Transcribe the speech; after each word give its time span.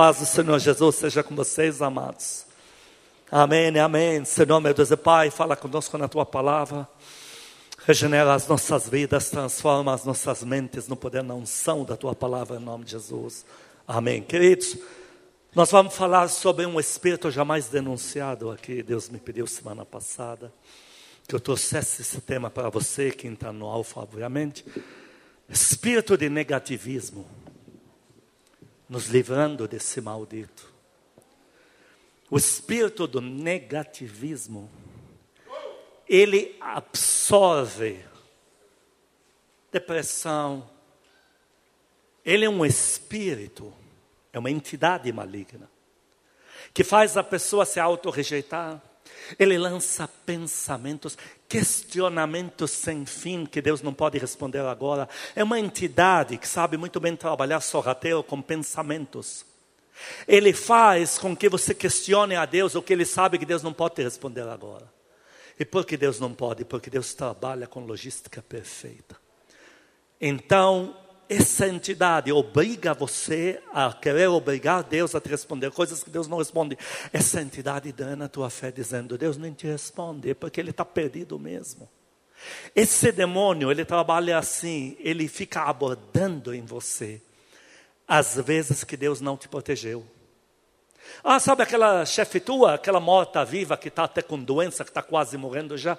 paz 0.00 0.18
do 0.18 0.24
Senhor 0.24 0.58
Jesus 0.58 0.96
seja 0.96 1.22
com 1.22 1.36
vocês, 1.36 1.82
amados. 1.82 2.46
Amém, 3.30 3.78
amém. 3.78 4.24
Senhor, 4.24 4.58
meu 4.58 4.72
Deus 4.72 4.90
e 4.90 4.96
Pai, 4.96 5.30
fala 5.30 5.54
conosco 5.54 5.98
na 5.98 6.08
tua 6.08 6.24
palavra. 6.24 6.88
Regenera 7.84 8.32
as 8.32 8.48
nossas 8.48 8.88
vidas, 8.88 9.28
transforma 9.28 9.92
as 9.92 10.02
nossas 10.06 10.42
mentes 10.42 10.88
no 10.88 10.96
poder 10.96 11.22
na 11.22 11.34
unção 11.34 11.84
da 11.84 11.98
tua 11.98 12.14
palavra, 12.14 12.56
em 12.56 12.60
nome 12.60 12.86
de 12.86 12.92
Jesus. 12.92 13.44
Amém. 13.86 14.22
Queridos, 14.22 14.78
nós 15.54 15.70
vamos 15.70 15.94
falar 15.94 16.28
sobre 16.28 16.64
um 16.64 16.80
espírito 16.80 17.30
jamais 17.30 17.68
denunciado 17.68 18.50
aqui. 18.50 18.82
Deus 18.82 19.10
me 19.10 19.18
pediu 19.18 19.46
semana 19.46 19.84
passada 19.84 20.50
que 21.28 21.34
eu 21.34 21.40
trouxesse 21.40 22.00
esse 22.00 22.22
tema 22.22 22.48
para 22.48 22.70
você, 22.70 23.10
que 23.10 23.26
está 23.26 23.52
no 23.52 23.66
alfa, 23.66 24.00
obviamente. 24.00 24.64
Espírito 25.46 26.16
de 26.16 26.30
negativismo, 26.30 27.26
nos 28.90 29.06
livrando 29.06 29.68
desse 29.68 30.00
maldito. 30.00 30.68
O 32.28 32.36
espírito 32.36 33.06
do 33.06 33.20
negativismo, 33.20 34.68
ele 36.08 36.56
absorve 36.60 38.04
depressão. 39.70 40.68
Ele 42.24 42.44
é 42.44 42.50
um 42.50 42.66
espírito, 42.66 43.72
é 44.32 44.38
uma 44.40 44.50
entidade 44.50 45.12
maligna, 45.12 45.70
que 46.74 46.82
faz 46.82 47.16
a 47.16 47.22
pessoa 47.22 47.64
se 47.64 47.78
auto-rejeitar. 47.78 48.82
Ele 49.38 49.58
lança 49.58 50.08
pensamentos, 50.26 51.16
questionamentos 51.48 52.70
sem 52.70 53.04
fim 53.06 53.46
que 53.46 53.62
Deus 53.62 53.82
não 53.82 53.92
pode 53.92 54.18
responder 54.18 54.60
agora. 54.60 55.08
É 55.34 55.44
uma 55.44 55.58
entidade 55.58 56.36
que 56.36 56.48
sabe 56.48 56.76
muito 56.76 57.00
bem 57.00 57.16
trabalhar 57.16 57.60
sorrateiro 57.60 58.22
com 58.22 58.40
pensamentos. 58.40 59.44
Ele 60.26 60.52
faz 60.52 61.18
com 61.18 61.36
que 61.36 61.48
você 61.48 61.74
questione 61.74 62.34
a 62.34 62.44
Deus 62.46 62.74
o 62.74 62.82
que 62.82 62.92
ele 62.92 63.04
sabe 63.04 63.38
que 63.38 63.46
Deus 63.46 63.62
não 63.62 63.72
pode 63.72 63.96
te 63.96 64.02
responder 64.02 64.48
agora. 64.48 64.90
E 65.58 65.64
por 65.64 65.84
que 65.84 65.96
Deus 65.96 66.18
não 66.18 66.32
pode? 66.32 66.64
Porque 66.64 66.88
Deus 66.88 67.12
trabalha 67.12 67.66
com 67.66 67.84
logística 67.84 68.40
perfeita. 68.40 69.16
Então, 70.18 70.96
essa 71.30 71.68
entidade 71.68 72.32
obriga 72.32 72.92
você 72.92 73.62
a 73.72 73.92
querer 73.92 74.26
obrigar 74.26 74.82
Deus 74.82 75.14
a 75.14 75.20
te 75.20 75.28
responder 75.28 75.70
coisas 75.70 76.02
que 76.02 76.10
Deus 76.10 76.26
não 76.26 76.38
responde. 76.38 76.76
Essa 77.12 77.40
entidade 77.40 77.92
dana 77.92 78.24
a 78.24 78.28
tua 78.28 78.50
fé 78.50 78.72
dizendo, 78.72 79.16
Deus 79.16 79.36
nem 79.36 79.52
te 79.52 79.64
responde, 79.64 80.34
porque 80.34 80.60
ele 80.60 80.70
está 80.70 80.84
perdido 80.84 81.38
mesmo. 81.38 81.88
Esse 82.74 83.12
demônio, 83.12 83.70
ele 83.70 83.84
trabalha 83.84 84.38
assim, 84.38 84.96
ele 84.98 85.28
fica 85.28 85.62
abordando 85.62 86.52
em 86.52 86.62
você 86.62 87.22
as 88.08 88.34
vezes 88.34 88.82
que 88.82 88.96
Deus 88.96 89.20
não 89.20 89.36
te 89.36 89.46
protegeu. 89.48 90.04
Ah, 91.22 91.38
sabe 91.38 91.62
aquela 91.62 92.04
chefe 92.04 92.40
tua, 92.40 92.74
aquela 92.74 92.98
morta 92.98 93.44
viva 93.44 93.76
que 93.76 93.86
está 93.86 94.02
até 94.02 94.20
com 94.20 94.36
doença, 94.36 94.82
que 94.82 94.90
está 94.90 95.02
quase 95.02 95.36
morrendo 95.36 95.78
já? 95.78 95.96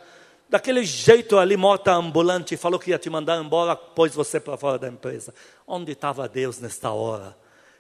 Daquele 0.52 0.84
jeito 0.84 1.38
ali, 1.38 1.56
morta 1.56 1.94
ambulante, 1.94 2.58
falou 2.58 2.78
que 2.78 2.90
ia 2.90 3.00
te 3.00 3.10
mandar 3.10 3.42
embora, 3.42 3.74
pôs 3.74 4.14
você 4.14 4.38
para 4.38 4.58
fora 4.58 4.78
da 4.78 4.90
empresa. 4.90 5.34
Onde 5.66 5.94
estava 5.94 6.28
Deus 6.28 6.60
nesta 6.60 6.92
hora? 6.92 7.38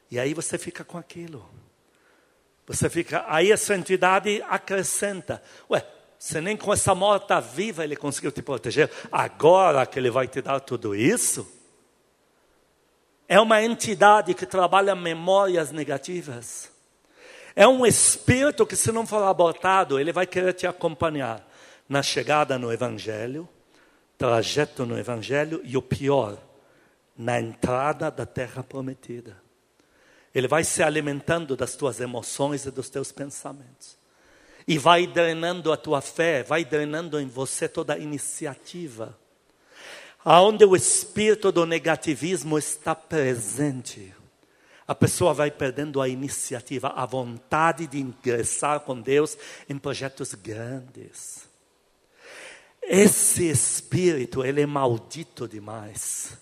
E 0.09 0.17
aí 0.17 0.33
você 0.33 0.57
fica 0.57 0.81
com 0.85 0.97
aquilo. 0.97 1.45
Você 2.65 2.89
fica, 2.89 3.25
aí 3.27 3.51
essa 3.51 3.75
entidade 3.75 4.41
acrescenta. 4.47 5.43
Ué, 5.69 5.85
você 6.17 6.39
nem 6.39 6.55
com 6.55 6.71
essa 6.71 6.95
morta 6.95 7.41
viva 7.41 7.83
ele 7.83 7.97
conseguiu 7.97 8.31
te 8.31 8.41
proteger. 8.41 8.89
Agora 9.11 9.85
que 9.85 9.99
ele 9.99 10.09
vai 10.09 10.29
te 10.29 10.41
dar 10.41 10.61
tudo 10.61 10.95
isso? 10.95 11.45
É 13.27 13.37
uma 13.37 13.61
entidade 13.61 14.33
que 14.33 14.45
trabalha 14.45 14.95
memórias 14.95 15.71
negativas. 15.71 16.71
É 17.53 17.67
um 17.67 17.85
espírito 17.85 18.65
que, 18.65 18.77
se 18.77 18.93
não 18.93 19.05
for 19.05 19.23
abortado, 19.23 19.99
ele 19.99 20.13
vai 20.13 20.25
querer 20.25 20.53
te 20.53 20.65
acompanhar 20.65 21.50
na 21.91 22.01
chegada 22.01 22.57
no 22.57 22.71
Evangelho, 22.71 23.47
trajeto 24.17 24.85
no 24.85 24.97
Evangelho 24.97 25.59
e 25.63 25.75
o 25.75 25.81
pior, 25.81 26.37
na 27.17 27.39
entrada 27.39 28.09
da 28.09 28.25
terra 28.25 28.63
prometida. 28.63 29.35
Ele 30.33 30.47
vai 30.47 30.63
se 30.63 30.81
alimentando 30.81 31.57
das 31.57 31.75
tuas 31.75 31.99
emoções 31.99 32.65
e 32.65 32.71
dos 32.71 32.89
teus 32.89 33.11
pensamentos. 33.11 33.97
E 34.65 34.77
vai 34.77 35.05
drenando 35.05 35.73
a 35.73 35.75
tua 35.75 35.99
fé, 35.99 36.43
vai 36.43 36.63
drenando 36.63 37.19
em 37.19 37.27
você 37.27 37.67
toda 37.67 37.95
a 37.95 37.97
iniciativa 37.97 39.19
aonde 40.23 40.63
o 40.63 40.75
espírito 40.75 41.51
do 41.51 41.65
negativismo 41.65 42.57
está 42.57 42.93
presente, 42.93 44.13
a 44.87 44.93
pessoa 44.93 45.33
vai 45.33 45.49
perdendo 45.49 46.01
a 46.01 46.07
iniciativa, 46.07 46.89
a 46.89 47.05
vontade 47.05 47.87
de 47.87 47.99
ingressar 47.99 48.81
com 48.81 48.99
Deus 48.99 49.37
em 49.69 49.77
projetos 49.77 50.33
grandes. 50.33 51.50
Esse 52.83 53.49
espírito, 53.49 54.43
ele 54.43 54.61
é 54.61 54.65
maldito 54.65 55.47
demais. 55.47 56.37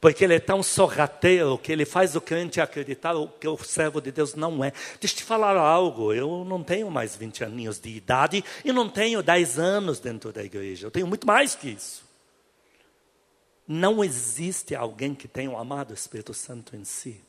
Porque 0.00 0.24
ele 0.24 0.34
é 0.34 0.40
tão 0.40 0.64
sorrateiro 0.64 1.56
que 1.56 1.70
ele 1.70 1.84
faz 1.84 2.16
o 2.16 2.20
crente 2.20 2.60
acreditar 2.60 3.14
que 3.38 3.46
o 3.46 3.56
servo 3.58 4.00
de 4.00 4.10
Deus 4.10 4.34
não 4.34 4.64
é. 4.64 4.72
Deixa 4.98 5.14
eu 5.14 5.18
te 5.18 5.22
falar 5.22 5.56
algo, 5.56 6.12
eu 6.12 6.44
não 6.44 6.60
tenho 6.60 6.90
mais 6.90 7.14
20 7.14 7.44
aninhos 7.44 7.78
de 7.78 7.90
idade 7.90 8.44
e 8.64 8.72
não 8.72 8.88
tenho 8.88 9.22
10 9.22 9.60
anos 9.60 10.00
dentro 10.00 10.32
da 10.32 10.42
igreja. 10.42 10.88
Eu 10.88 10.90
tenho 10.90 11.06
muito 11.06 11.24
mais 11.24 11.54
que 11.54 11.68
isso. 11.68 12.02
Não 13.64 14.02
existe 14.02 14.74
alguém 14.74 15.14
que 15.14 15.28
tenha 15.28 15.50
o 15.50 15.56
amado 15.56 15.94
Espírito 15.94 16.34
Santo 16.34 16.74
em 16.74 16.84
si, 16.84 17.22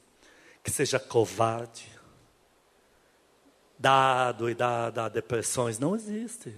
que 0.63 0.71
seja 0.71 0.99
covarde, 0.99 1.87
dado 3.77 4.49
e 4.49 4.55
dado 4.55 4.99
a 4.99 5.09
depressões. 5.09 5.77
Não 5.77 5.95
existe. 5.95 6.55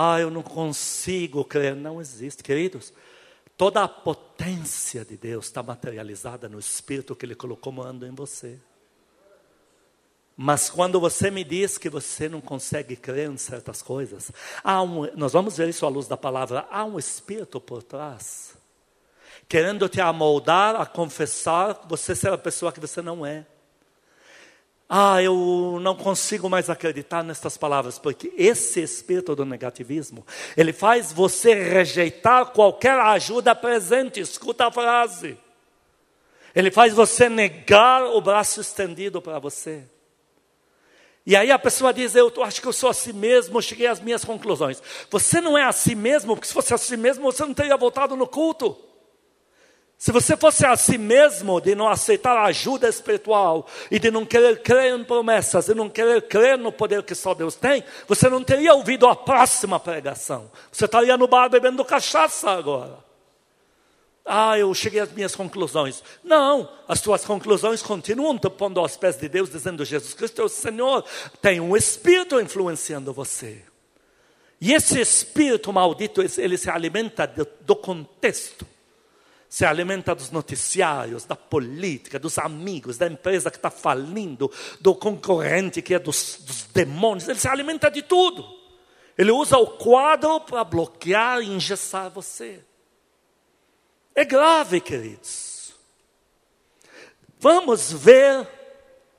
Ah, 0.00 0.20
eu 0.20 0.30
não 0.30 0.44
consigo 0.44 1.44
crer. 1.44 1.74
Não 1.74 2.00
existe, 2.00 2.40
queridos. 2.40 2.92
Toda 3.56 3.82
a 3.82 3.88
potência 3.88 5.04
de 5.04 5.16
Deus 5.16 5.46
está 5.46 5.60
materializada 5.60 6.48
no 6.48 6.60
Espírito 6.60 7.16
que 7.16 7.26
Ele 7.26 7.34
colocou 7.34 7.72
moando 7.72 8.06
em 8.06 8.14
você. 8.14 8.60
Mas 10.36 10.70
quando 10.70 11.00
você 11.00 11.32
me 11.32 11.42
diz 11.42 11.76
que 11.76 11.90
você 11.90 12.28
não 12.28 12.40
consegue 12.40 12.94
crer 12.94 13.28
em 13.28 13.36
certas 13.36 13.82
coisas, 13.82 14.30
um, 14.64 15.10
nós 15.16 15.32
vamos 15.32 15.56
ver 15.56 15.68
isso 15.68 15.84
à 15.84 15.88
luz 15.88 16.06
da 16.06 16.16
palavra, 16.16 16.64
há 16.70 16.84
um 16.84 16.96
espírito 16.96 17.60
por 17.60 17.82
trás, 17.82 18.54
querendo 19.48 19.88
te 19.88 20.00
amoldar 20.00 20.80
a 20.80 20.86
confessar 20.86 21.84
você 21.88 22.14
ser 22.14 22.32
a 22.32 22.38
pessoa 22.38 22.70
que 22.70 22.78
você 22.78 23.02
não 23.02 23.26
é. 23.26 23.44
Ah, 24.88 25.22
eu 25.22 25.78
não 25.82 25.94
consigo 25.94 26.48
mais 26.48 26.70
acreditar 26.70 27.22
nestas 27.22 27.58
palavras, 27.58 27.98
porque 27.98 28.32
esse 28.38 28.80
espírito 28.80 29.36
do 29.36 29.44
negativismo, 29.44 30.26
ele 30.56 30.72
faz 30.72 31.12
você 31.12 31.52
rejeitar 31.52 32.46
qualquer 32.46 32.98
ajuda 32.98 33.54
presente. 33.54 34.18
Escuta 34.18 34.66
a 34.66 34.72
frase. 34.72 35.36
Ele 36.54 36.70
faz 36.70 36.94
você 36.94 37.28
negar 37.28 38.02
o 38.04 38.20
braço 38.22 38.62
estendido 38.62 39.20
para 39.20 39.38
você. 39.38 39.84
E 41.26 41.36
aí 41.36 41.50
a 41.50 41.58
pessoa 41.58 41.92
diz: 41.92 42.14
Eu 42.14 42.32
acho 42.42 42.62
que 42.62 42.66
eu 42.66 42.72
sou 42.72 42.88
assim 42.88 43.12
mesmo, 43.12 43.60
cheguei 43.60 43.86
às 43.86 44.00
minhas 44.00 44.24
conclusões. 44.24 44.82
Você 45.10 45.42
não 45.42 45.58
é 45.58 45.64
assim 45.64 45.94
mesmo, 45.94 46.34
porque 46.34 46.48
se 46.48 46.54
fosse 46.54 46.72
assim 46.72 46.96
mesmo, 46.96 47.30
você 47.30 47.44
não 47.44 47.52
teria 47.52 47.76
voltado 47.76 48.16
no 48.16 48.26
culto. 48.26 48.87
Se 49.98 50.12
você 50.12 50.36
fosse 50.36 50.64
assim 50.64 50.96
mesmo, 50.96 51.60
de 51.60 51.74
não 51.74 51.88
aceitar 51.88 52.38
ajuda 52.44 52.88
espiritual, 52.88 53.66
e 53.90 53.98
de 53.98 54.12
não 54.12 54.24
querer 54.24 54.62
crer 54.62 54.94
em 54.94 55.02
promessas, 55.02 55.66
e 55.66 55.74
não 55.74 55.90
querer 55.90 56.22
crer 56.22 56.56
no 56.56 56.70
poder 56.70 57.02
que 57.02 57.16
só 57.16 57.34
Deus 57.34 57.56
tem, 57.56 57.82
você 58.06 58.28
não 58.28 58.44
teria 58.44 58.74
ouvido 58.74 59.08
a 59.08 59.16
próxima 59.16 59.80
pregação. 59.80 60.52
Você 60.70 60.84
estaria 60.84 61.16
no 61.16 61.26
bar 61.26 61.48
bebendo 61.48 61.84
cachaça 61.84 62.48
agora. 62.48 62.96
Ah, 64.24 64.56
eu 64.56 64.72
cheguei 64.72 65.00
às 65.00 65.10
minhas 65.10 65.34
conclusões. 65.34 66.00
Não, 66.22 66.70
as 66.86 67.00
tuas 67.00 67.24
conclusões 67.24 67.82
continuam 67.82 68.38
te 68.38 68.48
pondo 68.50 68.78
aos 68.78 68.96
pés 68.96 69.16
de 69.16 69.28
Deus, 69.28 69.50
dizendo: 69.50 69.84
Jesus 69.84 70.14
Cristo 70.14 70.40
é 70.40 70.44
o 70.44 70.48
Senhor. 70.48 71.04
Tem 71.42 71.58
um 71.58 71.76
espírito 71.76 72.40
influenciando 72.40 73.12
você. 73.12 73.64
E 74.60 74.74
esse 74.74 75.00
espírito 75.00 75.72
maldito, 75.72 76.22
ele 76.22 76.56
se 76.56 76.70
alimenta 76.70 77.26
do 77.62 77.74
contexto. 77.74 78.64
Se 79.48 79.64
alimenta 79.64 80.14
dos 80.14 80.30
noticiários, 80.30 81.24
da 81.24 81.34
política, 81.34 82.18
dos 82.18 82.38
amigos, 82.38 82.98
da 82.98 83.06
empresa 83.06 83.50
que 83.50 83.56
está 83.56 83.70
falindo, 83.70 84.50
do 84.80 84.94
concorrente 84.94 85.80
que 85.80 85.94
é 85.94 85.98
dos, 85.98 86.40
dos 86.44 86.64
demônios. 86.64 87.26
Ele 87.26 87.38
se 87.38 87.48
alimenta 87.48 87.90
de 87.90 88.02
tudo. 88.02 88.44
Ele 89.16 89.30
usa 89.32 89.56
o 89.56 89.66
quadro 89.66 90.40
para 90.40 90.62
bloquear 90.62 91.40
e 91.40 91.50
engessar 91.50 92.10
você. 92.10 92.62
É 94.14 94.24
grave, 94.24 94.80
queridos. 94.80 95.72
Vamos 97.40 97.92
ver 97.92 98.46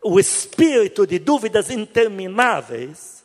o 0.04 0.20
espírito 0.20 1.08
de 1.08 1.18
dúvidas 1.20 1.70
intermináveis. 1.70 3.24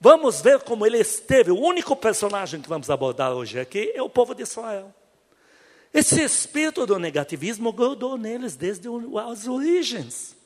Vamos 0.00 0.40
ver 0.40 0.60
como 0.60 0.84
ele 0.84 0.98
esteve. 0.98 1.50
O 1.50 1.60
único 1.60 1.96
personagem 1.96 2.60
que 2.60 2.68
vamos 2.68 2.90
abordar 2.90 3.32
hoje 3.32 3.58
aqui 3.58 3.92
é 3.94 4.02
o 4.02 4.10
povo 4.10 4.34
de 4.34 4.42
Israel. 4.42 4.94
Esse 5.92 6.22
espírito 6.22 6.86
do 6.86 6.98
negativismo 6.98 7.72
grudou 7.72 8.16
neles 8.16 8.54
desde 8.54 8.88
as 9.28 9.46
origens. 9.48 10.36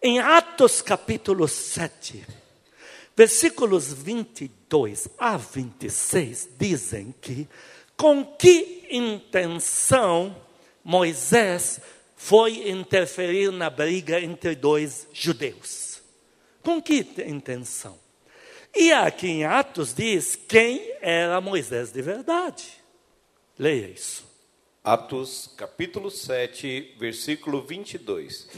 Em 0.00 0.20
Atos 0.20 0.80
capítulo 0.80 1.48
7, 1.48 2.24
versículos 3.16 3.92
22 3.92 5.08
a 5.18 5.36
26, 5.36 6.50
dizem 6.56 7.12
que 7.20 7.48
com 7.96 8.24
que 8.24 8.86
intenção 8.92 10.36
Moisés 10.84 11.80
foi 12.14 12.70
interferir 12.70 13.50
na 13.50 13.68
briga 13.68 14.20
entre 14.20 14.54
dois 14.54 15.08
judeus? 15.12 16.00
Com 16.62 16.80
que 16.80 17.04
intenção? 17.26 17.98
E 18.72 18.92
aqui 18.92 19.26
em 19.26 19.44
Atos 19.44 19.92
diz 19.92 20.36
quem 20.36 20.94
era 21.00 21.40
Moisés 21.40 21.90
de 21.90 22.00
verdade. 22.00 22.68
Leia 23.58 23.88
isso. 23.88 24.27
Atos 24.82 25.50
capítulo 25.56 26.10
7, 26.10 26.96
versículo 26.98 27.62
22. 27.62 28.48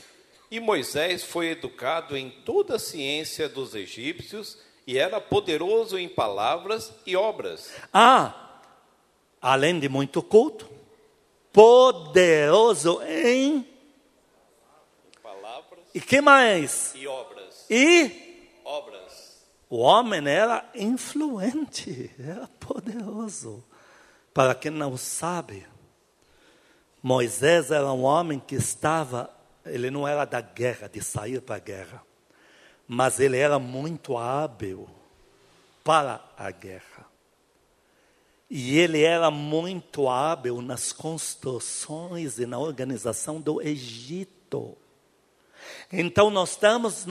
E 0.50 0.60
Moisés 0.60 1.22
foi 1.22 1.48
educado 1.48 2.16
em 2.16 2.30
toda 2.30 2.76
a 2.76 2.78
ciência 2.78 3.48
dos 3.48 3.74
egípcios 3.74 4.58
e 4.86 4.98
era 4.98 5.20
poderoso 5.20 5.98
em 5.98 6.08
palavras 6.08 6.92
e 7.06 7.16
obras. 7.16 7.70
Ah, 7.92 8.60
além 9.40 9.78
de 9.78 9.88
muito 9.88 10.22
culto, 10.22 10.68
poderoso 11.52 13.00
em 13.02 13.66
palavras 15.22 15.80
e 15.94 16.00
que 16.00 16.20
mais? 16.20 16.92
E 16.94 17.06
obras. 17.06 17.66
E 17.70 18.48
obras. 18.64 19.44
O 19.68 19.78
homem 19.78 20.26
era 20.28 20.68
influente, 20.74 22.10
era 22.18 22.48
poderoso. 22.58 23.64
Para 24.34 24.54
quem 24.54 24.70
não 24.70 24.96
sabe, 24.96 25.66
Moisés 27.02 27.70
era 27.70 27.90
um 27.92 28.02
homem 28.02 28.38
que 28.38 28.54
estava, 28.54 29.30
ele 29.64 29.90
não 29.90 30.06
era 30.06 30.24
da 30.24 30.40
guerra, 30.40 30.88
de 30.88 31.02
sair 31.02 31.40
para 31.40 31.56
a 31.56 31.60
guerra, 31.60 32.02
mas 32.86 33.18
ele 33.18 33.38
era 33.38 33.58
muito 33.58 34.18
hábil 34.18 34.88
para 35.82 36.22
a 36.36 36.50
guerra. 36.50 37.08
E 38.50 38.78
ele 38.78 39.02
era 39.02 39.30
muito 39.30 40.08
hábil 40.08 40.60
nas 40.60 40.92
construções 40.92 42.38
e 42.38 42.46
na 42.46 42.58
organização 42.58 43.40
do 43.40 43.62
Egito. 43.62 44.76
Então 45.92 46.30
nós 46.30 46.50
estamos, 46.50 47.06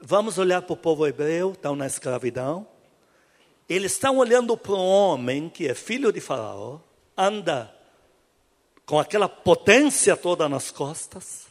vamos 0.00 0.38
olhar 0.38 0.62
para 0.62 0.72
o 0.72 0.76
povo 0.76 1.06
hebreu, 1.06 1.52
estão 1.52 1.74
na 1.74 1.86
escravidão. 1.86 2.66
Eles 3.68 3.92
estão 3.92 4.16
olhando 4.18 4.56
para 4.56 4.72
um 4.72 4.86
homem 4.86 5.48
que 5.48 5.66
é 5.66 5.74
filho 5.74 6.12
de 6.12 6.20
Faraó, 6.20 6.78
anda 7.16 7.74
com 8.88 8.98
aquela 8.98 9.28
potência 9.28 10.16
toda 10.16 10.48
nas 10.48 10.70
costas, 10.70 11.46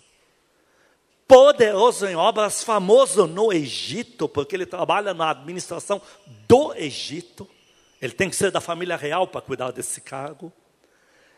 poderoso 1.28 2.08
em 2.08 2.16
obras, 2.16 2.64
famoso 2.64 3.28
no 3.28 3.54
Egito, 3.54 4.28
porque 4.28 4.56
ele 4.56 4.66
trabalha 4.66 5.14
na 5.14 5.30
administração 5.30 6.02
do 6.48 6.74
Egito. 6.74 7.48
Ele 8.02 8.12
tem 8.14 8.28
que 8.28 8.36
ser 8.36 8.50
da 8.50 8.60
família 8.60 8.98
real 8.98 9.28
para 9.28 9.40
cuidar 9.40 9.70
desse 9.70 10.02
cargo. 10.02 10.52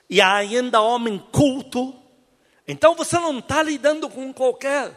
E 0.09 0.21
ainda 0.21 0.81
homem 0.81 1.19
culto. 1.33 1.93
Então 2.65 2.95
você 2.95 3.19
não 3.19 3.39
está 3.39 3.61
lidando 3.61 4.09
com 4.09 4.31
qualquer. 4.33 4.93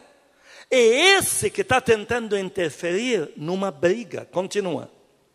É 0.71 0.77
esse 1.17 1.49
que 1.49 1.63
está 1.63 1.81
tentando 1.81 2.37
interferir 2.37 3.29
numa 3.35 3.71
briga. 3.71 4.25
Continua. 4.31 4.89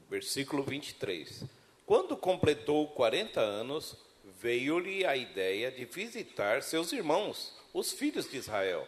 Versículo 0.09 0.63
23. 0.63 1.45
Quando 1.85 2.17
completou 2.17 2.89
40 2.89 3.39
anos, 3.39 4.08
veio-lhe 4.41 5.05
a 5.05 5.17
ideia 5.17 5.71
de 5.71 5.85
visitar 5.85 6.63
seus 6.63 6.93
irmãos, 6.93 7.53
os 7.73 7.93
filhos 7.93 8.31
de 8.31 8.37
Israel. 8.37 8.87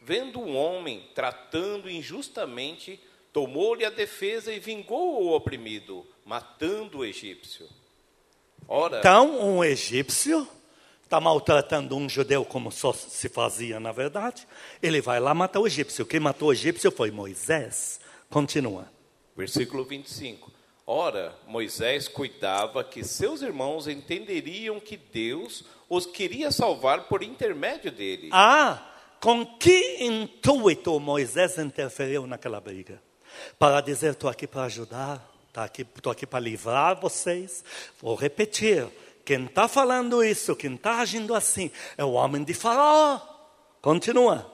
Vendo 0.00 0.40
um 0.40 0.56
homem 0.56 1.08
tratando 1.14 1.88
injustamente, 1.88 3.00
tomou-lhe 3.32 3.84
a 3.84 3.90
defesa 3.90 4.52
e 4.52 4.58
vingou 4.58 5.22
o 5.22 5.34
oprimido, 5.34 6.06
matando 6.24 6.98
o 6.98 7.04
egípcio. 7.04 7.68
Ora, 8.68 8.98
então, 8.98 9.40
um 9.40 9.64
egípcio 9.64 10.46
está 11.02 11.20
maltratando 11.20 11.96
um 11.96 12.08
judeu 12.08 12.44
como 12.44 12.70
só 12.70 12.92
se 12.92 13.28
fazia 13.28 13.78
na 13.78 13.92
verdade. 13.92 14.46
Ele 14.82 15.00
vai 15.00 15.20
lá 15.20 15.34
matar 15.34 15.60
o 15.60 15.66
egípcio. 15.66 16.06
Quem 16.06 16.20
matou 16.20 16.48
o 16.48 16.52
egípcio 16.52 16.90
foi 16.90 17.10
Moisés. 17.10 18.00
Continua. 18.30 18.90
Versículo 19.36 19.84
25. 19.84 20.51
Ora, 20.86 21.34
Moisés 21.46 22.08
cuidava 22.08 22.82
que 22.82 23.04
seus 23.04 23.40
irmãos 23.40 23.86
entenderiam 23.86 24.80
que 24.80 24.96
Deus 24.96 25.64
os 25.88 26.06
queria 26.06 26.50
salvar 26.50 27.04
por 27.04 27.22
intermédio 27.22 27.92
dele. 27.92 28.30
Ah, 28.32 28.90
com 29.20 29.46
que 29.46 30.02
intuito 30.04 30.98
Moisés 30.98 31.56
interferiu 31.58 32.26
naquela 32.26 32.60
briga? 32.60 33.00
Para 33.58 33.80
dizer, 33.80 34.12
estou 34.12 34.28
aqui 34.28 34.46
para 34.46 34.64
ajudar, 34.64 35.30
estou 35.46 35.62
aqui, 35.62 35.86
aqui 36.10 36.26
para 36.26 36.40
livrar 36.40 37.00
vocês. 37.00 37.64
Vou 38.00 38.16
repetir, 38.16 38.88
quem 39.24 39.44
está 39.44 39.68
falando 39.68 40.24
isso, 40.24 40.56
quem 40.56 40.74
está 40.74 40.98
agindo 40.98 41.34
assim, 41.34 41.70
é 41.96 42.04
o 42.04 42.12
homem 42.12 42.42
de 42.42 42.54
Faraó. 42.54 43.20
Continua. 43.80 44.50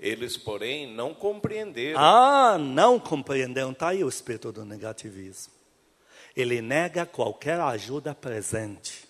Eles, 0.00 0.36
porém, 0.36 0.86
não 0.86 1.12
compreenderam. 1.12 2.00
Ah, 2.00 2.56
não 2.58 2.98
compreenderam. 2.98 3.72
Está 3.72 3.88
aí 3.88 4.04
o 4.04 4.08
espírito 4.08 4.52
do 4.52 4.64
negativismo. 4.64 5.57
Ele 6.38 6.62
nega 6.62 7.04
qualquer 7.04 7.58
ajuda 7.58 8.14
presente. 8.14 9.08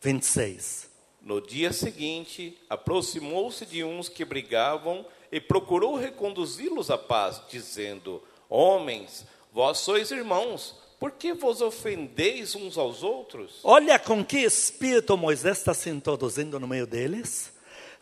26. 0.00 0.90
No 1.22 1.40
dia 1.40 1.72
seguinte, 1.72 2.58
aproximou-se 2.68 3.64
de 3.64 3.84
uns 3.84 4.08
que 4.08 4.24
brigavam 4.24 5.06
e 5.30 5.40
procurou 5.40 5.94
reconduzi-los 5.94 6.90
à 6.90 6.98
paz, 6.98 7.40
dizendo: 7.48 8.20
Homens, 8.48 9.24
vós 9.52 9.78
sois 9.78 10.10
irmãos, 10.10 10.74
por 10.98 11.12
que 11.12 11.32
vos 11.32 11.60
ofendeis 11.60 12.56
uns 12.56 12.76
aos 12.76 13.04
outros? 13.04 13.60
Olha 13.62 13.96
com 13.96 14.24
que 14.24 14.38
espírito 14.38 15.16
Moisés 15.16 15.58
está 15.58 15.72
se 15.72 15.88
introduzindo 15.88 16.58
no 16.58 16.66
meio 16.66 16.86
deles. 16.86 17.52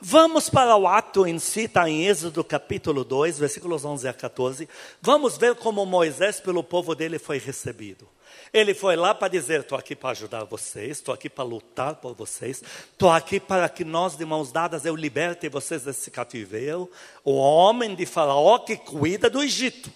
Vamos 0.00 0.48
para 0.48 0.74
o 0.74 0.86
ato 0.86 1.26
em 1.26 1.38
si, 1.38 1.64
está 1.64 1.86
em 1.90 2.06
Êxodo 2.06 2.42
capítulo 2.42 3.04
2, 3.04 3.38
versículos 3.38 3.84
11 3.84 4.08
a 4.08 4.14
14. 4.14 4.66
Vamos 5.02 5.36
ver 5.36 5.54
como 5.56 5.84
Moisés, 5.84 6.40
pelo 6.40 6.64
povo 6.64 6.94
dele, 6.94 7.18
foi 7.18 7.36
recebido. 7.36 8.08
Ele 8.52 8.74
foi 8.74 8.96
lá 8.96 9.14
para 9.14 9.28
dizer: 9.28 9.60
estou 9.60 9.78
aqui 9.78 9.94
para 9.94 10.10
ajudar 10.10 10.44
vocês, 10.44 10.98
estou 10.98 11.14
aqui 11.14 11.28
para 11.28 11.44
lutar 11.44 11.96
por 11.96 12.14
vocês, 12.14 12.62
estou 12.92 13.10
aqui 13.10 13.38
para 13.38 13.68
que 13.68 13.84
nós, 13.84 14.16
de 14.16 14.24
mãos 14.24 14.52
dadas, 14.52 14.84
eu 14.84 14.94
liberte 14.94 15.48
vocês 15.48 15.82
desse 15.82 16.10
cativeiro. 16.10 16.90
O 17.24 17.32
homem 17.32 17.94
de 17.94 18.06
Faraó 18.06 18.58
que 18.58 18.76
cuida 18.76 19.28
do 19.28 19.42
Egito. 19.42 19.92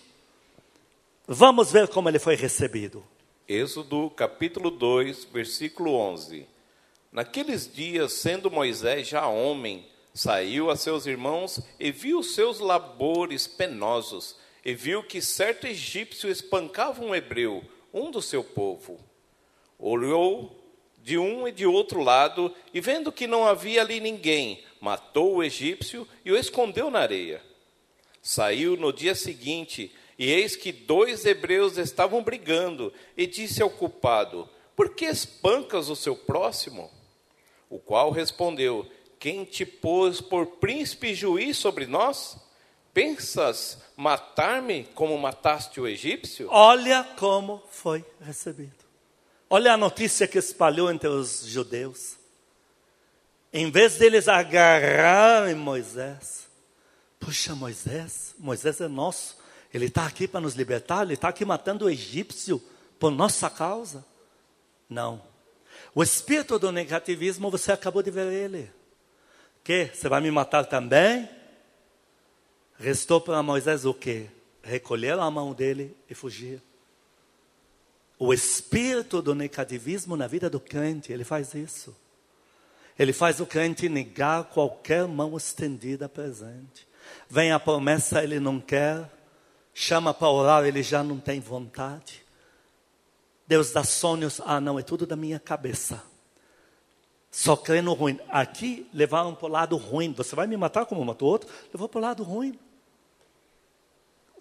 Vamos 1.26 1.70
ver 1.70 1.88
como 1.88 2.08
ele 2.08 2.18
foi 2.18 2.34
recebido. 2.34 3.04
Êxodo 3.48 4.10
capítulo 4.10 4.70
2, 4.70 5.24
versículo 5.24 5.94
11. 5.94 6.46
Naqueles 7.10 7.72
dias, 7.72 8.12
sendo 8.14 8.50
Moisés 8.50 9.06
já 9.08 9.26
homem, 9.26 9.86
Saiu 10.14 10.70
a 10.70 10.76
seus 10.76 11.06
irmãos 11.06 11.60
e 11.80 11.90
viu 11.90 12.22
seus 12.22 12.60
labores 12.60 13.46
penosos, 13.46 14.36
e 14.62 14.74
viu 14.74 15.02
que 15.02 15.22
certo 15.22 15.66
egípcio 15.66 16.30
espancava 16.30 17.02
um 17.02 17.14
hebreu, 17.14 17.64
um 17.92 18.10
do 18.10 18.22
seu 18.22 18.42
povo. 18.42 18.98
Olhou 19.78 20.58
de 21.02 21.18
um 21.18 21.48
e 21.48 21.52
de 21.52 21.66
outro 21.66 22.00
lado, 22.00 22.54
e 22.72 22.80
vendo 22.80 23.10
que 23.10 23.26
não 23.26 23.44
havia 23.44 23.82
ali 23.82 24.00
ninguém, 24.00 24.62
matou 24.80 25.36
o 25.36 25.42
egípcio 25.42 26.06
e 26.24 26.30
o 26.30 26.36
escondeu 26.36 26.90
na 26.90 27.00
areia. 27.00 27.42
Saiu 28.22 28.76
no 28.76 28.92
dia 28.92 29.14
seguinte, 29.14 29.92
e 30.16 30.30
eis 30.30 30.54
que 30.54 30.70
dois 30.70 31.24
hebreus 31.24 31.76
estavam 31.76 32.22
brigando, 32.22 32.92
e 33.16 33.26
disse 33.26 33.60
ao 33.60 33.68
culpado: 33.68 34.48
Por 34.76 34.94
que 34.94 35.06
espancas 35.06 35.88
o 35.88 35.96
seu 35.96 36.14
próximo? 36.14 36.88
O 37.68 37.80
qual 37.80 38.10
respondeu: 38.10 38.88
quem 39.22 39.44
te 39.44 39.64
pôs 39.64 40.20
por 40.20 40.46
príncipe 40.46 41.10
e 41.10 41.14
juiz 41.14 41.56
sobre 41.56 41.86
nós? 41.86 42.36
Pensas 42.92 43.78
matar-me 43.96 44.84
como 44.94 45.16
mataste 45.16 45.80
o 45.80 45.86
egípcio? 45.86 46.48
Olha 46.50 47.04
como 47.18 47.62
foi 47.70 48.04
recebido. 48.20 48.82
Olha 49.48 49.72
a 49.72 49.76
notícia 49.76 50.26
que 50.26 50.38
espalhou 50.38 50.90
entre 50.90 51.08
os 51.08 51.44
judeus. 51.46 52.16
Em 53.52 53.70
vez 53.70 53.96
deles 53.96 54.28
agarrarem 54.28 55.54
Moisés, 55.54 56.48
puxa, 57.20 57.54
Moisés, 57.54 58.34
Moisés 58.38 58.80
é 58.80 58.88
nosso, 58.88 59.36
ele 59.72 59.86
está 59.86 60.06
aqui 60.06 60.26
para 60.26 60.40
nos 60.40 60.54
libertar, 60.54 61.02
ele 61.02 61.14
está 61.14 61.28
aqui 61.28 61.44
matando 61.44 61.84
o 61.84 61.90
egípcio 61.90 62.62
por 62.98 63.10
nossa 63.10 63.48
causa. 63.50 64.04
Não. 64.88 65.22
O 65.94 66.02
espírito 66.02 66.58
do 66.58 66.72
negativismo, 66.72 67.50
você 67.50 67.72
acabou 67.72 68.02
de 68.02 68.10
ver 68.10 68.32
ele. 68.32 68.70
Que? 69.64 69.90
Você 69.92 70.08
vai 70.08 70.20
me 70.20 70.30
matar 70.30 70.64
também? 70.66 71.28
Restou 72.82 73.20
para 73.20 73.40
Moisés 73.44 73.84
o 73.84 73.94
quê? 73.94 74.26
Recolher 74.60 75.16
a 75.16 75.30
mão 75.30 75.52
dele 75.52 75.96
e 76.10 76.16
fugir. 76.16 76.60
O 78.18 78.34
espírito 78.34 79.22
do 79.22 79.36
negativismo 79.36 80.16
na 80.16 80.26
vida 80.26 80.50
do 80.50 80.58
crente, 80.58 81.12
ele 81.12 81.22
faz 81.22 81.54
isso. 81.54 81.96
Ele 82.98 83.12
faz 83.12 83.38
o 83.38 83.46
crente 83.46 83.88
negar 83.88 84.46
qualquer 84.46 85.06
mão 85.06 85.36
estendida 85.36 86.08
presente. 86.08 86.88
Vem 87.30 87.52
a 87.52 87.60
promessa, 87.60 88.24
ele 88.24 88.40
não 88.40 88.60
quer. 88.60 89.08
Chama 89.72 90.12
para 90.12 90.28
orar, 90.28 90.64
ele 90.64 90.82
já 90.82 91.04
não 91.04 91.20
tem 91.20 91.38
vontade. 91.38 92.24
Deus 93.46 93.70
dá 93.70 93.84
sonhos, 93.84 94.40
ah, 94.44 94.60
não, 94.60 94.76
é 94.76 94.82
tudo 94.82 95.06
da 95.06 95.14
minha 95.14 95.38
cabeça. 95.38 96.02
Só 97.30 97.56
crendo 97.56 97.92
ruim. 97.92 98.18
Aqui 98.28 98.88
levaram 98.92 99.36
para 99.36 99.46
o 99.46 99.50
lado 99.50 99.76
ruim. 99.76 100.12
Você 100.14 100.34
vai 100.34 100.48
me 100.48 100.56
matar 100.56 100.84
como 100.84 101.04
matou 101.04 101.28
outro? 101.28 101.48
Levou 101.72 101.88
para 101.88 101.98
o 101.98 102.02
lado 102.02 102.22
ruim. 102.24 102.58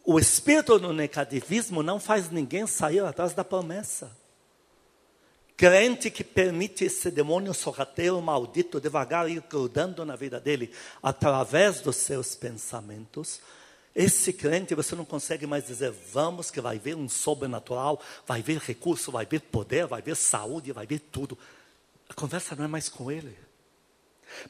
O 0.03 0.17
espírito 0.19 0.79
do 0.79 0.93
negativismo 0.93 1.83
não 1.83 1.99
faz 1.99 2.29
ninguém 2.29 2.65
sair 2.65 3.03
atrás 3.03 3.33
da 3.33 3.43
promessa. 3.43 4.11
Crente 5.55 6.09
que 6.09 6.23
permite 6.23 6.85
esse 6.85 7.11
demônio 7.11 7.53
sorrateiro 7.53 8.19
maldito 8.19 8.81
devagar 8.81 9.29
ir 9.29 9.43
grudando 9.47 10.03
na 10.03 10.15
vida 10.15 10.39
dele 10.39 10.71
através 11.03 11.81
dos 11.81 11.97
seus 11.97 12.33
pensamentos. 12.35 13.39
Esse 13.93 14.33
crente 14.33 14.73
você 14.73 14.95
não 14.95 15.05
consegue 15.05 15.45
mais 15.45 15.67
dizer, 15.67 15.91
vamos, 15.91 16.49
que 16.49 16.59
vai 16.59 16.79
ver 16.79 16.95
um 16.95 17.07
sobrenatural, 17.07 18.01
vai 18.25 18.41
ver 18.41 18.57
recurso, 18.57 19.11
vai 19.11 19.25
ver 19.25 19.41
poder, 19.41 19.85
vai 19.85 20.01
ver 20.01 20.15
saúde, 20.15 20.71
vai 20.71 20.87
ver 20.87 20.99
tudo. 20.99 21.37
A 22.09 22.13
conversa 22.15 22.55
não 22.55 22.65
é 22.65 22.67
mais 22.67 22.89
com 22.89 23.11
ele. 23.11 23.37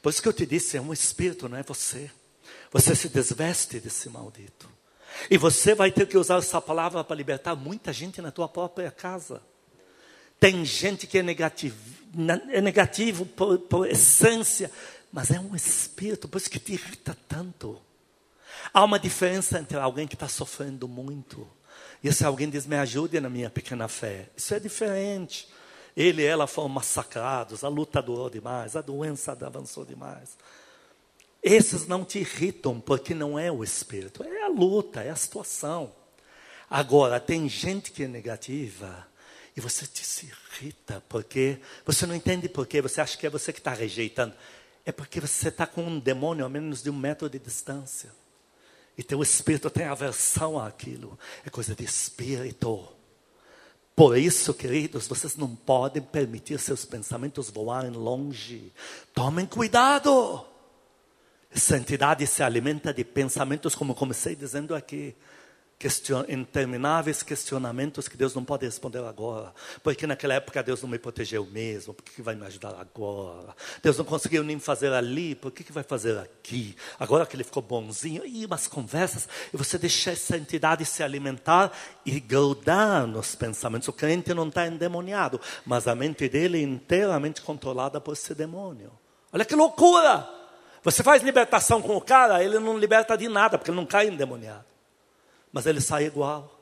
Por 0.02 0.12
isso 0.12 0.22
que 0.22 0.28
eu 0.28 0.34
te 0.34 0.46
disse, 0.46 0.78
é 0.78 0.82
um 0.82 0.94
espírito, 0.94 1.50
não 1.50 1.58
é 1.58 1.64
você. 1.64 2.10
Você 2.72 2.96
se 2.96 3.10
desveste 3.10 3.80
desse 3.82 4.10
maldito. 4.10 4.70
E 5.30 5.38
você 5.38 5.76
vai 5.76 5.92
ter 5.92 6.08
que 6.08 6.18
usar 6.18 6.38
essa 6.38 6.62
palavra 6.62 7.04
para 7.04 7.16
libertar 7.16 7.56
muita 7.56 7.92
gente 7.92 8.22
na 8.22 8.32
tua 8.32 8.48
própria 8.48 8.92
casa. 8.92 9.42
Tem 10.40 10.66
gente 10.66 11.06
que 11.06 11.20
é 11.20 11.24
negativo, 11.24 11.78
é 12.50 12.62
negativo 12.62 13.26
por, 13.26 13.60
por 13.60 13.88
essência, 13.88 14.72
mas 15.12 15.32
é 15.32 15.40
um 15.40 15.56
espírito, 15.56 16.28
por 16.28 16.38
isso 16.38 16.50
que 16.50 16.60
te 16.60 16.74
irrita 16.74 17.16
tanto. 17.28 17.80
Há 18.74 18.84
uma 18.84 19.00
diferença 19.00 19.60
entre 19.60 19.78
alguém 19.78 20.08
que 20.08 20.16
está 20.16 20.28
sofrendo 20.28 20.88
muito 20.88 21.48
e 22.04 22.08
esse 22.08 22.26
alguém 22.26 22.50
diz: 22.50 22.66
Me 22.66 22.78
ajude 22.78 23.20
na 23.20 23.30
minha 23.30 23.50
pequena 23.50 23.88
fé. 23.88 24.30
Isso 24.36 24.54
é 24.54 24.60
diferente. 24.60 25.48
Ele 25.96 26.22
e 26.22 26.26
ela 26.26 26.48
foram 26.48 26.70
massacrados, 26.70 27.66
a 27.66 27.68
luta 27.68 28.02
durou 28.02 28.30
demais, 28.30 28.78
a 28.78 28.82
doença 28.82 29.38
avançou 29.46 29.84
demais. 29.84 30.38
Esses 31.42 31.88
não 31.88 32.06
te 32.06 32.20
irritam 32.20 32.80
porque 32.80 33.16
não 33.16 33.38
é 33.38 33.52
o 33.52 33.64
espírito, 33.64 34.24
é 34.24 34.44
a 34.44 34.48
luta, 34.48 35.02
é 35.02 35.10
a 35.10 35.16
situação. 35.16 35.92
Agora, 36.70 37.20
tem 37.20 37.50
gente 37.50 37.92
que 37.92 38.04
é 38.04 38.08
negativa 38.08 39.08
e 39.58 39.60
você 39.60 39.86
te 39.86 40.06
se 40.06 40.28
irrita 40.28 41.04
porque 41.10 41.60
você 41.86 42.06
não 42.06 42.16
entende 42.16 42.48
por 42.48 42.68
quê, 42.68 42.82
você 42.82 43.02
acha 43.02 43.18
que 43.18 43.26
é 43.26 43.30
você 43.30 43.52
que 43.52 43.60
está 43.60 43.74
rejeitando. 43.74 44.34
É 44.86 44.92
porque 44.92 45.20
você 45.20 45.50
está 45.50 45.66
com 45.66 45.84
um 45.84 46.00
demônio 46.00 46.46
a 46.46 46.50
menos 46.50 46.82
de 46.82 46.90
um 46.90 46.96
metro 46.96 47.30
de 47.30 47.40
distância. 47.40 48.12
E 48.98 49.04
teu 49.04 49.22
espírito 49.22 49.70
tem 49.70 49.86
aversão 49.86 50.60
àquilo. 50.60 51.18
É 51.46 51.50
coisa 51.50 51.74
de 51.74 51.84
espírito. 51.84 52.88
Por 53.96 54.18
isso, 54.18 54.54
queridos, 54.54 55.08
vocês 55.08 55.36
não 55.36 55.56
podem 55.56 56.02
permitir 56.02 56.60
seus 56.60 56.86
pensamentos 56.86 57.50
voarem 57.50 57.92
longe. 57.92 58.72
Tomem 59.14 59.46
cuidado. 59.46 60.51
Essa 61.54 61.78
entidade 61.78 62.26
se 62.26 62.42
alimenta 62.42 62.94
de 62.94 63.04
pensamentos, 63.04 63.76
como 63.76 63.94
comecei 63.94 64.36
dizendo 64.36 64.74
aqui 64.74 65.16
question, 65.82 66.24
intermináveis 66.30 67.24
questionamentos 67.24 68.08
que 68.08 68.16
Deus 68.16 68.36
não 68.36 68.46
pode 68.46 68.66
responder 68.66 69.04
agora. 69.04 69.52
Porque 69.82 70.06
naquela 70.06 70.36
época 70.36 70.62
Deus 70.62 70.82
não 70.82 70.90
me 70.90 71.00
protegeu 71.00 71.44
mesmo, 71.46 71.94
por 71.94 72.04
que, 72.04 72.12
que 72.12 72.22
vai 72.22 72.36
me 72.36 72.46
ajudar 72.46 72.76
agora? 72.80 73.56
Deus 73.82 73.98
não 73.98 74.06
conseguiu 74.06 74.44
nem 74.44 74.60
fazer 74.60 74.94
ali, 74.94 75.34
por 75.34 75.52
que, 75.52 75.64
que 75.64 75.72
vai 75.72 75.84
fazer 75.84 76.20
aqui? 76.20 76.76
Agora 77.00 77.26
que 77.26 77.36
ele 77.36 77.44
ficou 77.44 77.64
bonzinho, 77.64 78.24
e 78.26 78.46
umas 78.46 78.68
conversas, 78.68 79.28
e 79.52 79.58
você 79.58 79.78
deixa 79.78 80.12
essa 80.12 80.38
entidade 80.38 80.86
se 80.86 81.02
alimentar 81.02 81.72
e 82.06 82.20
grudar 82.20 83.08
nos 83.08 83.34
pensamentos. 83.34 83.88
O 83.88 83.94
crente 83.94 84.34
não 84.34 84.48
está 84.48 84.68
endemoniado, 84.68 85.42
mas 85.66 85.88
a 85.88 85.96
mente 85.96 86.30
dele 86.30 86.60
é 86.60 86.62
inteiramente 86.62 87.42
controlada 87.42 88.00
por 88.00 88.14
esse 88.14 88.36
demônio. 88.36 88.92
Olha 89.34 89.46
que 89.46 89.56
loucura! 89.56 90.41
Você 90.84 91.04
faz 91.04 91.22
libertação 91.22 91.82
com 91.82 91.96
o 91.96 92.02
cara, 92.02 92.44
ele 92.44 92.58
não 92.60 92.78
liberta 92.78 93.18
de 93.18 93.28
nada, 93.28 93.58
porque 93.58 93.70
ele 93.72 93.78
não 93.78 93.86
cai 93.86 94.08
endemoniado 94.08 94.72
mas 95.52 95.66
ele 95.66 95.82
sai 95.82 96.06
igual. 96.06 96.60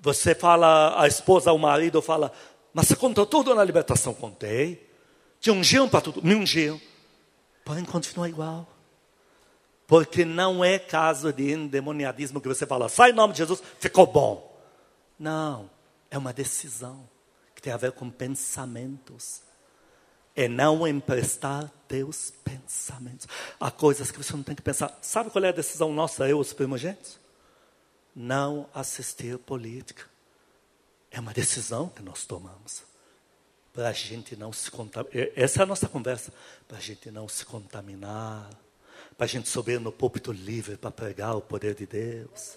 Você 0.00 0.34
fala, 0.34 1.00
a 1.00 1.06
esposa, 1.06 1.52
o 1.52 1.58
marido 1.58 2.00
fala, 2.00 2.32
mas 2.72 2.88
você 2.88 2.96
contou 2.96 3.26
tudo 3.26 3.54
na 3.54 3.64
libertação? 3.64 4.14
Contei. 4.14 4.88
Te 5.40 5.50
ungiam 5.50 5.88
para 5.88 6.00
tudo? 6.00 6.22
Me 6.22 6.34
ungiam. 6.34 6.80
Porém, 7.64 7.84
continua 7.84 8.28
igual. 8.28 8.66
Porque 9.86 10.24
não 10.24 10.64
é 10.64 10.78
caso 10.78 11.32
de 11.32 11.52
endemoniadismo 11.52 12.40
que 12.40 12.48
você 12.48 12.66
fala, 12.66 12.88
sai 12.88 13.10
em 13.10 13.14
nome 13.14 13.32
de 13.32 13.38
Jesus, 13.38 13.62
ficou 13.78 14.06
bom. 14.06 14.54
Não, 15.18 15.70
é 16.10 16.18
uma 16.18 16.32
decisão 16.32 17.08
que 17.54 17.62
tem 17.62 17.72
a 17.72 17.76
ver 17.76 17.92
com 17.92 18.10
pensamentos. 18.10 19.42
É 20.34 20.48
não 20.48 20.86
emprestar 20.86 21.70
teus 21.88 22.32
pensamentos. 22.44 23.26
Há 23.58 23.70
coisas 23.70 24.10
que 24.10 24.18
você 24.18 24.32
não 24.32 24.42
tem 24.42 24.54
que 24.54 24.62
pensar. 24.62 24.96
Sabe 25.02 25.30
qual 25.30 25.44
é 25.44 25.48
a 25.48 25.52
decisão 25.52 25.92
nossa, 25.92 26.28
eu, 26.28 26.38
os 26.38 26.52
primogênitos? 26.52 27.18
não 28.16 28.66
assistir 28.72 29.36
política. 29.38 30.04
É 31.10 31.20
uma 31.20 31.34
decisão 31.34 31.90
que 31.90 32.02
nós 32.02 32.24
tomamos. 32.24 32.82
Para 33.74 33.90
a 33.90 33.92
gente 33.92 34.34
não 34.34 34.54
se 34.54 34.70
contaminar. 34.70 35.30
Essa 35.36 35.60
é 35.60 35.62
a 35.62 35.66
nossa 35.66 35.86
conversa. 35.86 36.32
Para 36.66 36.78
a 36.78 36.80
gente 36.80 37.10
não 37.10 37.28
se 37.28 37.44
contaminar. 37.44 38.48
Para 39.18 39.26
a 39.26 39.28
gente 39.28 39.50
subir 39.50 39.78
no 39.78 39.92
púlpito 39.92 40.32
livre 40.32 40.78
para 40.78 40.90
pregar 40.90 41.36
o 41.36 41.42
poder 41.42 41.74
de 41.74 41.86
Deus. 41.86 42.56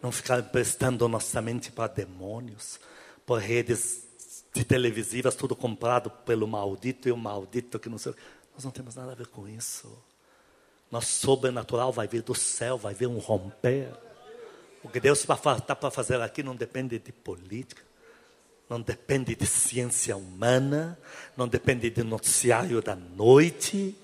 Não 0.00 0.12
ficar 0.12 0.38
emprestando 0.38 1.08
nossa 1.08 1.42
mente 1.42 1.72
para 1.72 1.92
demônios. 1.92 2.78
Por 3.26 3.40
redes 3.40 4.04
de 4.54 4.64
televisivas, 4.64 5.34
tudo 5.34 5.56
comprado 5.56 6.08
pelo 6.08 6.46
maldito 6.46 7.08
e 7.08 7.12
o 7.12 7.16
maldito 7.16 7.80
que 7.80 7.88
não 7.88 7.98
sei. 7.98 8.14
Nós 8.58 8.64
não 8.64 8.72
temos 8.72 8.96
nada 8.96 9.12
a 9.12 9.14
ver 9.14 9.28
com 9.28 9.48
isso. 9.48 9.96
Nosso 10.90 11.12
sobrenatural 11.12 11.92
vai 11.92 12.08
vir 12.08 12.22
do 12.22 12.34
céu, 12.34 12.76
vai 12.76 12.92
vir 12.92 13.06
um 13.06 13.18
romper. 13.18 13.88
O 14.82 14.88
que 14.88 14.98
Deus 14.98 15.20
está 15.20 15.76
para 15.76 15.90
fazer 15.92 16.20
aqui 16.20 16.42
não 16.42 16.56
depende 16.56 16.98
de 16.98 17.12
política, 17.12 17.80
não 18.68 18.80
depende 18.80 19.36
de 19.36 19.46
ciência 19.46 20.16
humana, 20.16 20.98
não 21.36 21.46
depende 21.46 21.88
de 21.88 22.02
noticiário 22.02 22.82
da 22.82 22.96
noite, 22.96 23.96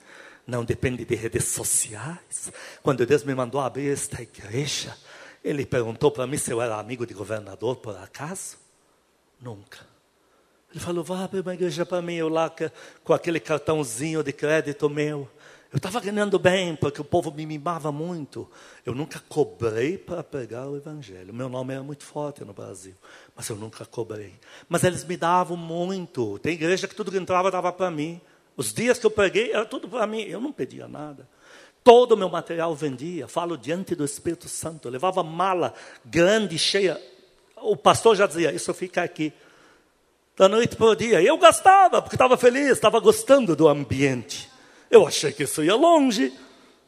não 0.46 0.64
depende 0.64 1.04
de 1.04 1.16
redes 1.16 1.46
sociais. 1.46 2.52
Quando 2.80 3.04
Deus 3.04 3.25
me 3.25 3.34
mandou 3.34 3.61
abrir 3.61 3.92
esta 3.92 4.23
igreja, 4.23 4.96
Ele 5.42 5.66
perguntou 5.66 6.12
para 6.12 6.28
mim 6.28 6.37
se 6.37 6.52
eu 6.52 6.62
era 6.62 6.78
amigo 6.78 7.04
de 7.04 7.12
governador 7.12 7.75
por 7.75 7.96
acaso? 7.96 8.56
Nunca. 9.40 9.94
Ele 10.75 10.83
falou: 10.83 11.04
vá 11.04 11.23
abrir 11.23 11.40
uma 11.40 11.54
igreja 11.54 11.87
para 11.87 12.02
mim, 12.02 12.14
eu 12.14 12.28
lá 12.28 12.52
com 13.04 13.14
aquele 13.14 13.38
cartãozinho 13.38 14.25
de 14.25 14.33
crédito 14.33 14.90
meu. 14.90 15.28
Eu 15.73 15.76
estava 15.76 16.00
ganhando 16.00 16.38
bem, 16.38 16.76
porque 16.76 17.00
o 17.00 17.04
povo 17.04 17.33
me 17.33 17.47
mimava 17.47 17.90
muito. 17.90 18.49
Eu 18.85 18.95
nunca 18.95 19.21
cobrei 19.28 19.97
para 19.99 20.23
pregar 20.23 20.69
o 20.69 20.76
Evangelho. 20.76 21.33
Meu 21.33 21.49
nome 21.49 21.75
era 21.75 21.83
muito 21.83 22.04
forte 22.04 22.45
no 22.45 22.52
Brasil, 22.52 22.95
mas 23.35 23.49
eu 23.49 23.57
nunca 23.57 23.85
cobrei. 23.85 24.35
Mas 24.69 24.85
eles 24.85 25.04
me 25.04 25.16
davam 25.16 25.57
muito. 25.57 26.38
Tem 26.40 26.54
igreja 26.54 26.87
que 26.87 26.95
tudo 26.95 27.11
que 27.11 27.19
entrava 27.19 27.50
dava 27.50 27.73
para 27.73 27.90
mim. 27.90 28.21
Os 28.57 28.73
dias 28.73 28.99
que 28.99 29.07
eu 29.07 29.11
preguei 29.11 29.52
era 29.52 29.64
tudo 29.64 29.88
para 29.88 30.07
mim. 30.07 30.23
Eu 30.23 30.40
não 30.40 30.52
pedia 30.52 30.87
nada. 30.87 31.28
Todo 31.83 32.12
o 32.12 32.16
meu 32.16 32.28
material 32.28 32.75
vendia. 32.75 33.26
Falo 33.26 33.57
diante 33.57 33.95
do 33.95 34.04
Espírito 34.04 34.49
Santo. 34.49 34.88
Eu 34.88 34.93
levava 34.93 35.23
mala 35.23 35.75
grande, 36.04 36.57
cheia. 36.57 37.00
O 37.57 37.76
pastor 37.76 38.14
já 38.14 38.26
dizia: 38.26 38.52
Isso 38.52 38.73
fica 38.75 39.02
aqui. 39.02 39.33
Da 40.37 40.49
noite 40.49 40.75
para 40.75 40.87
o 40.87 40.97
dia. 40.97 41.23
Eu 41.23 41.38
gastava, 41.38 42.03
porque 42.03 42.17
estava 42.17 42.37
feliz, 42.37 42.71
estava 42.71 42.99
gostando 42.99 43.55
do 43.55 43.69
ambiente. 43.69 44.50
Eu 44.91 45.07
achei 45.07 45.33
que 45.33 45.45
isso 45.45 45.62
ia 45.62 45.76
longe. 45.76 46.33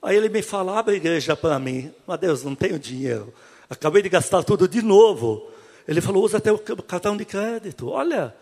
Aí 0.03 0.17
ele 0.17 0.29
me 0.29 0.43
fala, 0.43 0.79
abre 0.79 0.97
igreja 0.97 1.37
para 1.37 1.59
mim. 1.59 1.93
Mas 2.07 2.19
Deus, 2.19 2.43
não 2.43 2.55
tenho 2.55 2.79
dinheiro. 2.79 3.33
Acabei 3.71 4.03
de 4.03 4.09
gastar 4.09 4.43
tudo 4.43 4.69
de 4.69 4.83
novo. 4.83 5.49
Ele 5.87 6.01
falou, 6.01 6.25
usa 6.25 6.39
até 6.39 6.51
o 6.51 6.59
cartão 6.59 7.17
de 7.17 7.25
crédito. 7.25 7.89
Olha, 7.89 8.35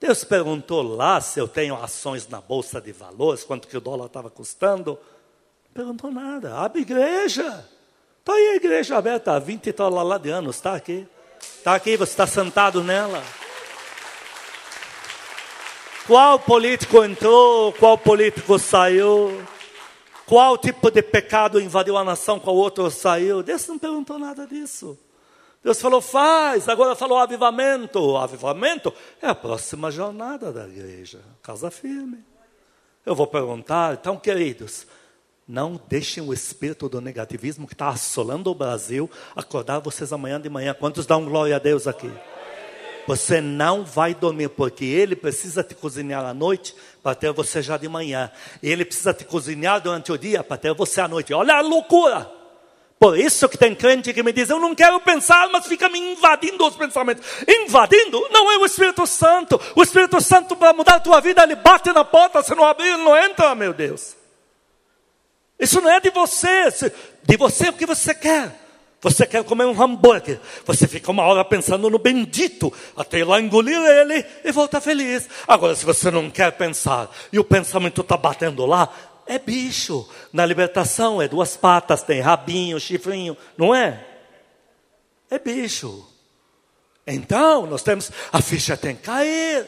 Deus 0.00 0.22
perguntou 0.22 0.82
lá 0.82 1.20
se 1.20 1.40
eu 1.40 1.48
tenho 1.48 1.74
ações 1.74 2.28
na 2.28 2.40
Bolsa 2.40 2.80
de 2.80 2.92
Valores, 2.92 3.42
quanto 3.42 3.66
que 3.66 3.76
o 3.76 3.80
dólar 3.80 4.06
estava 4.06 4.30
custando. 4.30 4.92
Não 5.66 5.72
perguntou 5.74 6.10
nada. 6.12 6.54
Abre 6.56 6.82
igreja. 6.82 7.68
Está 8.20 8.32
aí 8.32 8.48
a 8.48 8.56
igreja 8.56 8.96
aberta 8.96 9.32
há 9.32 9.38
20 9.40 9.66
e 9.66 9.72
tal 9.72 9.90
lá 9.90 10.16
de 10.16 10.30
anos. 10.30 10.56
Está 10.56 10.74
aqui. 10.74 11.06
Está 11.40 11.74
aqui, 11.74 11.96
você 11.96 12.12
está 12.12 12.26
sentado 12.26 12.84
nela. 12.84 13.22
Qual 16.08 16.38
político 16.38 17.04
entrou, 17.04 17.70
qual 17.74 17.98
político 17.98 18.58
saiu, 18.58 19.44
qual 20.24 20.56
tipo 20.56 20.90
de 20.90 21.02
pecado 21.02 21.60
invadiu 21.60 21.98
a 21.98 22.02
nação, 22.02 22.40
qual 22.40 22.56
outro 22.56 22.90
saiu. 22.90 23.42
Deus 23.42 23.68
não 23.68 23.78
perguntou 23.78 24.18
nada 24.18 24.46
disso. 24.46 24.98
Deus 25.62 25.78
falou, 25.78 26.00
faz. 26.00 26.66
Agora 26.66 26.96
falou 26.96 27.18
avivamento. 27.18 28.16
Avivamento 28.16 28.90
é 29.20 29.26
a 29.26 29.34
próxima 29.34 29.90
jornada 29.90 30.50
da 30.50 30.66
igreja. 30.66 31.20
Casa 31.42 31.70
firme. 31.70 32.24
Eu 33.04 33.14
vou 33.14 33.26
perguntar, 33.26 33.92
então, 33.92 34.16
queridos, 34.16 34.86
não 35.46 35.78
deixem 35.90 36.22
o 36.22 36.32
espírito 36.32 36.88
do 36.88 37.02
negativismo 37.02 37.66
que 37.66 37.74
está 37.74 37.88
assolando 37.88 38.50
o 38.50 38.54
Brasil 38.54 39.10
acordar 39.36 39.80
vocês 39.80 40.10
amanhã 40.10 40.40
de 40.40 40.48
manhã. 40.48 40.72
Quantos 40.72 41.04
dão 41.04 41.26
glória 41.26 41.56
a 41.56 41.58
Deus 41.58 41.86
aqui? 41.86 42.10
Você 43.08 43.40
não 43.40 43.86
vai 43.86 44.12
dormir, 44.12 44.50
porque 44.50 44.84
ele 44.84 45.16
precisa 45.16 45.64
te 45.64 45.74
cozinhar 45.74 46.22
à 46.26 46.34
noite 46.34 46.74
para 47.02 47.14
ter 47.14 47.32
você 47.32 47.62
já 47.62 47.78
de 47.78 47.88
manhã. 47.88 48.30
Ele 48.62 48.84
precisa 48.84 49.14
te 49.14 49.24
cozinhar 49.24 49.80
durante 49.80 50.12
o 50.12 50.18
dia 50.18 50.44
para 50.44 50.58
ter 50.58 50.74
você 50.74 51.00
à 51.00 51.08
noite. 51.08 51.32
Olha 51.32 51.54
a 51.54 51.62
loucura! 51.62 52.30
Por 53.00 53.18
isso 53.18 53.48
que 53.48 53.56
tem 53.56 53.74
crente 53.74 54.12
que 54.12 54.22
me 54.22 54.30
diz, 54.30 54.50
eu 54.50 54.60
não 54.60 54.74
quero 54.74 55.00
pensar, 55.00 55.48
mas 55.48 55.66
fica 55.66 55.88
me 55.88 55.98
invadindo 55.98 56.66
os 56.66 56.76
pensamentos. 56.76 57.24
Invadindo? 57.48 58.28
Não 58.30 58.52
é 58.52 58.58
o 58.58 58.66
Espírito 58.66 59.06
Santo. 59.06 59.58
O 59.74 59.82
Espírito 59.82 60.20
Santo, 60.20 60.54
para 60.54 60.74
mudar 60.74 60.96
a 60.96 61.00
tua 61.00 61.18
vida, 61.22 61.42
ele 61.42 61.54
bate 61.54 61.90
na 61.94 62.04
porta, 62.04 62.42
se 62.42 62.54
não 62.54 62.66
abrir, 62.66 62.88
ele 62.88 63.04
não 63.04 63.16
entra, 63.16 63.54
meu 63.54 63.72
Deus. 63.72 64.14
Isso 65.58 65.80
não 65.80 65.90
é 65.90 65.98
de 65.98 66.10
você. 66.10 66.68
De 67.22 67.38
você 67.38 67.68
é 67.68 67.70
o 67.70 67.72
que 67.72 67.86
você 67.86 68.14
quer. 68.14 68.67
Você 69.00 69.26
quer 69.26 69.44
comer 69.44 69.64
um 69.64 69.80
hambúrguer. 69.80 70.40
Você 70.64 70.88
fica 70.88 71.10
uma 71.10 71.22
hora 71.22 71.44
pensando 71.44 71.88
no 71.88 71.98
bendito, 71.98 72.72
até 72.96 73.20
ir 73.20 73.24
lá 73.24 73.40
engolir 73.40 73.78
ele 73.78 74.24
e 74.44 74.50
voltar 74.50 74.80
feliz. 74.80 75.28
Agora, 75.46 75.74
se 75.74 75.84
você 75.84 76.10
não 76.10 76.28
quer 76.30 76.52
pensar 76.52 77.08
e 77.32 77.38
o 77.38 77.44
pensamento 77.44 78.00
está 78.00 78.16
batendo 78.16 78.66
lá, 78.66 78.92
é 79.26 79.38
bicho. 79.38 80.08
Na 80.32 80.44
libertação 80.44 81.22
é 81.22 81.28
duas 81.28 81.56
patas, 81.56 82.02
tem 82.02 82.20
rabinho, 82.20 82.80
chifrinho, 82.80 83.36
não 83.56 83.72
é? 83.72 84.04
É 85.30 85.38
bicho. 85.38 86.04
Então, 87.06 87.66
nós 87.66 87.82
temos, 87.82 88.10
a 88.32 88.42
ficha 88.42 88.76
tem 88.76 88.96
que 88.96 89.02
cair. 89.02 89.66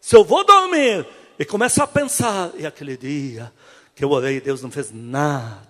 Se 0.00 0.16
eu 0.16 0.24
vou 0.24 0.44
dormir 0.44 1.06
e 1.38 1.44
começo 1.44 1.82
a 1.82 1.86
pensar, 1.86 2.52
e 2.56 2.66
aquele 2.66 2.96
dia 2.96 3.52
que 3.94 4.02
eu 4.02 4.10
orei, 4.10 4.40
Deus 4.40 4.62
não 4.62 4.70
fez 4.70 4.90
nada, 4.90 5.68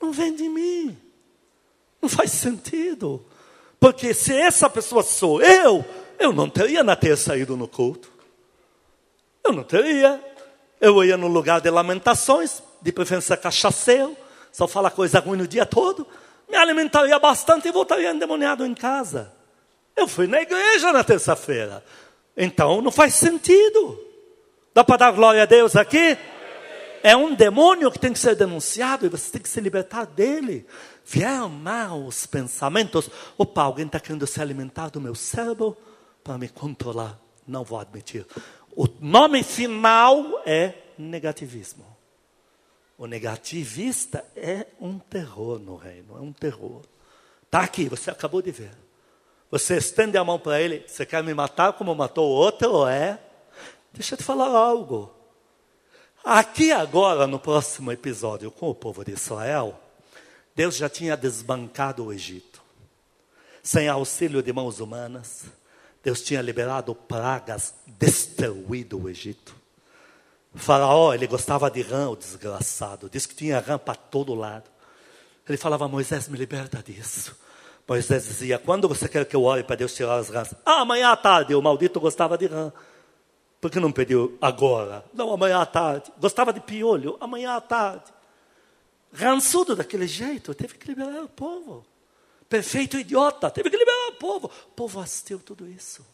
não 0.00 0.12
vem 0.12 0.34
de 0.34 0.48
mim. 0.48 1.09
Não 2.00 2.08
faz 2.08 2.32
sentido. 2.32 3.24
Porque 3.78 4.12
se 4.12 4.34
essa 4.34 4.68
pessoa 4.68 5.02
sou 5.02 5.42
eu, 5.42 5.84
eu 6.18 6.32
não 6.32 6.48
teria 6.48 6.84
na 6.84 6.94
ter 6.94 7.16
saído 7.16 7.56
no 7.56 7.66
culto. 7.66 8.10
Eu 9.44 9.52
não 9.52 9.62
teria. 9.62 10.22
Eu 10.80 11.02
ia 11.04 11.16
no 11.16 11.28
lugar 11.28 11.60
de 11.60 11.70
lamentações, 11.70 12.62
de 12.80 12.92
preferência 12.92 13.36
cachaceiro, 13.36 14.16
só 14.52 14.66
fala 14.66 14.90
coisa 14.90 15.20
ruim 15.20 15.38
no 15.38 15.46
dia 15.46 15.66
todo. 15.66 16.06
Me 16.48 16.56
alimentaria 16.56 17.18
bastante 17.18 17.68
e 17.68 17.72
voltaria 17.72 18.10
endemoniado 18.10 18.66
em 18.66 18.74
casa. 18.74 19.32
Eu 19.96 20.08
fui 20.08 20.26
na 20.26 20.40
igreja 20.40 20.92
na 20.92 21.04
terça-feira. 21.04 21.84
Então 22.36 22.80
não 22.80 22.90
faz 22.90 23.14
sentido. 23.14 23.98
Dá 24.74 24.82
para 24.82 24.96
dar 24.96 25.12
glória 25.12 25.42
a 25.42 25.46
Deus 25.46 25.76
aqui? 25.76 26.16
É 27.02 27.16
um 27.16 27.34
demônio 27.34 27.90
que 27.90 27.98
tem 27.98 28.12
que 28.12 28.18
ser 28.18 28.34
denunciado 28.34 29.06
e 29.06 29.08
você 29.08 29.30
tem 29.30 29.40
que 29.40 29.48
se 29.48 29.60
libertar 29.60 30.06
dele. 30.06 30.66
Vieram 31.04 31.48
maus 31.48 32.26
pensamentos. 32.26 33.10
Opa, 33.36 33.62
alguém 33.62 33.86
está 33.86 33.98
querendo 33.98 34.26
se 34.26 34.40
alimentar 34.40 34.90
do 34.90 35.00
meu 35.00 35.14
cérebro 35.14 35.76
para 36.22 36.38
me 36.38 36.48
controlar. 36.48 37.18
Não 37.46 37.64
vou 37.64 37.78
admitir. 37.78 38.26
O 38.76 38.86
nome 39.00 39.42
final 39.42 40.42
é 40.46 40.74
negativismo. 40.98 41.84
O 42.96 43.06
negativista 43.06 44.24
é 44.36 44.66
um 44.80 44.98
terror 44.98 45.58
no 45.58 45.74
reino, 45.74 46.16
é 46.16 46.20
um 46.20 46.32
terror. 46.32 46.82
Está 47.42 47.60
aqui, 47.60 47.88
você 47.88 48.10
acabou 48.10 48.42
de 48.42 48.50
ver. 48.50 48.72
Você 49.50 49.78
estende 49.78 50.16
a 50.16 50.22
mão 50.22 50.38
para 50.38 50.60
ele, 50.60 50.84
você 50.86 51.04
quer 51.04 51.22
me 51.24 51.34
matar 51.34 51.72
como 51.72 51.94
matou 51.94 52.28
o 52.28 52.32
outro, 52.32 52.70
ou 52.70 52.88
é? 52.88 53.18
Deixa 53.92 54.14
eu 54.14 54.18
te 54.18 54.22
falar 54.22 54.48
algo. 54.48 55.12
Aqui 56.22 56.70
agora, 56.70 57.26
no 57.26 57.38
próximo 57.38 57.90
episódio 57.90 58.50
com 58.50 58.68
o 58.68 58.74
povo 58.74 59.04
de 59.04 59.12
Israel, 59.12 59.80
Deus 60.60 60.76
já 60.76 60.90
tinha 60.90 61.16
desbancado 61.16 62.04
o 62.04 62.12
Egito. 62.12 62.60
Sem 63.62 63.88
auxílio 63.88 64.42
de 64.42 64.52
mãos 64.52 64.78
humanas, 64.78 65.46
Deus 66.04 66.20
tinha 66.20 66.42
liberado 66.42 66.94
pragas, 66.94 67.72
destruído 67.86 69.00
o 69.00 69.08
Egito. 69.08 69.56
Faraó, 70.54 71.14
ele 71.14 71.26
gostava 71.26 71.70
de 71.70 71.80
rã, 71.80 72.10
o 72.10 72.14
desgraçado. 72.14 73.08
Diz 73.08 73.24
que 73.24 73.34
tinha 73.34 73.58
rã 73.58 73.78
para 73.78 73.94
todo 73.94 74.34
lado. 74.34 74.68
Ele 75.48 75.56
falava, 75.56 75.88
Moisés, 75.88 76.28
me 76.28 76.36
liberta 76.36 76.82
disso. 76.82 77.34
Moisés 77.88 78.26
dizia, 78.26 78.58
quando 78.58 78.86
você 78.86 79.08
quer 79.08 79.24
que 79.24 79.34
eu 79.34 79.44
ore 79.44 79.64
para 79.64 79.76
Deus 79.76 79.94
tirar 79.94 80.16
as 80.16 80.28
rãs? 80.28 80.54
Ah, 80.62 80.82
amanhã 80.82 81.08
à 81.08 81.16
tarde. 81.16 81.54
O 81.54 81.62
maldito 81.62 81.98
gostava 81.98 82.36
de 82.36 82.44
rã. 82.44 82.70
Por 83.62 83.70
que 83.70 83.80
não 83.80 83.90
pediu 83.90 84.36
agora? 84.42 85.06
Não, 85.14 85.32
amanhã 85.32 85.62
à 85.62 85.64
tarde. 85.64 86.12
Gostava 86.20 86.52
de 86.52 86.60
piolho? 86.60 87.16
Amanhã 87.18 87.56
à 87.56 87.62
tarde. 87.62 88.19
Rançudo 89.12 89.74
daquele 89.74 90.06
jeito, 90.06 90.54
teve 90.54 90.74
que 90.74 90.86
liberar 90.86 91.22
o 91.22 91.28
povo 91.28 91.84
perfeito 92.50 92.98
idiota, 92.98 93.48
teve 93.48 93.70
que 93.70 93.76
liberar 93.76 94.08
o 94.08 94.14
povo. 94.14 94.50
O 94.66 94.72
povo 94.72 94.98
assistiu 94.98 95.38
tudo 95.38 95.68
isso. 95.68 96.04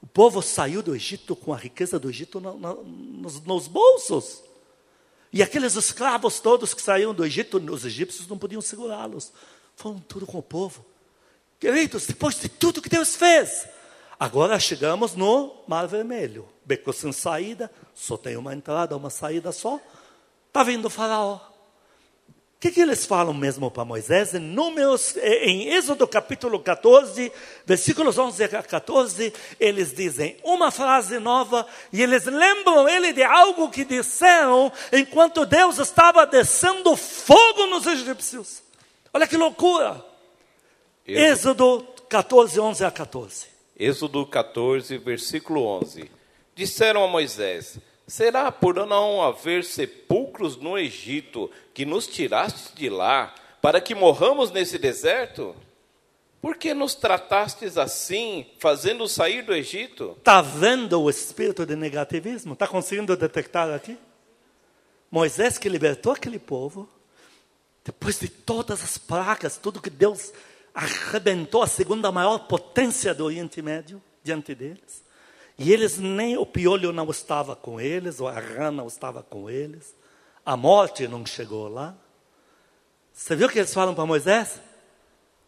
O 0.00 0.06
povo 0.06 0.42
saiu 0.42 0.82
do 0.82 0.94
Egito 0.94 1.34
com 1.34 1.54
a 1.54 1.56
riqueza 1.56 1.98
do 1.98 2.10
Egito 2.10 2.38
no, 2.38 2.56
no, 2.56 2.84
nos, 2.84 3.40
nos, 3.40 3.66
bolsos. 3.66 4.42
E 5.32 5.42
aqueles 5.42 5.74
escravos 5.74 6.38
todos 6.38 6.74
que 6.74 6.82
saíram 6.82 7.14
do 7.14 7.24
Egito, 7.24 7.56
os 7.72 7.84
egípcios 7.84 8.28
não 8.28 8.38
podiam 8.38 8.60
segurá-los. 8.60 9.32
Foram 9.74 9.98
tudo 9.98 10.26
com 10.26 10.38
o 10.38 10.42
povo. 10.42 10.84
Queridos, 11.58 12.06
depois 12.06 12.38
de 12.38 12.48
tudo 12.48 12.82
que 12.82 12.88
Deus 12.88 13.16
fez, 13.16 13.66
agora 14.20 14.60
chegamos 14.60 15.14
no 15.14 15.64
Mar 15.66 15.88
Vermelho. 15.88 16.46
Beco 16.64 16.92
sem 16.92 17.10
saída, 17.10 17.70
só 17.94 18.16
tem 18.16 18.36
uma 18.36 18.54
entrada, 18.54 18.96
uma 18.96 19.10
saída 19.10 19.50
só. 19.50 19.80
Está 20.46 20.62
vindo 20.62 20.86
o 20.86 20.90
faraó. 20.90 21.40
O 22.58 22.60
que, 22.60 22.72
que, 22.72 22.80
eles 22.80 23.06
falam 23.06 23.32
mesmo 23.32 23.70
para 23.70 23.84
Moisés? 23.84 24.34
Em, 24.34 24.40
números, 24.40 25.16
em 25.16 25.68
Êxodo 25.68 26.08
capítulo 26.08 26.58
14, 26.58 27.30
versículos 27.64 28.18
11 28.18 28.42
a 28.42 28.48
14, 28.48 29.32
eles 29.60 29.92
dizem 29.94 30.36
uma 30.42 30.72
frase 30.72 31.20
nova 31.20 31.64
e 31.92 32.02
eles 32.02 32.24
lembram 32.24 32.88
ele 32.88 33.12
de 33.12 33.22
algo 33.22 33.70
que 33.70 33.84
disseram 33.84 34.72
enquanto 34.92 35.46
Deus 35.46 35.78
estava 35.78 36.26
descendo 36.26 36.96
fogo 36.96 37.66
nos 37.66 37.86
egípcios. 37.86 38.60
Olha 39.14 39.28
que 39.28 39.36
loucura! 39.36 40.04
Êxodo, 41.06 41.86
Êxodo 41.86 41.88
14, 42.08 42.58
11 42.58 42.84
a 42.84 42.90
14. 42.90 43.46
Êxodo 43.78 44.26
14, 44.26 44.98
versículo 44.98 45.64
11. 45.64 46.10
Disseram 46.56 47.04
a 47.04 47.06
Moisés: 47.06 47.78
Será 48.08 48.50
por 48.50 48.74
não 48.86 49.22
haver 49.22 49.62
sepulcros 49.62 50.56
no 50.56 50.78
Egito 50.78 51.50
que 51.74 51.84
nos 51.84 52.06
tiraste 52.06 52.74
de 52.74 52.88
lá, 52.88 53.34
para 53.60 53.82
que 53.82 53.94
morramos 53.94 54.50
nesse 54.50 54.78
deserto? 54.78 55.54
Por 56.40 56.56
que 56.56 56.72
nos 56.72 56.94
tratastes 56.94 57.76
assim, 57.76 58.46
fazendo 58.58 59.06
sair 59.06 59.42
do 59.42 59.52
Egito? 59.52 60.14
Está 60.16 60.40
vendo 60.40 61.02
o 61.02 61.10
espírito 61.10 61.66
de 61.66 61.76
negativismo? 61.76 62.54
Está 62.54 62.66
conseguindo 62.66 63.14
detectar 63.14 63.68
aqui? 63.74 63.98
Moisés 65.10 65.58
que 65.58 65.68
libertou 65.68 66.12
aquele 66.12 66.38
povo, 66.38 66.88
depois 67.84 68.18
de 68.18 68.28
todas 68.30 68.82
as 68.82 68.96
pragas, 68.96 69.58
tudo 69.58 69.82
que 69.82 69.90
Deus 69.90 70.32
arrebentou, 70.74 71.62
a 71.62 71.66
segunda 71.66 72.10
maior 72.10 72.38
potência 72.38 73.12
do 73.12 73.26
Oriente 73.26 73.60
Médio 73.60 74.02
diante 74.22 74.54
deles. 74.54 75.06
E 75.58 75.72
eles 75.72 75.98
nem 75.98 76.36
o 76.38 76.46
piolho 76.46 76.92
não 76.92 77.10
estava 77.10 77.56
com 77.56 77.80
eles, 77.80 78.20
ou 78.20 78.28
a 78.28 78.38
rã 78.38 78.70
não 78.70 78.86
estava 78.86 79.24
com 79.24 79.50
eles, 79.50 79.92
a 80.46 80.56
morte 80.56 81.08
não 81.08 81.26
chegou 81.26 81.68
lá. 81.68 81.96
Você 83.12 83.34
viu 83.34 83.48
o 83.48 83.50
que 83.50 83.58
eles 83.58 83.74
falam 83.74 83.94
para 83.94 84.06
Moisés? 84.06 84.60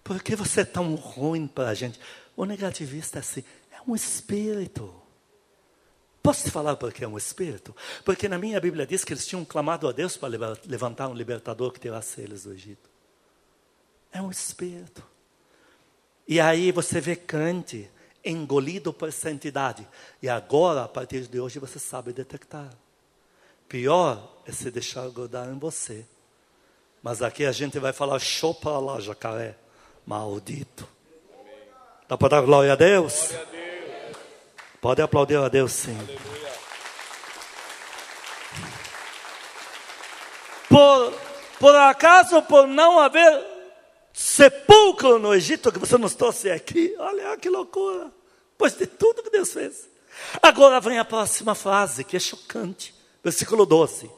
Por 0.02 0.20
que 0.20 0.34
você 0.34 0.62
é 0.62 0.64
tão 0.64 0.96
ruim 0.96 1.46
para 1.46 1.68
a 1.68 1.74
gente? 1.74 2.00
O 2.36 2.44
negativista 2.44 3.18
é 3.18 3.20
assim, 3.20 3.44
é 3.70 3.76
um 3.86 3.94
espírito. 3.94 4.92
Posso 6.20 6.44
te 6.44 6.50
falar 6.50 6.74
por 6.76 6.92
que 6.92 7.04
é 7.04 7.08
um 7.08 7.16
espírito? 7.16 7.74
Porque 8.04 8.28
na 8.28 8.36
minha 8.36 8.60
Bíblia 8.60 8.86
diz 8.86 9.04
que 9.04 9.12
eles 9.12 9.26
tinham 9.26 9.44
clamado 9.44 9.88
a 9.88 9.92
Deus 9.92 10.16
para 10.16 10.28
levantar 10.66 11.08
um 11.08 11.14
libertador 11.14 11.72
que 11.72 11.78
tirasse 11.78 12.20
eles 12.20 12.42
do 12.42 12.52
Egito. 12.52 12.90
É 14.12 14.20
um 14.20 14.30
espírito. 14.30 15.02
E 16.26 16.40
aí 16.40 16.72
você 16.72 17.00
vê 17.00 17.14
Cante 17.14 17.88
engolido 18.24 18.92
por 18.92 19.08
essa 19.08 19.30
entidade. 19.30 19.86
E 20.22 20.28
agora, 20.28 20.84
a 20.84 20.88
partir 20.88 21.26
de 21.26 21.40
hoje, 21.40 21.58
você 21.58 21.78
sabe 21.78 22.12
detectar. 22.12 22.70
Pior 23.68 24.42
é 24.46 24.52
se 24.52 24.70
deixar 24.70 25.08
grudar 25.10 25.48
em 25.48 25.58
você. 25.58 26.04
Mas 27.02 27.22
aqui 27.22 27.44
a 27.44 27.52
gente 27.52 27.78
vai 27.78 27.92
falar, 27.92 28.18
show 28.18 28.54
para 28.54 28.78
lá, 28.78 29.00
jacaré. 29.00 29.56
Maldito. 30.04 30.88
Dá 32.08 32.18
para 32.18 32.28
dar 32.28 32.42
glória 32.42 32.72
a 32.72 32.76
Deus? 32.76 33.30
Pode 34.80 35.00
aplaudir 35.00 35.36
a 35.36 35.48
Deus, 35.48 35.72
sim. 35.72 35.96
Por, 40.68 41.12
por 41.58 41.74
acaso, 41.76 42.42
por 42.42 42.66
não 42.66 42.98
haver 42.98 43.59
sepulcro 44.12 45.18
no 45.18 45.34
Egito 45.34 45.72
que 45.72 45.78
você 45.78 45.96
nos 45.96 46.14
trouxe 46.14 46.50
aqui. 46.50 46.94
Olha 46.98 47.36
que 47.36 47.48
loucura. 47.48 48.10
Pois 48.56 48.74
de 48.74 48.86
tudo 48.86 49.22
que 49.22 49.30
Deus 49.30 49.52
fez. 49.52 49.88
Agora 50.42 50.80
vem 50.80 50.98
a 50.98 51.04
próxima 51.04 51.54
frase, 51.54 52.04
que 52.04 52.16
é 52.16 52.20
chocante. 52.20 52.94
Versículo 53.22 53.64
12. 53.64 54.10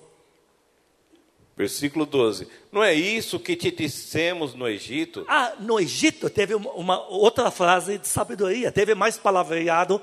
Versículo 1.56 2.06
12. 2.06 2.48
Não 2.70 2.82
é 2.82 2.94
isso 2.94 3.38
que 3.38 3.54
te 3.54 3.70
dissemos 3.70 4.54
no 4.54 4.68
Egito? 4.68 5.24
Ah, 5.28 5.52
no 5.60 5.78
Egito 5.78 6.30
teve 6.30 6.54
uma, 6.54 6.70
uma 6.72 7.08
outra 7.08 7.50
frase 7.50 7.98
de 7.98 8.08
sabedoria. 8.08 8.72
Teve 8.72 8.94
mais 8.94 9.18
palavreado, 9.18 10.00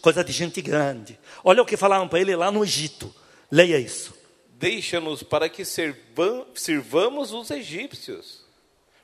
coisa 0.00 0.24
de 0.24 0.32
gente 0.32 0.60
grande. 0.62 1.18
Olha 1.44 1.62
o 1.62 1.66
que 1.66 1.76
falaram 1.76 2.08
para 2.08 2.20
ele 2.20 2.34
lá 2.34 2.50
no 2.50 2.64
Egito. 2.64 3.14
Leia 3.50 3.78
isso. 3.78 4.14
Deixa-nos 4.58 5.22
para 5.22 5.48
que 5.48 5.64
servam, 5.64 6.46
sirvamos 6.54 7.32
os 7.32 7.50
egípcios. 7.50 8.39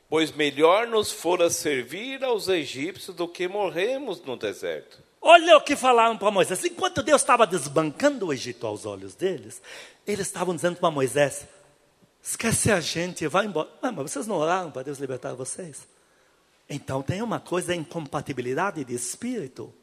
Pois 0.08 0.30
melhor 0.30 0.86
nos 0.86 1.10
fora 1.10 1.50
servir 1.50 2.22
aos 2.22 2.48
egípcios 2.48 3.16
do 3.16 3.26
que 3.26 3.48
morrermos 3.48 4.22
no 4.22 4.36
deserto. 4.36 4.98
Olha 5.20 5.56
o 5.56 5.60
que 5.60 5.74
falaram 5.74 6.16
para 6.16 6.30
Moisés. 6.30 6.64
Enquanto 6.64 7.02
Deus 7.02 7.20
estava 7.20 7.46
desbancando 7.46 8.26
o 8.26 8.32
Egito 8.32 8.64
aos 8.66 8.86
olhos 8.86 9.16
deles, 9.16 9.60
eles 10.06 10.26
estavam 10.26 10.54
dizendo 10.54 10.76
para 10.76 10.90
Moisés: 10.90 11.46
esquece 12.22 12.70
a 12.70 12.80
gente, 12.80 13.26
vai 13.26 13.46
embora. 13.46 13.68
Ah, 13.82 13.90
mas 13.90 14.12
vocês 14.12 14.26
não 14.26 14.36
oraram 14.36 14.70
para 14.70 14.84
Deus 14.84 14.98
libertar 14.98 15.34
vocês? 15.34 15.88
Então 16.70 17.02
tem 17.02 17.22
uma 17.22 17.40
coisa, 17.40 17.74
incompatibilidade 17.74 18.84
de 18.84 18.94
espírito. 18.94 19.74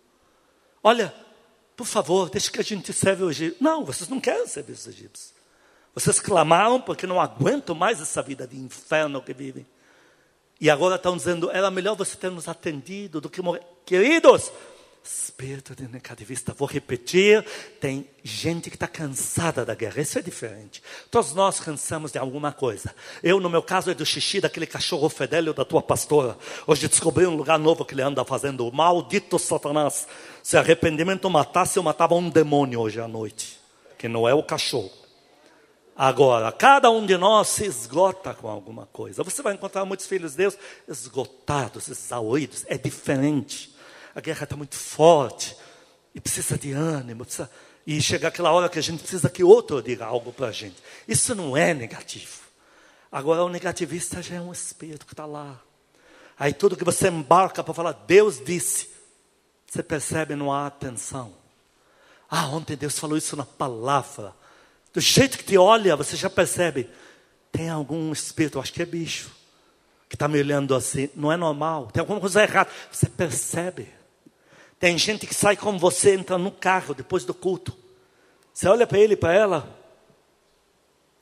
Olha, 0.82 1.14
por 1.76 1.86
favor, 1.86 2.30
deixa 2.30 2.50
que 2.52 2.60
a 2.60 2.64
gente 2.64 2.94
serve 2.94 3.24
o 3.24 3.30
Egito. 3.30 3.62
Não, 3.62 3.84
vocês 3.84 4.10
não 4.10 4.22
querem 4.22 4.48
servir 4.48 4.74
os 4.74 4.88
egípcios. 4.88 5.34
Vocês 5.94 6.20
clamaram 6.20 6.80
porque 6.80 7.06
não 7.06 7.20
aguentam 7.20 7.76
mais 7.76 8.02
essa 8.02 8.22
vida 8.22 8.48
de 8.48 8.58
inferno 8.58 9.22
que 9.22 9.34
vivem. 9.34 9.66
E 10.64 10.70
agora 10.70 10.96
estão 10.96 11.18
dizendo, 11.18 11.52
era 11.52 11.70
melhor 11.70 11.94
você 11.94 12.16
ter 12.16 12.32
nos 12.32 12.48
atendido 12.48 13.20
do 13.20 13.30
que 13.30 13.42
morrer. 13.42 13.64
Queridos, 13.86 14.50
espírito 15.04 15.76
de 15.76 15.90
negativista, 15.90 16.56
vou 16.58 16.66
repetir, 16.66 17.44
tem 17.82 18.08
gente 18.24 18.70
que 18.70 18.78
está 18.78 18.88
cansada 18.88 19.66
da 19.66 19.76
guerra, 19.76 20.00
isso 20.00 20.18
é 20.18 20.22
diferente. 20.22 20.82
Todos 21.12 21.34
nós 21.34 21.60
cansamos 21.60 22.14
de 22.14 22.18
alguma 22.18 22.54
coisa. 22.54 22.96
Eu, 23.22 23.42
no 23.42 23.50
meu 23.50 23.62
caso, 23.62 23.92
é 23.92 23.94
do 23.94 24.06
xixi 24.06 24.40
daquele 24.40 24.66
cachorro 24.66 25.10
fedelho 25.10 25.54
da 25.54 25.66
tua 25.66 25.82
pastora. 25.82 26.38
Hoje 26.66 26.88
descobri 26.88 27.26
um 27.26 27.36
lugar 27.36 27.60
novo 27.60 27.84
que 27.84 27.94
ele 27.94 28.02
anda 28.02 28.24
fazendo. 28.24 28.72
Maldito 28.72 29.38
Satanás. 29.38 30.08
Se 30.42 30.56
arrependimento 30.56 31.30
matasse, 31.30 31.76
eu 31.76 31.84
matava 31.84 32.16
um 32.16 32.30
demônio 32.30 32.80
hoje 32.80 33.02
à 33.02 33.08
noite, 33.10 33.60
que 33.98 34.08
não 34.08 34.26
é 34.30 34.34
o 34.34 34.42
cachorro. 34.42 35.03
Agora, 35.96 36.52
cada 36.52 36.90
um 36.90 37.06
de 37.06 37.16
nós 37.18 37.50
se 37.50 37.66
esgota 37.66 38.34
com 38.34 38.48
alguma 38.48 38.88
coisa. 38.88 39.24
Você 39.24 39.42
vai 39.44 39.54
encontrar 39.54 39.86
muitos 39.86 40.08
filhos 40.08 40.32
de 40.32 40.38
Deus 40.38 40.58
esgotados, 40.88 41.88
exauridos. 41.88 42.66
É 42.68 42.78
diferente. 42.78 43.76
A 44.16 44.20
guerra 44.20 44.46
está 44.46 44.56
muito 44.56 44.76
forte. 44.76 45.56
E 46.16 46.20
precisa 46.20 46.58
de 46.58 46.72
ânimo. 46.72 47.26
Precisa... 47.26 47.50
E 47.86 48.02
chega 48.02 48.30
aquela 48.30 48.52
hora 48.52 48.70
que 48.70 48.80
a 48.80 48.82
gente 48.82 49.02
precisa 49.02 49.30
que 49.30 49.44
outro 49.44 49.84
diga 49.84 50.06
algo 50.06 50.34
para 50.34 50.48
a 50.48 50.52
gente. 50.52 50.78
Isso 51.08 51.36
não 51.36 51.56
é 51.56 51.74
negativo. 51.74 52.42
Agora, 53.12 53.44
o 53.44 53.50
negativista 53.50 54.22
já 54.22 54.36
é 54.36 54.42
um 54.42 54.52
espírito 54.52 55.06
que 55.06 55.14
está 55.14 55.26
lá. 55.26 55.62
Aí 56.40 56.54
tudo 56.54 56.76
que 56.76 56.84
você 56.84 57.10
embarca 57.10 57.64
para 57.64 57.74
falar, 57.74 57.92
Deus 57.92 58.44
disse. 58.44 58.90
Você 59.68 59.84
percebe, 59.84 60.36
não 60.36 60.52
há 60.52 60.66
atenção. 60.66 61.34
Ah, 62.30 62.48
ontem 62.48 62.76
Deus 62.76 62.98
falou 62.98 63.16
isso 63.18 63.36
na 63.36 63.46
palavra. 63.46 64.34
Do 64.94 65.02
jeito 65.02 65.38
que 65.38 65.44
te 65.44 65.58
olha, 65.58 65.96
você 65.96 66.16
já 66.16 66.30
percebe. 66.30 66.88
Tem 67.52 67.70
algum 67.70 68.12
espírito, 68.12 68.60
acho 68.60 68.72
que 68.72 68.82
é 68.82 68.86
bicho, 68.86 69.32
que 70.08 70.16
está 70.16 70.28
me 70.28 70.40
olhando 70.40 70.76
assim. 70.76 71.10
Não 71.16 71.32
é 71.32 71.38
normal, 71.38 71.90
tem 71.92 72.02
alguma 72.02 72.20
coisa 72.20 72.44
errada. 72.44 72.70
Você 72.92 73.10
percebe. 73.10 73.88
Tem 74.80 74.98
gente 74.98 75.26
que 75.26 75.34
sai 75.34 75.58
como 75.58 75.80
você, 75.80 76.14
entra 76.14 76.38
no 76.38 76.52
carro 76.52 76.94
depois 76.94 77.26
do 77.26 77.34
culto. 77.34 77.76
Você 78.54 78.68
olha 78.68 78.86
para 78.86 79.00
ele 79.00 79.14
e 79.14 79.18
para 79.18 79.34
ela. 79.34 79.80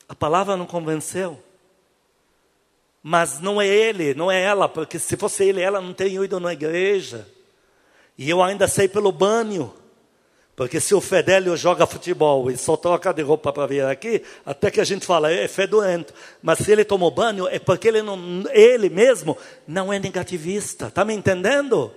A 0.09 0.15
palavra 0.15 0.57
não 0.57 0.65
convenceu. 0.65 1.41
Mas 3.01 3.39
não 3.39 3.61
é 3.61 3.67
ele, 3.67 4.13
não 4.13 4.29
é 4.29 4.41
ela, 4.41 4.67
porque 4.67 4.99
se 4.99 5.15
fosse 5.15 5.43
ele, 5.45 5.61
ela 5.61 5.79
não 5.79 5.93
teria 5.93 6.23
ido 6.23 6.39
na 6.39 6.53
igreja. 6.53 7.27
E 8.17 8.29
eu 8.29 8.43
ainda 8.43 8.67
sei 8.67 8.87
pelo 8.87 9.11
banho. 9.11 9.73
Porque 10.55 10.79
se 10.79 10.93
o 10.93 11.01
Fedélio 11.01 11.55
joga 11.55 11.87
futebol 11.87 12.51
e 12.51 12.57
só 12.57 12.75
troca 12.75 13.13
de 13.13 13.21
roupa 13.21 13.51
para 13.53 13.67
vir 13.67 13.85
aqui, 13.85 14.21
até 14.45 14.69
que 14.69 14.81
a 14.81 14.83
gente 14.83 15.05
fala, 15.05 15.31
é 15.31 15.47
fedorento. 15.47 16.13
Mas 16.41 16.59
se 16.59 16.71
ele 16.71 16.83
tomou 16.83 17.09
banho, 17.09 17.47
é 17.47 17.57
porque 17.57 17.87
ele, 17.87 18.01
não, 18.01 18.43
ele 18.51 18.89
mesmo 18.89 19.37
não 19.67 19.91
é 19.91 19.97
negativista. 19.97 20.87
Está 20.87 21.05
me 21.05 21.13
entendendo? 21.13 21.91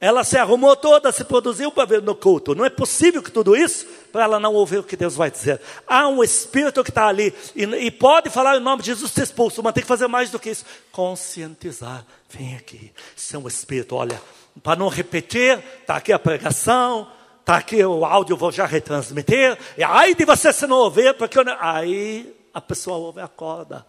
Ela 0.00 0.24
se 0.24 0.38
arrumou 0.38 0.74
toda, 0.74 1.12
se 1.12 1.24
produziu 1.24 1.70
para 1.70 1.84
vir 1.84 2.00
no 2.00 2.14
culto. 2.14 2.54
Não 2.54 2.64
é 2.64 2.70
possível 2.70 3.22
que 3.22 3.30
tudo 3.30 3.54
isso, 3.54 3.86
para 4.10 4.24
ela 4.24 4.40
não 4.40 4.54
ouvir 4.54 4.78
o 4.78 4.82
que 4.82 4.96
Deus 4.96 5.14
vai 5.14 5.30
dizer. 5.30 5.60
Há 5.86 6.08
um 6.08 6.24
espírito 6.24 6.82
que 6.82 6.90
está 6.90 7.06
ali, 7.06 7.34
e, 7.54 7.64
e, 7.64 7.90
pode 7.90 8.30
falar 8.30 8.56
em 8.56 8.60
nome 8.60 8.80
de 8.80 8.86
Jesus, 8.86 9.12
ser 9.12 9.24
expulso, 9.24 9.62
mas 9.62 9.74
tem 9.74 9.82
que 9.82 9.88
fazer 9.88 10.06
mais 10.06 10.30
do 10.30 10.38
que 10.38 10.48
isso. 10.48 10.64
Conscientizar. 10.90 12.06
Vem 12.30 12.56
aqui. 12.56 12.92
Isso 13.14 13.36
é 13.36 13.38
um 13.38 13.46
espírito, 13.46 13.94
olha, 13.94 14.18
para 14.62 14.78
não 14.78 14.88
repetir, 14.88 15.62
está 15.82 15.96
aqui 15.96 16.14
a 16.14 16.18
pregação, 16.18 17.06
Está 17.40 17.56
aqui 17.56 17.84
o 17.84 18.04
áudio, 18.04 18.36
vou 18.36 18.52
já 18.52 18.66
retransmitir. 18.66 19.58
E 19.76 19.82
aí 19.82 20.14
de 20.14 20.24
você 20.24 20.52
se 20.52 20.66
não 20.66 20.76
ouvir, 20.76 21.14
porque 21.14 21.42
não... 21.42 21.56
aí 21.60 22.34
a 22.54 22.60
pessoa 22.60 22.96
ouve 22.96 23.20
a 23.20 23.28
corda. 23.28 23.86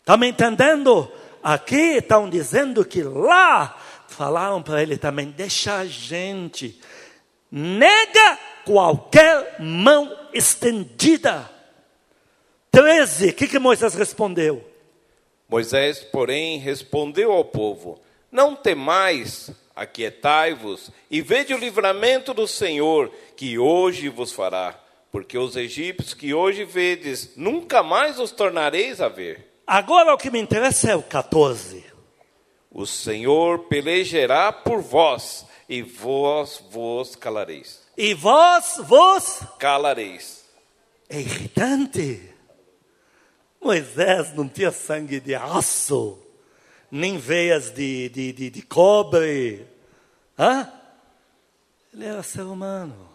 Está 0.00 0.16
me 0.16 0.28
entendendo? 0.28 1.10
Aqui 1.42 1.96
estão 1.96 2.28
dizendo 2.28 2.84
que 2.84 3.02
lá 3.02 3.76
falaram 4.08 4.62
para 4.62 4.82
ele 4.82 4.96
também: 4.96 5.30
deixa 5.30 5.78
a 5.78 5.86
gente, 5.86 6.80
nega 7.50 8.38
qualquer 8.64 9.56
mão 9.60 10.14
estendida. 10.32 11.50
13, 12.70 13.28
o 13.28 13.32
que, 13.34 13.46
que 13.46 13.58
Moisés 13.58 13.94
respondeu? 13.94 14.68
Moisés, 15.48 16.00
porém, 16.00 16.58
respondeu 16.58 17.32
ao 17.32 17.44
povo: 17.44 18.00
Não 18.30 18.56
temais, 18.56 19.50
aquietai-vos 19.74 20.90
e 21.10 21.20
vede 21.20 21.52
o 21.52 21.58
livramento 21.58 22.32
do 22.32 22.46
Senhor, 22.46 23.10
que 23.36 23.58
hoje 23.58 24.08
vos 24.08 24.32
fará. 24.32 24.80
Porque 25.10 25.38
os 25.38 25.56
egípcios 25.56 26.14
que 26.14 26.34
hoje 26.34 26.64
vedes, 26.64 27.32
nunca 27.36 27.82
mais 27.82 28.18
os 28.18 28.32
tornareis 28.32 29.00
a 29.00 29.08
ver. 29.08 29.52
Agora 29.66 30.12
o 30.12 30.18
que 30.18 30.30
me 30.30 30.40
interessa 30.40 30.90
é 30.90 30.96
o 30.96 31.02
14. 31.02 31.84
O 32.70 32.86
Senhor 32.86 33.60
pelejará 33.60 34.52
por 34.52 34.80
vós, 34.80 35.46
e 35.68 35.80
vós 35.80 36.62
vos 36.70 37.14
calareis. 37.14 37.82
E 37.96 38.12
vós 38.12 38.80
vos 38.84 39.42
calareis. 39.58 40.44
É 41.08 41.20
irritante. 41.20 42.34
Moisés 43.62 44.34
não 44.34 44.48
tinha 44.48 44.72
sangue 44.72 45.20
de 45.20 45.34
aço 45.34 46.23
nem 46.94 47.18
veias 47.18 47.70
de, 47.70 48.08
de, 48.08 48.32
de, 48.32 48.50
de 48.50 48.62
cobre. 48.62 49.66
Hã? 50.38 50.72
Ele 51.92 52.04
era 52.04 52.22
ser 52.22 52.42
humano. 52.42 53.10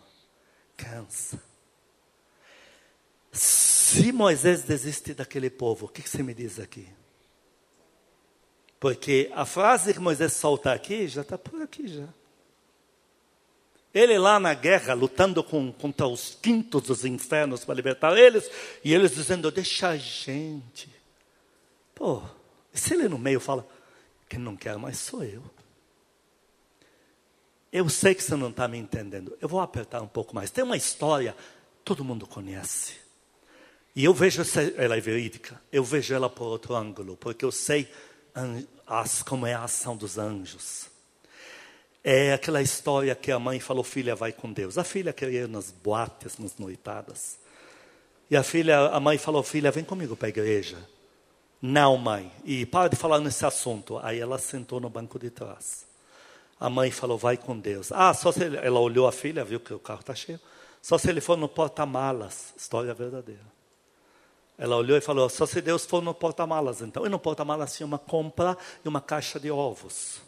Cansa. 0.76 1.42
Se 3.32 4.12
Moisés 4.12 4.63
desiste 4.63 5.13
daquele 5.13 5.50
povo, 5.50 5.86
o 5.86 5.89
que, 5.89 6.02
que 6.02 6.10
você 6.10 6.22
me 6.22 6.34
diz 6.34 6.60
aqui? 6.60 6.89
Porque 8.82 9.32
a 9.34 9.46
frase 9.46 9.94
que 9.94 10.00
Moisés 10.00 10.34
solta 10.34 10.74
aqui 10.74 11.08
já 11.08 11.22
está 11.22 11.38
por 11.38 11.62
aqui 11.62 11.88
já. 11.88 12.08
Ele 13.94 14.20
lá 14.20 14.42
na 14.42 14.54
guerra, 14.54 14.94
lutando 14.94 15.42
com, 15.42 15.72
contra 15.72 16.06
os 16.06 16.38
quintos 16.42 16.84
dos 16.84 17.06
infernos 17.06 17.63
para 17.63 17.76
libertar 17.76 18.18
eles, 18.18 18.52
e 18.84 18.94
eles 18.94 19.15
dizendo, 19.15 19.50
deixa 19.50 19.89
a 19.89 19.98
gente. 19.98 20.89
Pô, 21.96 22.22
se 22.80 22.94
ele 22.94 23.08
no 23.08 23.18
meio 23.18 23.39
fala, 23.39 23.68
quem 24.28 24.39
não 24.39 24.56
quer 24.56 24.78
mais 24.78 24.98
sou 24.98 25.24
eu. 25.24 25.44
Eu 27.72 27.88
sei 27.88 28.15
que 28.15 28.24
você 28.24 28.36
não 28.36 28.50
está 28.50 28.68
me 28.68 28.78
entendendo. 28.78 29.38
Eu 29.39 29.48
vou 29.48 29.60
apertar 29.60 30.02
um 30.02 30.08
pouco 30.08 30.34
mais. 30.34 30.50
Tem 30.50 30.63
uma 30.63 30.78
história, 30.78 31.36
todo 31.84 32.04
mundo 32.04 32.26
conhece. 32.26 32.96
E 33.96 34.06
eu 34.06 34.13
vejo 34.13 34.42
essa, 34.42 34.62
ela 34.62 34.98
é 34.98 35.00
verídica. 35.00 35.62
Eu 35.72 35.84
vejo 35.84 36.13
ela 36.13 36.30
por 36.30 36.46
outro 36.46 36.76
ângulo, 36.76 37.15
porque 37.18 37.46
eu 37.46 37.52
sei 37.52 37.88
as, 38.88 39.22
como 39.22 39.46
é 39.46 39.54
a 39.54 39.63
ação 39.63 39.96
dos 39.96 40.18
anjos. 40.18 40.88
É 42.04 42.34
aquela 42.34 42.62
história 42.62 43.13
que 43.13 43.32
a 43.32 43.38
mãe 43.38 43.60
falou: 43.60 43.84
filha, 43.84 44.15
vai 44.15 44.32
com 44.32 44.52
Deus. 44.52 44.78
A 44.78 44.84
filha 44.84 45.13
queria 45.13 45.42
ir 45.42 45.48
nas 45.48 45.70
boates, 45.70 46.38
nas 46.38 46.58
noitadas. 46.58 47.38
E 48.32 48.38
a 48.38 48.42
filha, 48.42 48.80
a 48.88 49.00
mãe 49.00 49.18
falou: 49.18 49.44
filha, 49.44 49.70
vem 49.70 49.84
comigo 49.84 50.15
para 50.15 50.28
a 50.28 50.30
igreja. 50.30 50.78
Não, 51.62 51.98
mãe. 51.98 52.32
E 52.43 52.65
para 52.65 52.89
de 52.89 52.95
falar 52.95 53.19
nesse 53.19 53.45
assunto. 53.45 54.00
Aí 54.02 54.19
ela 54.19 54.38
sentou 54.38 54.80
no 54.80 54.89
banco 54.89 55.19
de 55.19 55.30
trás. 55.30 55.86
A 56.60 56.69
mãe 56.69 56.91
falou, 56.91 57.17
vai 57.17 57.38
com 57.38 57.58
Deus. 57.58 57.91
Ah, 57.91 58.13
só 58.13 58.32
se 58.32 58.43
ele, 58.43 58.58
ela 58.58 58.80
olhou 58.80 59.08
a 59.08 59.12
filha, 59.12 59.43
viu 59.43 59.60
que 59.60 59.74
o 59.74 59.80
carro 59.80 60.02
está 60.02 60.15
cheio. 60.15 60.39
Só 60.82 60.98
se 60.98 61.10
ele 61.10 61.22
for 61.22 61.38
no 61.38 61.48
porta-malas. 61.48 62.54
História 62.58 62.93
verdadeira. 62.93 63.60
Ela 64.58 64.76
olhou 64.76 64.98
e 64.98 65.02
falou: 65.02 65.30
só 65.30 65.45
se 65.45 65.62
Deus 65.62 65.86
for 65.86 66.02
no 66.02 66.13
porta-malas, 66.13 66.82
então. 66.82 67.06
E 67.06 67.10
no 67.10 67.17
porta-malas 67.17 67.76
tinha 67.76 67.88
uma 67.88 67.98
compra 67.98 68.58
e 68.84 68.88
uma 68.88 69.00
caixa 69.00 69.39
de 69.39 69.50
ovos. 69.50 70.22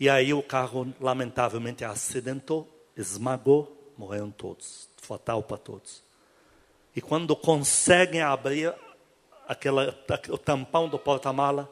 E 0.00 0.08
aí 0.08 0.34
o 0.34 0.42
carro, 0.42 0.92
lamentavelmente, 1.00 1.84
acidentou, 1.84 2.68
esmagou, 2.96 3.92
morreram 3.96 4.30
todos. 4.30 4.88
Fatal 4.96 5.42
para 5.42 5.58
todos. 5.58 6.02
E 6.94 7.00
quando 7.00 7.36
conseguem 7.36 8.20
abrir 8.20 8.74
aquela, 9.50 9.98
o 10.28 10.38
tampão 10.38 10.88
do 10.88 10.96
porta-mala, 10.96 11.68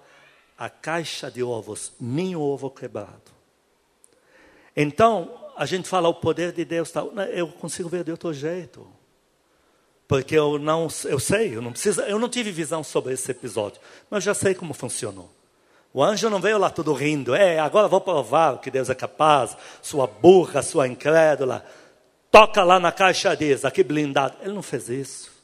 a 0.59 0.69
caixa 0.69 1.31
de 1.31 1.45
ovos, 1.45 1.93
nem 2.01 2.35
o 2.35 2.41
ovo 2.41 2.69
quebrado. 2.69 3.31
Então, 4.77 5.33
a 5.57 5.65
gente 5.65 5.89
fala 5.89 6.09
o 6.09 6.15
poder 6.15 6.51
de 6.51 6.65
Deus, 6.65 6.91
tá, 6.91 7.03
eu 7.33 7.47
consigo 7.47 7.89
ver 7.89 8.03
de 8.03 8.11
outro 8.11 8.35
jeito. 8.35 8.85
Porque 10.09 10.37
eu 10.37 10.59
não, 10.59 10.89
eu 11.05 11.21
sei, 11.21 11.55
eu 11.55 11.63
não 11.63 11.71
preciso, 11.71 12.01
eu 12.01 12.19
não 12.19 12.29
tive 12.29 12.51
visão 12.51 12.83
sobre 12.83 13.13
esse 13.13 13.31
episódio, 13.31 13.81
mas 14.11 14.25
já 14.25 14.35
sei 14.35 14.57
como 14.57 14.75
funcionou. 14.75 15.31
O 15.95 16.03
anjo 16.03 16.29
não 16.29 16.41
veio 16.41 16.59
lá 16.59 16.71
todo 16.71 16.93
rindo, 16.93 17.33
é, 17.33 17.61
agora 17.61 17.87
vou 17.87 18.01
provar 18.01 18.59
que 18.59 18.73
Deus 18.73 18.91
é 18.91 18.95
capaz, 18.95 19.57
sua 19.81 20.09
burra, 20.09 20.63
sua 20.63 20.89
incrédula, 20.89 21.65
toca 22.29 22.65
lá 22.65 22.81
na 22.81 22.91
caixa 22.91 23.37
diz, 23.37 23.65
aqui 23.65 23.85
blindado. 23.85 24.37
Ele 24.41 24.53
não 24.53 24.63
fez 24.63 24.89
isso. 24.89 25.38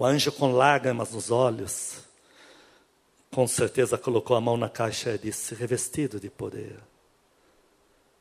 O 0.00 0.04
anjo 0.06 0.32
com 0.32 0.50
lágrimas 0.50 1.10
nos 1.10 1.30
olhos, 1.30 1.98
com 3.30 3.46
certeza 3.46 3.98
colocou 3.98 4.34
a 4.34 4.40
mão 4.40 4.56
na 4.56 4.70
caixa 4.70 5.14
e 5.14 5.18
disse, 5.18 5.54
revestido 5.54 6.18
de 6.18 6.30
poder, 6.30 6.80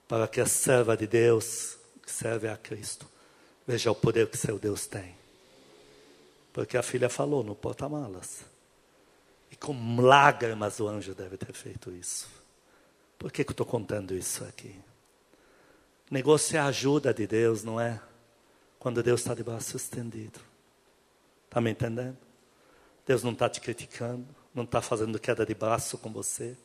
para 0.05 0.27
que 0.27 0.41
a 0.41 0.45
serva 0.45 0.97
de 0.97 1.07
Deus, 1.07 1.77
que 2.03 2.11
serve 2.11 2.49
a 2.49 2.57
Cristo, 2.57 3.07
Veja 3.65 3.91
o 3.91 3.95
poder 3.95 4.27
que 4.27 4.35
seu 4.35 4.59
Deus 4.59 4.87
tem. 4.87 5.15
Porque 6.51 6.75
a 6.75 6.83
filha 6.83 7.07
falou 7.07 7.45
no 7.45 7.55
porta-malas. 7.55 8.39
E 9.49 9.55
com 9.55 10.01
lágrimas 10.01 10.81
o 10.81 10.87
anjo 10.89 11.15
deve 11.15 11.37
ter 11.37 11.53
feito 11.53 11.91
isso. 11.91 12.27
Por 13.17 13.31
que, 13.31 13.41
que 13.41 13.51
eu 13.51 13.53
estou 13.53 13.65
contando 13.65 14.13
isso 14.13 14.43
aqui? 14.43 14.75
Negócio 16.11 16.57
é 16.57 16.59
a 16.59 16.65
ajuda 16.65 17.13
de 17.13 17.25
Deus, 17.25 17.63
não 17.63 17.79
é? 17.79 18.01
Quando 18.77 19.01
Deus 19.01 19.21
está 19.21 19.33
de 19.33 19.43
braço 19.43 19.77
estendido. 19.77 20.48
Está 21.49 21.59
me 21.59 21.71
entendendo? 21.71 22.15
Deus 23.07 23.23
não 23.23 23.31
está 23.31 23.49
te 23.49 23.59
criticando, 23.59 24.27
não 24.53 24.65
está 24.65 24.83
fazendo 24.83 25.17
queda 25.17 25.43
de 25.43 25.55
braço 25.55 25.97
com 25.97 26.13
você, 26.13 26.55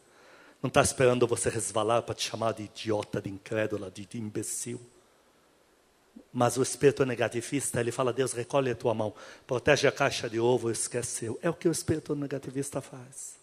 não 0.62 0.68
está 0.68 0.82
esperando 0.82 1.26
você 1.26 1.48
resvalar 1.48 2.02
para 2.02 2.14
te 2.14 2.28
chamar 2.28 2.52
de 2.52 2.64
idiota, 2.64 3.18
de 3.18 3.30
incrédula, 3.30 3.90
de, 3.90 4.04
de 4.04 4.18
imbecil. 4.18 4.78
Mas 6.30 6.58
o 6.58 6.62
espírito 6.62 7.06
negativista, 7.06 7.80
ele 7.80 7.90
fala, 7.90 8.12
Deus, 8.12 8.34
recolhe 8.34 8.70
a 8.70 8.74
tua 8.74 8.92
mão, 8.92 9.14
protege 9.46 9.88
a 9.88 9.92
caixa 9.92 10.28
de 10.28 10.38
ovo, 10.38 10.70
esqueceu. 10.70 11.38
É 11.40 11.48
o 11.48 11.54
que 11.54 11.66
o 11.66 11.72
espírito 11.72 12.14
negativista 12.14 12.82
faz. 12.82 13.36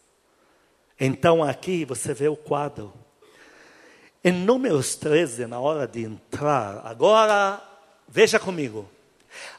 Então 1.00 1.44
aqui 1.44 1.86
você 1.86 2.14
vê 2.14 2.28
o 2.28 2.36
quadro. 2.38 2.94
Em 4.24 4.32
Números 4.32 4.96
13, 4.96 5.48
na 5.48 5.60
hora 5.60 5.88
de 5.88 6.04
entrar, 6.04 6.86
agora, 6.86 7.60
veja 8.08 8.40
comigo. 8.40 8.88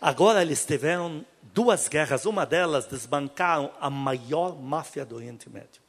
Agora 0.01 0.40
eles 0.42 0.64
tiveram 0.64 1.27
duas 1.52 1.88
guerras, 1.88 2.26
uma 2.26 2.44
delas 2.44 2.86
desbancaram 2.86 3.70
a 3.80 3.88
maior 3.90 4.60
máfia 4.60 5.04
do 5.04 5.16
Oriente 5.16 5.48
Médio. 5.50 5.80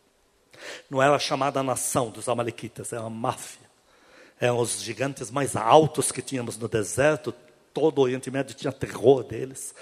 Não 0.89 1.01
era 1.01 1.17
chamada 1.19 1.63
nação 1.63 2.09
dos 2.09 2.29
amalequitas, 2.29 2.93
era 2.93 3.01
uma 3.01 3.09
máfia 3.09 3.63
eram 4.43 4.59
os 4.59 4.81
gigantes 4.81 5.31
mais 5.31 5.55
altos 5.55 6.11
que 6.11 6.21
tínhamos 6.21 6.57
no 6.57 6.67
deserto, 6.67 7.33
todo 7.73 7.99
o 7.99 8.01
Oriente 8.01 8.29
Médio 8.29 8.53
tinha 8.53 8.73
terror 8.73 9.23
deles. 9.23 9.73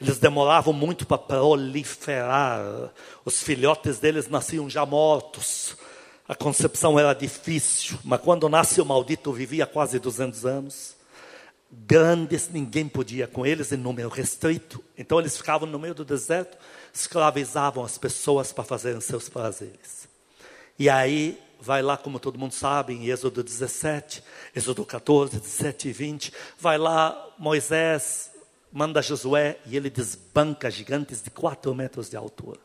Eles 0.00 0.18
demoravam 0.18 0.72
muito 0.72 1.06
para 1.06 1.18
proliferar, 1.18 2.90
os 3.24 3.42
filhotes 3.42 4.00
deles 4.00 4.28
nasciam 4.28 4.68
já 4.68 4.84
mortos. 4.84 5.76
A 6.28 6.34
concepção 6.34 6.98
era 6.98 7.14
difícil, 7.14 7.96
mas 8.04 8.20
quando 8.20 8.48
nasce 8.48 8.80
o 8.80 8.84
maldito 8.84 9.32
vivia 9.32 9.66
quase 9.66 10.00
200 10.00 10.44
anos. 10.44 10.97
Grandes, 11.70 12.48
ninguém 12.48 12.88
podia 12.88 13.26
com 13.26 13.44
eles 13.44 13.72
em 13.72 13.76
número 13.76 14.08
restrito. 14.08 14.82
Então 14.96 15.20
eles 15.20 15.36
ficavam 15.36 15.68
no 15.68 15.78
meio 15.78 15.94
do 15.94 16.04
deserto, 16.04 16.56
escravizavam 16.92 17.84
as 17.84 17.98
pessoas 17.98 18.52
para 18.52 18.64
fazerem 18.64 19.00
seus 19.00 19.28
prazeres. 19.28 20.08
E 20.78 20.88
aí 20.88 21.38
vai 21.60 21.82
lá, 21.82 21.96
como 21.96 22.18
todo 22.18 22.38
mundo 22.38 22.52
sabe, 22.52 22.94
em 22.94 23.08
Êxodo 23.08 23.42
17, 23.42 24.22
Êxodo 24.54 24.84
14, 24.84 25.38
17 25.38 25.88
e 25.88 25.92
20, 25.92 26.32
vai 26.58 26.78
lá, 26.78 27.34
Moisés 27.38 28.30
manda 28.72 29.02
Josué 29.02 29.58
e 29.66 29.76
ele 29.76 29.90
desbanca 29.90 30.70
gigantes 30.70 31.22
de 31.22 31.30
4 31.30 31.74
metros 31.74 32.08
de 32.08 32.16
altura. 32.16 32.60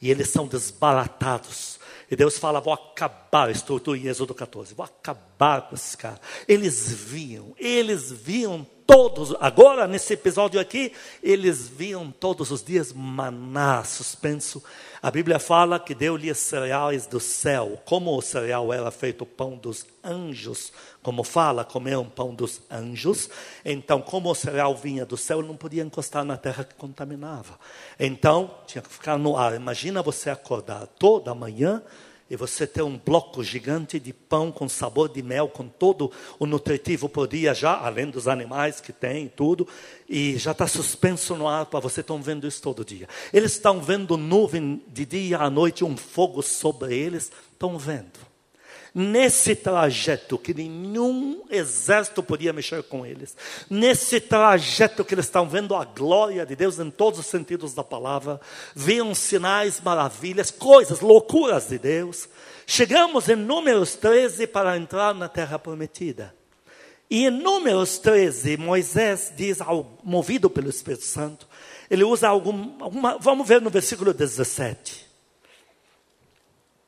E 0.00 0.10
eles 0.10 0.30
são 0.30 0.46
desbaratados. 0.46 1.78
E 2.12 2.16
Deus 2.16 2.36
fala: 2.36 2.60
Vou 2.60 2.74
acabar, 2.74 3.50
estou, 3.50 3.78
estou 3.78 3.96
em 3.96 4.06
Êxodo 4.06 4.34
14, 4.34 4.74
vou 4.74 4.84
acabar 4.84 5.62
com 5.62 5.74
esses 5.74 5.96
caras. 5.96 6.20
Eles 6.46 6.92
viam, 6.92 7.54
eles 7.58 8.12
viam 8.12 8.66
todos, 8.92 9.34
agora 9.40 9.88
nesse 9.88 10.12
episódio 10.12 10.60
aqui, 10.60 10.92
eles 11.22 11.66
viam 11.66 12.10
todos 12.10 12.50
os 12.50 12.62
dias 12.62 12.92
maná 12.92 13.82
suspenso 13.84 14.62
a 15.02 15.10
Bíblia 15.10 15.40
fala 15.40 15.80
que 15.80 15.96
deu-lhe 15.96 16.32
cereais 16.32 17.08
do 17.08 17.18
céu, 17.18 17.76
como 17.84 18.16
o 18.16 18.22
cereal 18.22 18.72
era 18.72 18.88
feito 18.92 19.26
pão 19.26 19.56
dos 19.56 19.84
anjos, 20.04 20.72
como 21.02 21.24
fala, 21.24 21.64
comeram 21.64 22.04
pão 22.04 22.32
dos 22.32 22.60
anjos. 22.70 23.28
Então, 23.64 24.00
como 24.00 24.30
o 24.30 24.34
cereal 24.34 24.76
vinha 24.76 25.04
do 25.04 25.16
céu, 25.16 25.42
não 25.42 25.56
podia 25.56 25.82
encostar 25.82 26.24
na 26.24 26.36
terra 26.36 26.62
que 26.62 26.76
contaminava. 26.76 27.58
Então, 27.98 28.54
tinha 28.64 28.80
que 28.80 28.88
ficar 28.88 29.18
no 29.18 29.36
ar. 29.36 29.56
Imagina 29.56 30.04
você 30.04 30.30
acordar 30.30 30.86
toda 30.86 31.34
manhã 31.34 31.82
e 32.32 32.36
você 32.36 32.66
ter 32.66 32.80
um 32.80 32.96
bloco 32.96 33.44
gigante 33.44 34.00
de 34.00 34.10
pão 34.10 34.50
com 34.50 34.66
sabor 34.66 35.10
de 35.10 35.22
mel, 35.22 35.48
com 35.48 35.68
todo 35.68 36.10
o 36.38 36.46
nutritivo 36.46 37.06
por 37.06 37.28
dia 37.28 37.52
já, 37.52 37.76
além 37.76 38.08
dos 38.08 38.26
animais 38.26 38.80
que 38.80 38.90
tem 38.90 39.28
tudo, 39.28 39.68
e 40.08 40.38
já 40.38 40.52
está 40.52 40.66
suspenso 40.66 41.36
no 41.36 41.46
ar 41.46 41.66
para 41.66 41.78
você 41.78 42.00
estão 42.00 42.22
vendo 42.22 42.48
isso 42.48 42.62
todo 42.62 42.86
dia. 42.86 43.06
Eles 43.34 43.52
estão 43.52 43.82
vendo 43.82 44.16
nuvem 44.16 44.82
de 44.88 45.04
dia 45.04 45.40
à 45.40 45.50
noite, 45.50 45.84
um 45.84 45.94
fogo 45.94 46.40
sobre 46.40 46.96
eles, 46.96 47.30
estão 47.52 47.78
vendo 47.78 48.31
nesse 48.94 49.54
trajeto 49.54 50.38
que 50.38 50.52
nenhum 50.52 51.42
exército 51.50 52.22
podia 52.22 52.52
mexer 52.52 52.82
com 52.82 53.06
eles, 53.06 53.36
nesse 53.68 54.20
trajeto 54.20 55.04
que 55.04 55.14
eles 55.14 55.26
estão 55.26 55.48
vendo 55.48 55.74
a 55.74 55.84
glória 55.84 56.44
de 56.44 56.54
Deus 56.54 56.78
em 56.78 56.90
todos 56.90 57.20
os 57.20 57.26
sentidos 57.26 57.74
da 57.74 57.82
palavra, 57.82 58.40
viam 58.74 59.14
sinais, 59.14 59.80
maravilhas, 59.80 60.50
coisas, 60.50 61.00
loucuras 61.00 61.68
de 61.68 61.78
Deus. 61.78 62.28
Chegamos 62.66 63.28
em 63.28 63.36
Números 63.36 63.94
13 63.94 64.46
para 64.46 64.76
entrar 64.76 65.14
na 65.14 65.28
terra 65.28 65.58
prometida. 65.58 66.34
E 67.10 67.26
em 67.26 67.30
Números 67.30 67.98
13, 67.98 68.56
Moisés 68.56 69.32
diz, 69.36 69.58
movido 70.02 70.48
pelo 70.48 70.70
Espírito 70.70 71.04
Santo, 71.04 71.46
ele 71.90 72.04
usa 72.04 72.28
algum, 72.28 72.82
alguma, 72.82 73.18
vamos 73.18 73.46
ver 73.46 73.60
no 73.60 73.68
versículo 73.68 74.14
17. 74.14 75.11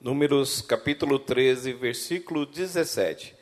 Números 0.04 0.60
capítulo 0.60 1.18
13, 1.18 1.72
versículo 1.72 2.44
17. 2.44 3.34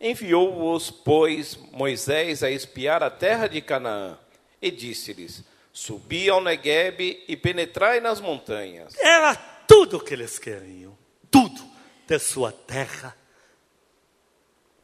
Enviou-os, 0.00 0.90
pois, 0.90 1.56
Moisés 1.70 2.42
a 2.42 2.50
espiar 2.50 3.04
a 3.04 3.08
terra 3.08 3.46
de 3.46 3.60
Canaã, 3.60 4.18
e 4.60 4.68
disse-lhes: 4.68 5.44
Subi 5.72 6.28
ao 6.28 6.42
Neguebe 6.42 7.22
e 7.28 7.36
penetrai 7.36 8.00
nas 8.00 8.20
montanhas. 8.20 8.96
Era 8.98 9.36
tudo 9.36 9.98
o 9.98 10.00
que 10.00 10.12
eles 10.12 10.40
queriam, 10.40 10.98
tudo, 11.30 11.62
ter 12.04 12.18
sua 12.18 12.50
terra, 12.50 13.16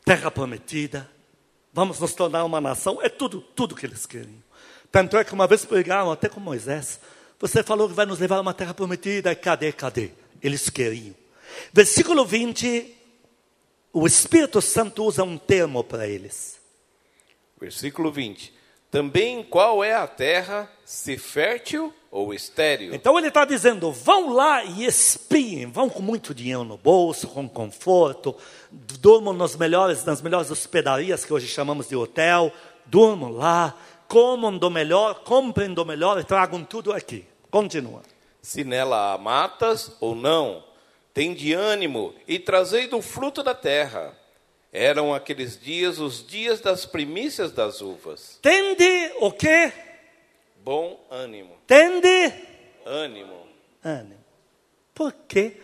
terra 0.05 0.31
prometida, 0.31 1.11
vamos 1.73 1.99
nos 1.99 2.15
tornar 2.15 2.45
uma 2.45 2.61
nação, 2.61 3.03
é 3.03 3.09
tudo, 3.09 3.41
tudo 3.41 3.75
que 3.75 3.85
eles 3.85 4.07
queriam. 4.07 4.45
Tanto 4.93 5.17
é 5.17 5.25
que 5.25 5.35
uma 5.35 5.49
vez 5.49 5.65
pregaram 5.65 6.13
até 6.13 6.29
com 6.29 6.39
Moisés, 6.39 7.01
você 7.41 7.61
falou 7.61 7.89
que 7.89 7.95
vai 7.97 8.07
nos 8.07 8.21
levar 8.21 8.37
a 8.37 8.41
uma 8.41 8.55
terra 8.55 8.73
prometida, 8.73 9.35
cadê, 9.35 9.73
cadê? 9.73 10.13
Eles 10.41 10.71
queriam. 10.71 11.24
Versículo 11.73 12.25
20, 12.25 12.95
o 13.93 14.07
Espírito 14.07 14.61
Santo 14.61 15.05
usa 15.05 15.23
um 15.23 15.39
termo 15.39 15.83
para 15.85 16.07
eles. 16.07 16.61
Versículo 17.61 18.11
20. 18.11 18.53
Também 18.91 19.43
qual 19.43 19.83
é 19.83 19.93
a 19.93 20.07
terra, 20.07 20.71
se 20.85 21.19
fértil 21.19 21.93
ou 22.13 22.33
estéril? 22.33 22.95
Então 22.95 23.19
ele 23.19 23.27
está 23.27 23.45
dizendo: 23.45 23.91
vão 23.91 24.33
lá 24.33 24.63
e 24.63 24.85
espiem, 24.85 25.67
vão 25.67 25.91
com 25.91 26.01
muito 26.01 26.33
dinheiro 26.33 26.63
no 26.63 26.77
bolso, 26.77 27.27
com 27.27 27.49
conforto, 27.49 28.37
durmam 28.71 29.35
nas 29.35 29.57
melhores, 29.57 30.05
nas 30.05 30.23
melhores 30.23 30.49
hospedarias 30.49 31.25
que 31.25 31.33
hoje 31.33 31.49
chamamos 31.49 31.89
de 31.89 31.97
hotel, 31.97 32.53
durmam 32.87 33.33
lá, 33.33 33.77
comam 34.07 34.57
do 34.57 34.71
melhor, 34.71 35.25
comprem 35.25 35.75
do 35.75 35.85
melhor 35.85 36.21
e 36.21 36.25
tragam 36.25 36.63
tudo 36.63 36.93
aqui. 36.93 37.25
Continua. 37.51 38.03
Se 38.41 38.63
nela 38.63 39.13
há 39.13 39.19
matas 39.19 39.97
ou 40.01 40.15
não, 40.15 40.63
Tende 41.15 41.53
ânimo 41.53 42.13
e 42.27 42.41
trazei 42.41 42.89
do 42.89 43.01
fruto 43.01 43.41
da 43.41 43.55
terra. 43.55 44.19
Eram 44.73 45.15
aqueles 45.15 45.59
dias 45.59 46.01
os 46.01 46.27
dias 46.27 46.61
das 46.61 46.85
primícias 46.85 47.53
das 47.53 47.81
uvas. 47.81 48.41
Tende 48.43 49.13
o 49.21 49.31
quê? 49.31 49.73
Bom 50.65 51.07
ânimo. 51.09 51.57
Tende 51.69 52.35
Ânimo. 52.85 53.47
ânimo. 53.83 54.25
Por 54.93 55.13
que, 55.13 55.57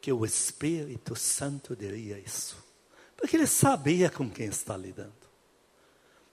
que 0.00 0.10
o 0.10 0.24
Espírito 0.24 1.14
Santo 1.14 1.76
diria 1.76 2.18
isso? 2.18 2.56
Porque 3.14 3.36
ele 3.36 3.46
sabia 3.46 4.08
com 4.08 4.28
quem 4.30 4.46
está 4.46 4.74
lidando. 4.74 5.12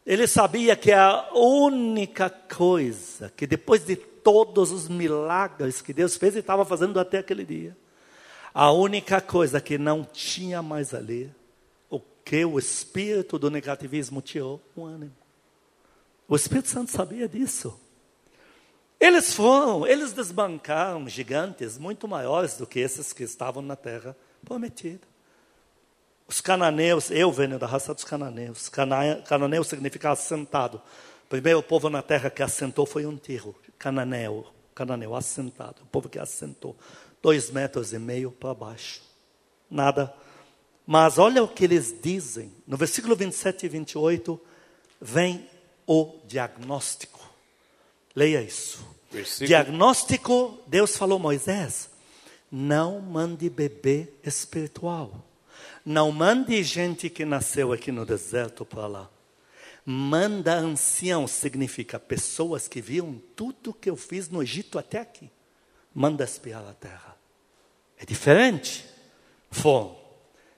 Ele 0.06 0.28
sabia 0.28 0.76
que 0.78 0.92
a 0.92 1.30
única 1.34 2.30
coisa 2.30 3.32
que 3.36 3.46
depois 3.46 3.86
de 3.86 3.96
todos 3.96 4.72
os 4.72 4.88
milagres 4.88 5.82
que 5.82 5.94
Deus 5.94 6.16
fez 6.16 6.36
e 6.36 6.40
estava 6.40 6.64
fazendo 6.66 7.00
até 7.00 7.20
aquele 7.20 7.44
dia, 7.44 7.78
a 8.54 8.72
única 8.72 9.22
coisa 9.22 9.62
que 9.62 9.78
não 9.78 10.04
tinha 10.04 10.62
mais 10.62 10.94
ali, 10.94 11.32
o 11.90 12.00
que 12.00 12.44
o 12.44 12.60
espírito 12.60 13.40
do 13.40 13.50
negativismo 13.50 14.22
tirou, 14.22 14.62
o 14.76 14.84
ânimo. 14.84 15.16
O 16.28 16.36
Espírito 16.36 16.70
Santo 16.70 16.92
sabia 16.92 17.28
disso. 17.28 17.78
Eles 18.98 19.34
foram, 19.34 19.86
eles 19.86 20.14
desbancaram 20.14 21.10
gigantes 21.10 21.78
muito 21.78 22.08
maiores 22.08 22.56
do 22.56 22.68
que 22.68 22.80
esses 22.80 23.12
que 23.12 23.24
estavam 23.24 23.62
na 23.62 23.76
terra 23.76 24.16
prometida. 24.46 25.12
Os 26.28 26.40
cananeus, 26.40 27.12
eu 27.12 27.32
venho 27.32 27.60
da 27.60 27.68
raça 27.68 27.94
dos 27.94 28.06
cananeus. 28.06 28.70
Cana, 28.70 29.22
cananeu 29.28 29.64
significa 29.66 30.12
assentado. 30.12 30.78
O 31.26 31.28
primeiro 31.28 31.62
povo 31.62 31.90
na 31.90 32.02
terra 32.02 32.30
que 32.30 32.42
assentou 32.42 32.86
foi 32.86 33.06
um 33.06 33.18
tiro. 33.18 33.54
Cananeu, 33.78 34.48
cananeu 34.74 35.14
assentado. 35.14 35.82
O 35.82 35.88
povo 35.88 36.08
que 36.08 36.18
assentou. 36.18 36.78
Dois 37.22 37.50
metros 37.52 37.94
e 37.94 38.00
meio 38.00 38.32
para 38.32 38.54
baixo. 38.54 39.02
Nada. 39.70 40.14
Mas 40.86 41.18
olha 41.18 41.44
o 41.44 41.48
que 41.48 41.64
eles 41.64 41.94
dizem. 42.02 42.52
No 42.68 42.76
versículo 42.78 43.16
27 43.16 43.66
e 43.66 43.70
28, 43.70 44.42
vem 45.00 45.48
o 45.86 46.16
diagnóstico. 46.28 47.20
Leia 48.16 48.42
isso. 48.42 48.86
Versículo- 49.12 49.48
Diagnóstico, 49.48 50.60
Deus 50.68 50.98
falou, 50.98 51.20
Moisés, 51.20 51.90
não 52.52 53.00
mande 53.00 53.50
bebê 53.50 54.10
espiritual. 54.24 55.24
Não 55.86 56.12
mande 56.12 56.62
gente 56.64 57.10
que 57.10 57.24
nasceu 57.26 57.72
aqui 57.72 57.92
no 57.92 58.06
deserto 58.06 58.66
para 58.66 58.88
lá. 58.88 59.10
Manda 59.86 60.54
ancião, 60.56 61.28
significa 61.28 62.00
pessoas 62.00 62.68
que 62.68 62.82
viram 62.82 63.20
tudo 63.36 63.74
que 63.74 63.90
eu 63.90 63.96
fiz 63.96 64.30
no 64.30 64.44
Egito 64.44 64.78
até 64.78 65.00
aqui. 65.00 65.30
Manda 65.94 66.24
espiar 66.24 66.64
a 66.68 66.74
terra. 66.74 67.11
É 68.02 68.06
diferente. 68.06 68.84
Foram. 69.52 69.96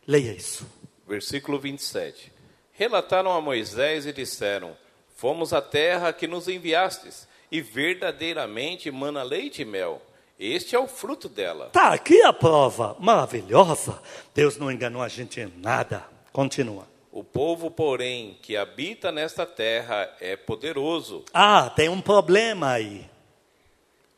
Leia 0.08 0.32
isso. 0.32 0.66
Versículo 1.08 1.60
27. 1.60 2.32
Relataram 2.72 3.32
a 3.32 3.42
Moisés 3.42 4.06
e 4.06 4.14
disseram: 4.14 4.76
Fomos 5.16 5.52
à 5.54 5.62
terra 5.62 6.14
que 6.14 6.28
nos 6.28 6.48
enviastes, 6.48 7.28
e 7.52 7.62
verdadeiramente 7.62 8.90
mana 8.90 9.24
leite 9.24 9.62
e 9.62 9.66
mel. 9.66 10.02
Este 10.40 10.76
é 10.76 10.80
o 10.80 10.88
fruto 10.88 11.30
dela. 11.30 11.70
Tá 11.72 11.94
aqui 11.94 12.22
a 12.24 12.34
prova 12.34 12.96
maravilhosa. 13.00 14.02
Deus 14.34 14.58
não 14.58 14.72
enganou 14.72 15.02
a 15.02 15.08
gente 15.08 15.40
em 15.40 15.54
nada. 15.58 16.04
Continua. 16.32 16.88
O 17.12 17.24
povo, 17.24 17.70
porém, 17.70 18.40
que 18.42 18.58
habita 18.58 19.12
nesta 19.12 19.46
terra 19.46 20.12
é 20.20 20.36
poderoso, 20.36 21.24
Ah, 21.32 21.70
tem 21.70 21.88
um 21.88 22.02
problema 22.02 22.72
aí. 22.72 23.06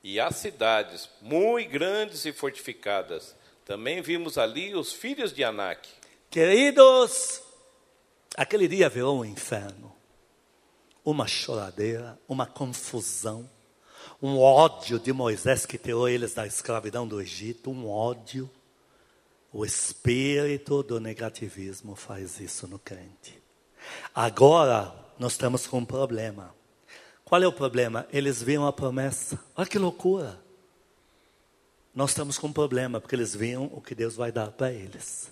E 0.05 0.19
há 0.19 0.29
cidades 0.29 1.09
muito 1.19 1.67
grandes 1.71 2.25
e 2.25 2.31
fortificadas. 2.31 3.35
Também 3.65 4.03
vimos 4.03 4.37
ali 4.37 4.75
os 4.75 4.93
filhos 4.93 5.33
de 5.33 5.43
Anak. 5.43 5.89
Queridos, 6.29 7.41
aquele 8.37 8.67
dia 8.67 8.87
virou 8.87 9.21
um 9.21 9.25
inferno. 9.25 9.91
Uma 11.03 11.25
choradeira, 11.25 12.19
uma 12.27 12.45
confusão, 12.45 13.49
um 14.21 14.37
ódio 14.37 14.99
de 14.99 15.11
Moisés 15.11 15.65
que 15.65 15.75
tirou 15.75 16.07
eles 16.07 16.35
da 16.35 16.45
escravidão 16.45 17.07
do 17.07 17.19
Egito, 17.19 17.71
um 17.71 17.89
ódio. 17.89 18.47
O 19.51 19.65
espírito 19.65 20.83
do 20.83 20.99
negativismo 20.99 21.95
faz 21.95 22.39
isso 22.39 22.67
no 22.67 22.77
crente. 22.77 23.41
Agora, 24.13 24.93
nós 25.17 25.31
estamos 25.31 25.65
com 25.65 25.79
um 25.79 25.85
problema. 25.85 26.53
Qual 27.35 27.43
é 27.43 27.47
o 27.47 27.51
problema? 27.51 28.07
Eles 28.13 28.41
viram 28.41 28.65
a 28.65 28.71
promessa. 28.71 29.37
Olha 29.57 29.67
que 29.67 29.77
loucura. 29.77 30.39
Nós 31.93 32.11
estamos 32.11 32.37
com 32.37 32.47
um 32.47 32.53
problema, 32.53 33.01
porque 33.01 33.13
eles 33.13 33.35
viram 33.35 33.69
o 33.73 33.81
que 33.81 33.93
Deus 33.93 34.15
vai 34.15 34.31
dar 34.31 34.51
para 34.51 34.71
eles. 34.71 35.29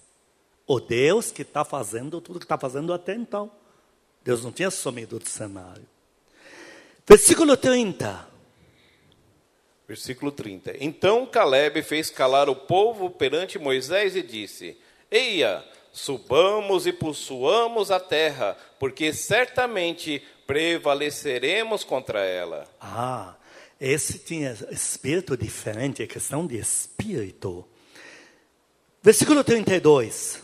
O 0.67 0.81
Deus 0.81 1.31
que 1.31 1.43
está 1.43 1.63
fazendo 1.63 2.19
tudo 2.19 2.39
que 2.39 2.45
está 2.45 2.57
fazendo 2.57 2.91
até 2.91 3.15
então. 3.15 3.49
Deus 4.21 4.43
não 4.43 4.51
tinha 4.51 4.69
sumido 4.69 5.17
do 5.17 5.29
cenário. 5.29 5.85
Versículo 7.07 7.55
30. 7.55 8.27
Versículo 9.87 10.29
30. 10.29 10.83
Então 10.83 11.25
Caleb 11.25 11.81
fez 11.83 12.09
calar 12.09 12.49
o 12.49 12.55
povo 12.55 13.11
perante 13.11 13.57
Moisés 13.57 14.17
e 14.17 14.21
disse: 14.21 14.77
Eia, 15.09 15.63
subamos 15.93 16.85
e 16.85 16.91
possuamos 16.91 17.91
a 17.91 17.99
terra, 17.99 18.57
porque 18.77 19.13
certamente 19.13 20.21
prevaleceremos 20.45 21.83
contra 21.83 22.23
ela. 22.25 22.67
Ah, 22.79 23.35
esse 23.79 24.19
tinha 24.19 24.55
espírito 24.71 25.35
diferente, 25.35 26.03
é 26.03 26.07
questão 26.07 26.45
de 26.47 26.57
espírito. 26.57 27.67
Versículo 29.01 29.43
32. 29.43 30.41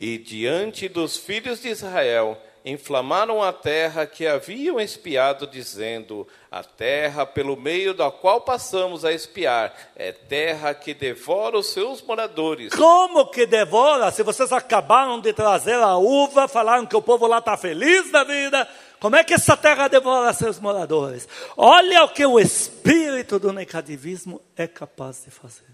E 0.00 0.18
diante 0.18 0.88
dos 0.88 1.16
filhos 1.16 1.60
de 1.62 1.68
Israel 1.68 2.36
inflamaram 2.64 3.42
a 3.42 3.52
terra 3.52 4.06
que 4.06 4.26
haviam 4.26 4.80
espiado, 4.80 5.46
dizendo: 5.46 6.26
A 6.50 6.62
terra 6.62 7.26
pelo 7.26 7.56
meio 7.56 7.92
da 7.94 8.10
qual 8.10 8.40
passamos 8.40 9.04
a 9.04 9.12
espiar 9.12 9.74
é 9.96 10.12
terra 10.12 10.74
que 10.74 10.94
devora 10.94 11.58
os 11.58 11.66
seus 11.68 12.02
moradores. 12.02 12.72
Como 12.74 13.26
que 13.26 13.46
devora? 13.46 14.10
Se 14.10 14.22
vocês 14.22 14.52
acabaram 14.52 15.20
de 15.20 15.32
trazer 15.32 15.76
a 15.76 15.96
uva, 15.96 16.46
falaram 16.46 16.86
que 16.86 16.96
o 16.96 17.02
povo 17.02 17.26
lá 17.26 17.38
está 17.38 17.56
feliz 17.56 18.10
da 18.10 18.24
vida, 18.24 18.68
como 19.00 19.16
é 19.16 19.24
que 19.24 19.34
essa 19.34 19.56
terra 19.56 19.88
devora 19.88 20.32
seus 20.32 20.60
moradores? 20.60 21.28
Olha 21.56 22.04
o 22.04 22.08
que 22.08 22.24
o 22.24 22.38
espírito 22.38 23.38
do 23.38 23.52
negativismo 23.52 24.40
é 24.56 24.66
capaz 24.68 25.24
de 25.24 25.30
fazer. 25.30 25.72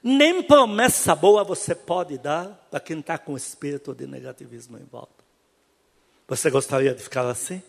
Nem 0.00 0.42
promessa 0.42 1.16
boa 1.16 1.42
você 1.42 1.74
pode 1.74 2.16
dar 2.16 2.68
para 2.70 2.78
quem 2.78 3.00
está 3.00 3.18
com 3.18 3.32
o 3.32 3.36
espírito 3.36 3.92
de 3.92 4.06
negativismo 4.06 4.78
em 4.78 4.84
volta. 4.84 5.17
Você 6.28 6.50
gostaria 6.50 6.94
de 6.94 7.02
ficar 7.02 7.26
assim? 7.26 7.62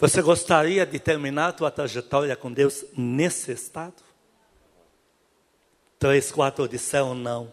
Você 0.00 0.20
gostaria 0.20 0.84
de 0.84 0.98
terminar 0.98 1.48
a 1.48 1.52
tua 1.52 1.70
trajetória 1.70 2.34
com 2.34 2.52
Deus 2.52 2.84
nesse 2.96 3.52
estado? 3.52 4.02
Três, 6.00 6.32
quatro 6.32 6.68
disseram 6.68 7.14
não. 7.14 7.52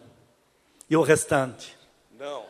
E 0.90 0.96
o 0.96 1.02
restante? 1.02 1.78
Não. 2.18 2.44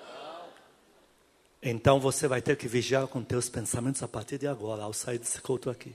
Então 1.62 2.00
você 2.00 2.26
vai 2.26 2.40
ter 2.40 2.56
que 2.56 2.66
vigiar 2.66 3.06
com 3.06 3.22
teus 3.22 3.50
pensamentos 3.50 4.02
a 4.02 4.08
partir 4.08 4.38
de 4.38 4.46
agora, 4.46 4.82
ao 4.82 4.92
sair 4.94 5.18
desse 5.18 5.40
culto 5.42 5.68
aqui. 5.68 5.94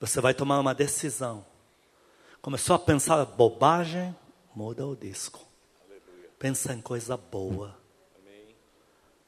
Você 0.00 0.20
vai 0.20 0.34
tomar 0.34 0.58
uma 0.58 0.74
decisão. 0.74 1.46
Começou 2.42 2.74
a 2.74 2.78
pensar 2.78 3.24
bobagem, 3.24 4.14
muda 4.54 4.84
o 4.86 4.96
disco. 4.96 5.40
Pensa 6.36 6.72
em 6.72 6.80
coisa 6.80 7.16
boa. 7.16 7.87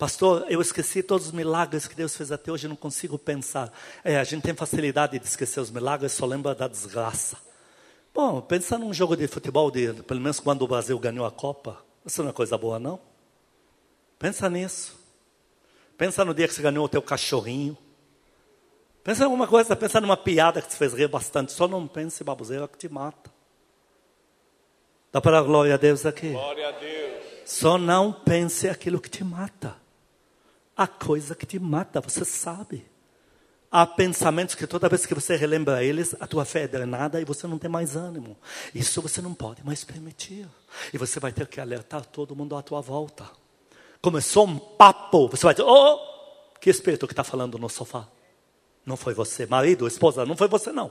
Pastor, 0.00 0.46
eu 0.48 0.62
esqueci 0.62 1.02
todos 1.02 1.26
os 1.26 1.32
milagres 1.32 1.86
que 1.86 1.94
Deus 1.94 2.16
fez 2.16 2.32
até 2.32 2.50
hoje, 2.50 2.66
não 2.66 2.74
consigo 2.74 3.18
pensar. 3.18 3.70
É, 4.02 4.16
a 4.16 4.24
gente 4.24 4.42
tem 4.42 4.54
facilidade 4.54 5.18
de 5.18 5.26
esquecer 5.26 5.60
os 5.60 5.70
milagres, 5.70 6.12
só 6.12 6.24
lembra 6.24 6.54
da 6.54 6.66
desgraça. 6.66 7.36
Bom, 8.14 8.40
pensa 8.40 8.78
num 8.78 8.94
jogo 8.94 9.14
de 9.14 9.28
futebol, 9.28 9.70
de, 9.70 9.92
pelo 10.04 10.18
menos 10.18 10.40
quando 10.40 10.62
o 10.62 10.66
Brasil 10.66 10.98
ganhou 10.98 11.26
a 11.26 11.30
Copa. 11.30 11.84
Isso 12.02 12.22
não 12.22 12.30
é 12.30 12.32
coisa 12.32 12.56
boa, 12.56 12.78
não? 12.78 12.98
Pensa 14.18 14.48
nisso. 14.48 14.98
Pensa 15.98 16.24
no 16.24 16.32
dia 16.32 16.48
que 16.48 16.54
você 16.54 16.62
ganhou 16.62 16.86
o 16.86 16.88
teu 16.88 17.02
cachorrinho. 17.02 17.76
Pensa 19.04 19.20
em 19.20 19.24
alguma 19.24 19.46
coisa, 19.46 19.76
pensa 19.76 20.00
numa 20.00 20.16
piada 20.16 20.62
que 20.62 20.68
te 20.70 20.76
fez 20.76 20.94
rir 20.94 21.08
bastante. 21.08 21.52
Só 21.52 21.68
não 21.68 21.86
pense 21.86 22.22
em 22.22 22.24
baboseira 22.24 22.66
que 22.66 22.78
te 22.78 22.88
mata. 22.88 23.30
Dá 25.12 25.20
para 25.20 25.32
dar 25.32 25.42
glória 25.42 25.74
a 25.74 25.76
Deus 25.76 26.06
aqui? 26.06 26.30
Glória 26.30 26.68
a 26.70 26.72
Deus. 26.72 27.22
Só 27.44 27.76
não 27.76 28.10
pense 28.10 28.66
aquilo 28.66 28.98
que 28.98 29.10
te 29.10 29.22
mata. 29.22 29.78
A 30.80 30.86
coisa 30.86 31.34
que 31.34 31.44
te 31.44 31.58
mata, 31.58 32.00
você 32.00 32.24
sabe. 32.24 32.90
Há 33.70 33.84
pensamentos 33.84 34.54
que 34.54 34.66
toda 34.66 34.88
vez 34.88 35.04
que 35.04 35.12
você 35.12 35.36
relembra 35.36 35.84
eles, 35.84 36.16
a 36.18 36.26
tua 36.26 36.46
fé 36.46 36.62
é 36.62 36.68
drenada 36.68 37.20
e 37.20 37.24
você 37.26 37.46
não 37.46 37.58
tem 37.58 37.68
mais 37.68 37.96
ânimo. 37.96 38.34
Isso 38.74 39.02
você 39.02 39.20
não 39.20 39.34
pode 39.34 39.62
mais 39.62 39.84
permitir. 39.84 40.48
E 40.90 40.96
você 40.96 41.20
vai 41.20 41.32
ter 41.32 41.46
que 41.48 41.60
alertar 41.60 42.06
todo 42.06 42.34
mundo 42.34 42.56
à 42.56 42.62
tua 42.62 42.80
volta. 42.80 43.28
Começou 44.00 44.46
um 44.46 44.58
papo, 44.58 45.28
você 45.28 45.44
vai 45.44 45.52
dizer, 45.52 45.68
oh, 45.68 46.00
que 46.58 46.70
espírito 46.70 47.06
que 47.06 47.12
está 47.12 47.24
falando 47.24 47.58
no 47.58 47.68
sofá? 47.68 48.08
Não 48.86 48.96
foi 48.96 49.12
você, 49.12 49.44
marido, 49.44 49.86
esposa, 49.86 50.24
não 50.24 50.34
foi 50.34 50.48
você 50.48 50.72
não. 50.72 50.90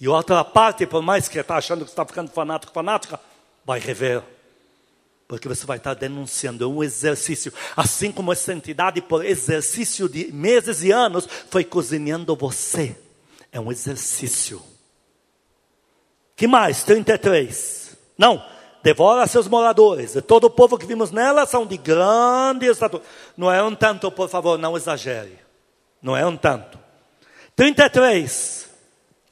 E 0.00 0.08
outra 0.08 0.42
parte, 0.42 0.84
por 0.84 1.00
mais 1.00 1.28
que 1.28 1.38
está 1.38 1.56
achando 1.56 1.84
que 1.84 1.90
está 1.92 2.04
ficando 2.04 2.32
fanático, 2.32 2.72
fanática, 2.72 3.20
vai 3.64 3.78
rever. 3.78 4.20
Porque 5.30 5.46
você 5.46 5.64
vai 5.64 5.76
estar 5.76 5.94
denunciando, 5.94 6.64
é 6.64 6.66
um 6.66 6.82
exercício. 6.82 7.52
Assim 7.76 8.10
como 8.10 8.32
essa 8.32 8.52
entidade, 8.52 9.00
por 9.00 9.24
exercício 9.24 10.08
de 10.08 10.32
meses 10.32 10.82
e 10.82 10.90
anos, 10.90 11.28
foi 11.48 11.62
cozinhando 11.62 12.34
você. 12.34 12.98
É 13.52 13.60
um 13.60 13.70
exercício. 13.70 14.60
Que 16.34 16.48
mais? 16.48 16.82
33. 16.82 17.96
Não, 18.18 18.44
devora 18.82 19.24
seus 19.28 19.46
moradores. 19.46 20.16
Todo 20.26 20.48
o 20.48 20.50
povo 20.50 20.76
que 20.76 20.84
vimos 20.84 21.12
nela 21.12 21.46
são 21.46 21.64
de 21.64 21.76
grande 21.76 22.66
estatura. 22.66 23.04
Não 23.36 23.52
é 23.52 23.62
um 23.62 23.72
tanto, 23.72 24.10
por 24.10 24.28
favor, 24.28 24.58
não 24.58 24.76
exagere. 24.76 25.38
Não 26.02 26.16
é 26.16 26.26
um 26.26 26.36
tanto. 26.36 26.76
33. 27.54 28.68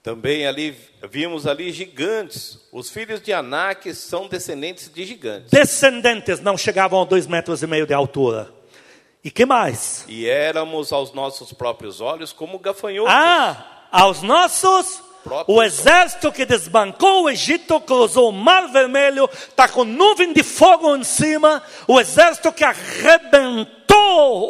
Também 0.09 0.47
ali 0.47 0.75
vimos 1.11 1.47
ali 1.47 1.71
gigantes. 1.71 2.59
Os 2.73 2.89
filhos 2.89 3.21
de 3.21 3.31
Anak 3.31 3.95
são 3.95 4.27
descendentes 4.27 4.91
de 4.91 5.05
gigantes. 5.05 5.51
Descendentes 5.51 6.41
não 6.41 6.57
chegavam 6.57 7.03
a 7.03 7.05
dois 7.05 7.27
metros 7.27 7.63
e 7.63 7.67
meio 7.67 7.87
de 7.87 7.93
altura. 7.93 8.51
E 9.23 9.31
que 9.31 9.45
mais? 9.45 10.07
E 10.09 10.27
éramos 10.27 10.95
aos 10.95 11.13
nossos 11.13 11.53
próprios 11.53 12.01
olhos 12.01 12.33
como 12.33 12.59
gafanhotos. 12.59 13.13
Ah, 13.13 13.87
aos 13.93 14.23
nossos 14.23 15.03
o 15.47 15.63
exército 15.63 16.33
que 16.33 16.45
desbancou 16.45 17.25
o 17.25 17.31
Egito 17.31 17.81
cruzou 17.81 18.31
o 18.31 18.33
Mar 18.33 18.69
Vermelho, 18.69 19.29
está 19.33 19.69
com 19.69 19.85
nuvem 19.85 20.33
de 20.33 20.43
fogo 20.43 20.97
em 20.97 21.05
cima. 21.05 21.63
O 21.87 22.01
exército 22.01 22.53
que 22.53 22.65
arrebentou 22.65 23.79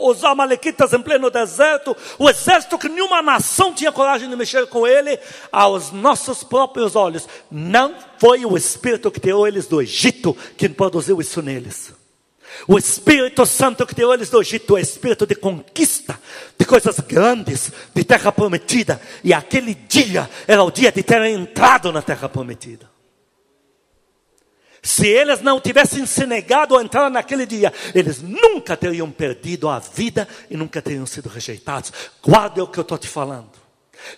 os 0.08 0.24
Amalequitas 0.24 0.92
em 0.92 1.00
pleno 1.00 1.30
deserto. 1.30 1.96
O 2.18 2.28
exército 2.28 2.78
que 2.78 2.88
nenhuma 2.88 3.22
nação 3.22 3.72
tinha 3.72 3.92
coragem 3.92 4.28
de 4.28 4.36
mexer 4.36 4.66
com 4.66 4.86
ele. 4.86 5.18
Aos 5.50 5.90
nossos 5.90 6.44
próprios 6.44 6.94
olhos. 6.96 7.28
Não 7.50 7.94
foi 8.18 8.44
o 8.44 8.56
Espírito 8.56 9.10
que 9.10 9.20
tirou 9.20 9.46
eles 9.46 9.66
do 9.66 9.80
Egito 9.80 10.36
que 10.56 10.68
produziu 10.68 11.20
isso 11.20 11.42
neles. 11.42 11.97
O 12.66 12.78
Espírito 12.78 13.46
Santo 13.46 13.86
que 13.86 13.94
deu 13.94 14.12
eles 14.12 14.30
do 14.30 14.40
Egito 14.40 14.76
é 14.76 14.80
espírito 14.80 15.26
de 15.26 15.34
conquista, 15.34 16.18
de 16.58 16.64
coisas 16.64 16.98
grandes, 17.00 17.72
de 17.94 18.04
terra 18.04 18.32
prometida. 18.32 19.00
E 19.22 19.32
aquele 19.32 19.74
dia 19.74 20.28
era 20.46 20.62
o 20.62 20.70
dia 20.70 20.92
de 20.92 21.02
ter 21.02 21.22
entrado 21.22 21.92
na 21.92 22.02
terra 22.02 22.28
prometida. 22.28 22.88
Se 24.82 25.06
eles 25.06 25.42
não 25.42 25.60
tivessem 25.60 26.06
se 26.06 26.24
negado 26.24 26.76
a 26.76 26.82
entrar 26.82 27.10
naquele 27.10 27.44
dia, 27.44 27.72
eles 27.94 28.22
nunca 28.22 28.76
teriam 28.76 29.10
perdido 29.10 29.68
a 29.68 29.78
vida 29.78 30.26
e 30.50 30.56
nunca 30.56 30.80
teriam 30.80 31.04
sido 31.04 31.28
rejeitados. 31.28 31.92
Guarde 32.22 32.60
o 32.60 32.66
que 32.66 32.78
eu 32.78 32.82
estou 32.82 32.96
te 32.96 33.08
falando. 33.08 33.50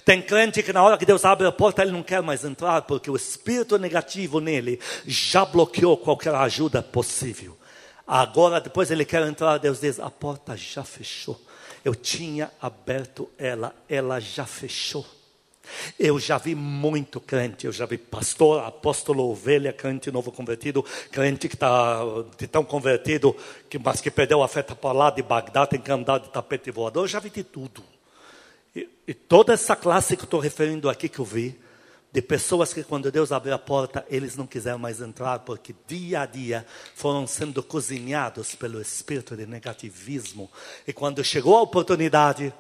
Tem 0.05 0.20
crente 0.20 0.62
que 0.62 0.72
na 0.72 0.83
hora 0.83 0.99
que 0.99 1.07
Deus 1.07 1.24
abre 1.24 1.47
a 1.47 1.53
porta, 1.53 1.83
ele 1.83 1.91
não 1.91 2.03
quer 2.03 2.22
mais 2.22 2.45
entrar, 2.45 2.83
porque 2.83 3.11
o 3.11 3.16
espírito 3.16 3.78
negativo 3.78 4.39
nele 4.39 4.78
já 5.07 5.45
bloqueou 5.45 5.97
qualquer 5.97 6.35
ajuda 6.35 6.83
possível. 6.83 7.57
Agora, 8.13 8.61
depois 8.61 8.91
ele 8.91 9.05
quer 9.05 9.23
entrar, 9.23 9.57
Deus 9.59 9.83
diz: 9.83 10.01
a 10.01 10.11
porta 10.11 10.57
já 10.57 10.83
fechou. 10.83 11.41
Eu 11.85 11.95
tinha 11.95 12.51
aberto 12.61 13.31
ela, 13.39 13.73
ela 13.89 14.19
já 14.19 14.45
fechou. 14.45 15.07
Eu 15.97 16.19
já 16.19 16.37
vi 16.37 16.57
muito 16.57 17.21
crente, 17.21 17.67
eu 17.67 17.73
já 17.73 17.87
vi 17.87 17.97
pastor, 17.97 18.65
apóstolo, 18.65 19.31
ovelha, 19.31 19.73
crente 19.73 20.11
novo 20.11 20.33
convertido, 20.33 20.85
crente 21.13 21.49
que 21.49 21.55
está 21.55 22.01
tão 22.51 22.65
convertido, 22.65 23.37
que, 23.69 23.79
mas 23.79 24.01
que 24.01 24.11
perdeu 24.11 24.43
a 24.43 24.49
fé 24.49 24.65
tá 24.65 24.75
para 24.75 24.91
lá 24.91 25.11
de 25.11 25.23
Bagdá, 25.23 25.65
tem 25.65 25.81
que 25.81 25.93
andar 25.93 26.19
de 26.19 26.31
tapete 26.31 26.73
voador, 26.73 27.05
eu 27.05 27.09
já 27.09 27.21
vi 27.21 27.31
de 27.31 27.45
tudo. 27.45 27.81
E, 28.75 28.89
e 29.07 29.15
toda 29.15 29.53
essa 29.53 29.77
classe 29.77 30.17
que 30.17 30.25
estou 30.25 30.41
referindo 30.41 30.91
aqui 30.91 31.09
que 31.09 31.21
eu 31.21 31.25
vi, 31.25 31.57
de 32.13 32.21
pessoas 32.21 32.75
que 32.75 32.83
quando 32.83 33.11
Deus 33.11 33.31
abriu 33.31 33.55
a 33.55 33.59
porta, 33.59 34.05
eles 34.09 34.37
não 34.37 34.47
quiseram 34.47 34.79
mais 34.79 35.01
entrar, 35.01 35.41
porque 35.41 35.75
dia 35.87 36.23
a 36.23 36.27
dia 36.27 36.67
foram 36.95 37.27
sendo 37.27 37.63
cozinhados 37.63 38.55
pelo 38.55 38.81
espírito 38.81 39.37
de 39.37 39.47
negativismo. 39.47 40.51
E 40.87 40.93
quando 40.93 41.23
chegou 41.23 41.57
a 41.57 41.63
oportunidade, 41.63 42.53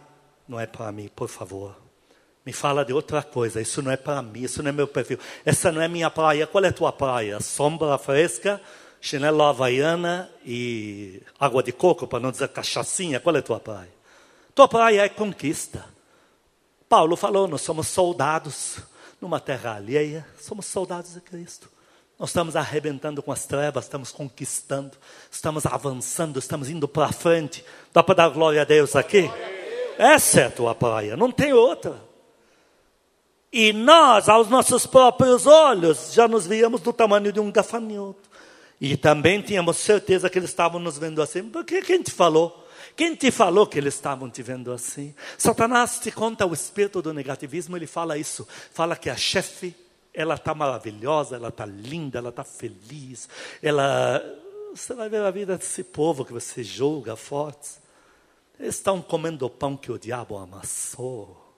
não 0.46 0.58
é 0.58 0.66
para 0.66 0.92
mim, 0.92 1.10
por 1.14 1.28
favor. 1.28 1.76
Me 2.46 2.52
fala 2.52 2.84
de 2.84 2.92
outra 2.92 3.22
coisa, 3.22 3.60
isso 3.60 3.82
não 3.82 3.90
é 3.90 3.96
para 3.96 4.22
mim, 4.22 4.42
isso 4.42 4.62
não 4.62 4.70
é 4.70 4.72
meu 4.72 4.86
perfil. 4.86 5.18
Essa 5.44 5.72
não 5.72 5.82
é 5.82 5.88
minha 5.88 6.10
praia. 6.10 6.46
Qual 6.46 6.64
é 6.64 6.68
a 6.68 6.72
tua 6.72 6.92
praia? 6.92 7.40
Sombra 7.40 7.98
fresca, 7.98 8.60
chinelo 9.00 9.42
havaiana 9.42 10.30
e 10.44 11.22
água 11.38 11.62
de 11.62 11.72
coco, 11.72 12.06
para 12.06 12.20
não 12.20 12.30
dizer 12.30 12.48
cachaçinha. 12.48 13.18
Qual 13.18 13.34
é 13.34 13.40
a 13.40 13.42
tua 13.42 13.58
praia? 13.58 13.90
Tua 14.54 14.68
praia 14.68 15.02
é 15.02 15.08
conquista. 15.08 15.84
Paulo 16.88 17.16
falou, 17.16 17.46
nós 17.46 17.60
somos 17.60 17.88
soldados 17.88 18.78
numa 19.20 19.38
terra 19.38 19.76
alheia, 19.76 20.26
somos 20.40 20.66
soldados 20.66 21.14
de 21.14 21.20
Cristo. 21.20 21.68
Nós 22.18 22.30
estamos 22.30 22.54
arrebentando 22.54 23.22
com 23.22 23.32
as 23.32 23.46
trevas, 23.46 23.84
estamos 23.84 24.12
conquistando, 24.12 24.92
estamos 25.30 25.64
avançando, 25.64 26.38
estamos 26.38 26.68
indo 26.68 26.86
para 26.86 27.10
frente. 27.12 27.64
Dá 27.92 28.02
para 28.02 28.14
dar 28.16 28.28
glória 28.28 28.60
a 28.60 28.64
Deus 28.64 28.94
aqui? 28.94 29.30
Essa 29.98 30.40
é 30.40 30.46
a 30.46 30.50
tua 30.50 30.74
praia, 30.74 31.16
não 31.16 31.32
tem 31.32 31.52
outra. 31.52 32.00
E 33.52 33.72
nós, 33.72 34.28
aos 34.28 34.48
nossos 34.48 34.86
próprios 34.86 35.46
olhos, 35.46 36.12
já 36.12 36.28
nos 36.28 36.46
víamos 36.46 36.80
do 36.80 36.92
tamanho 36.92 37.32
de 37.32 37.40
um 37.40 37.50
gafanhoto. 37.50 38.28
E 38.80 38.96
também 38.96 39.42
tínhamos 39.42 39.76
certeza 39.76 40.30
que 40.30 40.38
eles 40.38 40.50
estavam 40.50 40.80
nos 40.80 40.96
vendo 40.96 41.20
assim. 41.20 41.42
Por 41.42 41.64
que 41.64 41.82
quem 41.82 42.02
te 42.02 42.10
falou? 42.10 42.66
Quem 42.96 43.14
te 43.14 43.30
falou 43.30 43.66
que 43.66 43.78
eles 43.78 43.94
estavam 43.94 44.30
te 44.30 44.42
vendo 44.42 44.72
assim? 44.72 45.14
Satanás 45.38 45.98
te 45.98 46.10
conta 46.10 46.46
o 46.46 46.52
espírito 46.52 47.00
do 47.00 47.12
negativismo, 47.12 47.76
ele 47.76 47.86
fala 47.86 48.18
isso. 48.18 48.46
Fala 48.72 48.96
que 48.96 49.08
a 49.08 49.16
chefe, 49.16 49.74
ela 50.12 50.34
está 50.34 50.54
maravilhosa, 50.54 51.36
ela 51.36 51.48
está 51.48 51.64
linda, 51.64 52.18
ela 52.18 52.30
está 52.30 52.44
feliz. 52.44 53.28
Ela. 53.62 54.22
Você 54.74 54.94
vai 54.94 55.08
ver 55.08 55.22
a 55.22 55.30
vida 55.30 55.56
desse 55.56 55.82
povo 55.82 56.24
que 56.24 56.32
você 56.32 56.62
julga 56.62 57.16
fortes. 57.16 57.80
Eles 58.58 58.74
estão 58.76 59.00
comendo 59.00 59.46
o 59.46 59.50
pão 59.50 59.76
que 59.76 59.90
o 59.90 59.98
diabo 59.98 60.36
amassou. 60.36 61.56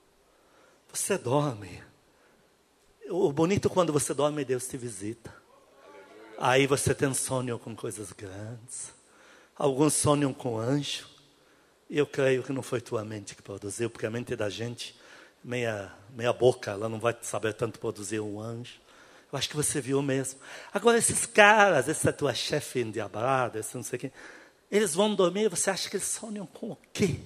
Você 0.91 1.17
dorme. 1.17 1.83
O 3.09 3.31
bonito 3.31 3.69
quando 3.69 3.91
você 3.91 4.13
dorme, 4.13 4.45
Deus 4.45 4.67
te 4.67 4.77
visita. 4.77 5.33
Aí 6.37 6.65
você 6.65 6.95
tem 6.95 7.13
sonho 7.13 7.59
com 7.59 7.75
coisas 7.75 8.11
grandes. 8.11 8.93
Alguns 9.55 9.93
sonham 9.93 10.33
com 10.33 10.57
anjo. 10.57 11.12
Eu 11.89 12.07
creio 12.07 12.43
que 12.43 12.53
não 12.53 12.63
foi 12.63 12.81
tua 12.81 13.03
mente 13.03 13.35
que 13.35 13.41
produziu, 13.41 13.89
porque 13.89 14.05
a 14.05 14.09
mente 14.09 14.35
da 14.35 14.49
gente, 14.49 14.95
meia, 15.43 15.91
meia 16.11 16.33
boca, 16.33 16.71
ela 16.71 16.89
não 16.89 16.99
vai 16.99 17.15
saber 17.21 17.53
tanto 17.53 17.79
produzir 17.79 18.19
um 18.19 18.39
anjo. 18.39 18.81
Eu 19.31 19.37
acho 19.37 19.49
que 19.49 19.55
você 19.55 19.81
viu 19.81 20.01
mesmo. 20.01 20.39
Agora, 20.71 20.97
esses 20.97 21.25
caras, 21.25 21.89
essa 21.89 22.13
tua 22.13 22.33
chefe 22.33 22.79
endiabrada, 22.79 23.59
esse 23.59 23.75
não 23.75 23.83
sei 23.83 23.99
quem, 23.99 24.11
eles 24.71 24.93
vão 24.93 25.13
dormir, 25.13 25.49
você 25.49 25.69
acha 25.69 25.89
que 25.89 25.97
eles 25.97 26.07
sonham 26.07 26.45
com 26.45 26.71
o 26.71 26.77
quê? 26.91 27.19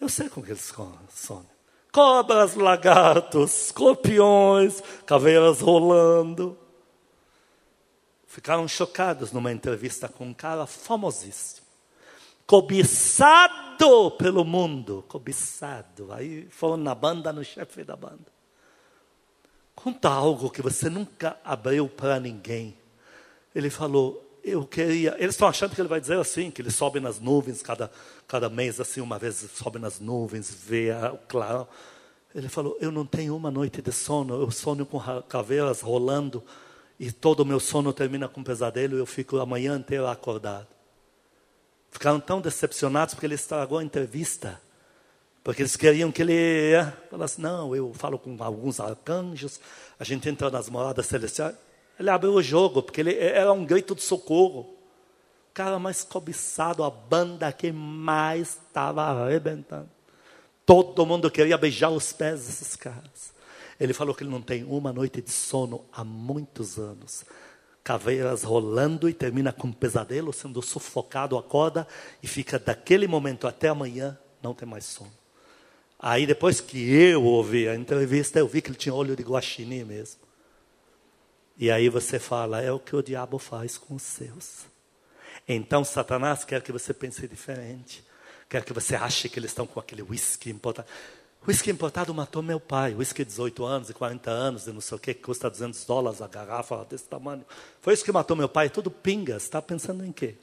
Eu 0.00 0.08
sei 0.08 0.28
com 0.28 0.42
que 0.42 0.50
eles 0.50 0.72
sonham. 1.10 1.54
Cobras, 1.92 2.54
lagartos, 2.54 3.66
escorpiões, 3.66 4.82
caveiras 5.06 5.60
rolando. 5.60 6.58
Ficaram 8.26 8.66
chocados 8.66 9.32
numa 9.32 9.52
entrevista 9.52 10.08
com 10.08 10.26
um 10.26 10.34
cara 10.34 10.66
famosíssimo 10.66 11.63
cobiçado 12.46 14.10
pelo 14.18 14.44
mundo, 14.44 15.04
cobiçado. 15.08 16.12
Aí 16.12 16.46
foram 16.50 16.76
na 16.76 16.94
banda, 16.94 17.32
no 17.32 17.44
chefe 17.44 17.84
da 17.84 17.96
banda. 17.96 18.32
Conta 19.74 20.08
algo 20.08 20.50
que 20.50 20.62
você 20.62 20.88
nunca 20.88 21.38
abriu 21.44 21.88
para 21.88 22.20
ninguém. 22.20 22.76
Ele 23.54 23.68
falou, 23.70 24.24
eu 24.42 24.66
queria. 24.66 25.16
Eles 25.18 25.34
estão 25.34 25.48
achando 25.48 25.74
que 25.74 25.80
ele 25.80 25.88
vai 25.88 26.00
dizer 26.00 26.18
assim, 26.18 26.50
que 26.50 26.60
ele 26.62 26.70
sobe 26.70 27.00
nas 27.00 27.18
nuvens 27.18 27.62
cada, 27.62 27.90
cada 28.28 28.48
mês, 28.48 28.80
assim, 28.80 29.00
uma 29.00 29.18
vez 29.18 29.36
sobe 29.54 29.78
nas 29.78 29.98
nuvens, 29.98 30.52
vê 30.52 30.90
o 31.12 31.18
claro. 31.28 31.66
Ele 32.34 32.48
falou, 32.48 32.76
eu 32.80 32.90
não 32.90 33.06
tenho 33.06 33.36
uma 33.36 33.50
noite 33.50 33.80
de 33.80 33.92
sono, 33.92 34.40
eu 34.40 34.50
sonho 34.50 34.84
com 34.84 35.00
caveiras 35.28 35.80
rolando, 35.80 36.42
e 36.98 37.12
todo 37.12 37.40
o 37.40 37.44
meu 37.44 37.60
sono 37.60 37.92
termina 37.92 38.28
com 38.28 38.42
pesadelo, 38.42 38.96
e 38.96 39.00
eu 39.00 39.06
fico 39.06 39.38
a 39.38 39.46
manhã 39.46 39.76
inteira 39.76 40.10
acordado. 40.10 40.73
Ficaram 41.94 42.18
tão 42.18 42.40
decepcionados 42.40 43.14
porque 43.14 43.24
ele 43.24 43.36
estragou 43.36 43.78
a 43.78 43.84
entrevista. 43.84 44.60
Porque 45.44 45.62
eles 45.62 45.76
queriam 45.76 46.10
que 46.10 46.22
ele 46.22 46.34
falasse, 47.08 47.40
não, 47.40 47.74
eu 47.74 47.94
falo 47.94 48.18
com 48.18 48.36
alguns 48.42 48.80
arcanjos, 48.80 49.60
a 49.98 50.02
gente 50.02 50.28
entra 50.28 50.50
nas 50.50 50.68
moradas 50.68 51.06
celestiais. 51.06 51.54
Ele 51.98 52.10
abriu 52.10 52.34
o 52.34 52.42
jogo, 52.42 52.82
porque 52.82 53.00
ele 53.00 53.16
era 53.16 53.52
um 53.52 53.64
grito 53.64 53.94
de 53.94 54.02
socorro. 54.02 54.62
O 55.50 55.54
cara 55.54 55.78
mais 55.78 56.02
cobiçado, 56.02 56.82
a 56.82 56.90
banda 56.90 57.52
que 57.52 57.70
mais 57.70 58.58
estava 58.66 59.02
arrebentando. 59.02 59.88
Todo 60.66 61.06
mundo 61.06 61.30
queria 61.30 61.56
beijar 61.56 61.90
os 61.90 62.12
pés 62.12 62.44
desses 62.44 62.74
caras. 62.74 63.32
Ele 63.78 63.92
falou 63.92 64.16
que 64.16 64.24
ele 64.24 64.30
não 64.30 64.42
tem 64.42 64.64
uma 64.64 64.92
noite 64.92 65.22
de 65.22 65.30
sono 65.30 65.84
há 65.92 66.02
muitos 66.02 66.76
anos 66.76 67.24
caveiras 67.84 68.42
rolando 68.42 69.10
e 69.10 69.12
termina 69.12 69.52
com 69.52 69.68
um 69.68 69.72
pesadelo, 69.72 70.32
sendo 70.32 70.62
sufocado, 70.62 71.36
acorda 71.36 71.86
e 72.22 72.26
fica 72.26 72.58
daquele 72.58 73.06
momento 73.06 73.46
até 73.46 73.68
amanhã, 73.68 74.18
não 74.42 74.54
tem 74.54 74.66
mais 74.66 74.86
sono. 74.86 75.12
Aí 75.98 76.26
depois 76.26 76.62
que 76.62 76.78
eu 76.78 77.22
ouvi 77.22 77.68
a 77.68 77.74
entrevista, 77.74 78.38
eu 78.38 78.48
vi 78.48 78.62
que 78.62 78.70
ele 78.70 78.76
tinha 78.76 78.94
olho 78.94 79.14
de 79.14 79.22
guaxinim 79.22 79.84
mesmo. 79.84 80.20
E 81.58 81.70
aí 81.70 81.88
você 81.90 82.18
fala, 82.18 82.60
é 82.60 82.72
o 82.72 82.80
que 82.80 82.96
o 82.96 83.02
diabo 83.02 83.38
faz 83.38 83.76
com 83.76 83.94
os 83.94 84.02
seus. 84.02 84.66
Então 85.46 85.84
Satanás 85.84 86.42
quer 86.44 86.62
que 86.62 86.72
você 86.72 86.94
pense 86.94 87.28
diferente. 87.28 88.02
Quer 88.48 88.64
que 88.64 88.72
você 88.72 88.96
ache 88.96 89.28
que 89.28 89.38
eles 89.38 89.50
estão 89.50 89.66
com 89.66 89.78
aquele 89.78 90.02
whisky 90.02 90.50
importado. 90.50 90.88
Whisky 91.46 91.70
importado 91.70 92.14
matou 92.14 92.42
meu 92.42 92.58
pai. 92.58 92.94
Whisky 92.94 93.22
de 93.24 93.30
18 93.30 93.64
anos 93.64 93.90
e 93.90 93.94
40 93.94 94.30
anos 94.30 94.66
e 94.66 94.72
não 94.72 94.80
sei 94.80 94.96
o 94.96 95.00
que, 95.00 95.12
que 95.12 95.22
custa 95.22 95.50
200 95.50 95.84
dólares 95.84 96.22
a 96.22 96.26
garrafa 96.26 96.84
desse 96.88 97.04
tamanho. 97.04 97.44
Foi 97.82 97.92
isso 97.92 98.04
que 98.04 98.10
matou 98.10 98.36
meu 98.36 98.48
pai. 98.48 98.70
Tudo 98.70 98.90
pinga. 98.90 99.38
Você 99.38 99.46
está 99.46 99.60
pensando 99.60 100.04
em 100.04 100.12
quê? 100.12 100.36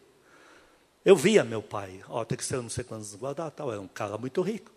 Eu 1.03 1.15
via 1.15 1.43
meu 1.43 1.61
pai. 1.61 2.03
Ó, 2.07 2.21
oh, 2.21 2.25
tem 2.25 2.37
que 2.37 2.45
ser 2.45 2.57
não 2.57 2.69
sei 2.69 2.83
quantos 2.83 3.15
guardados. 3.15 3.53
Tal. 3.55 3.71
Era 3.71 3.81
um 3.81 3.87
cara 3.87 4.17
muito 4.17 4.41
rico. 4.41 4.71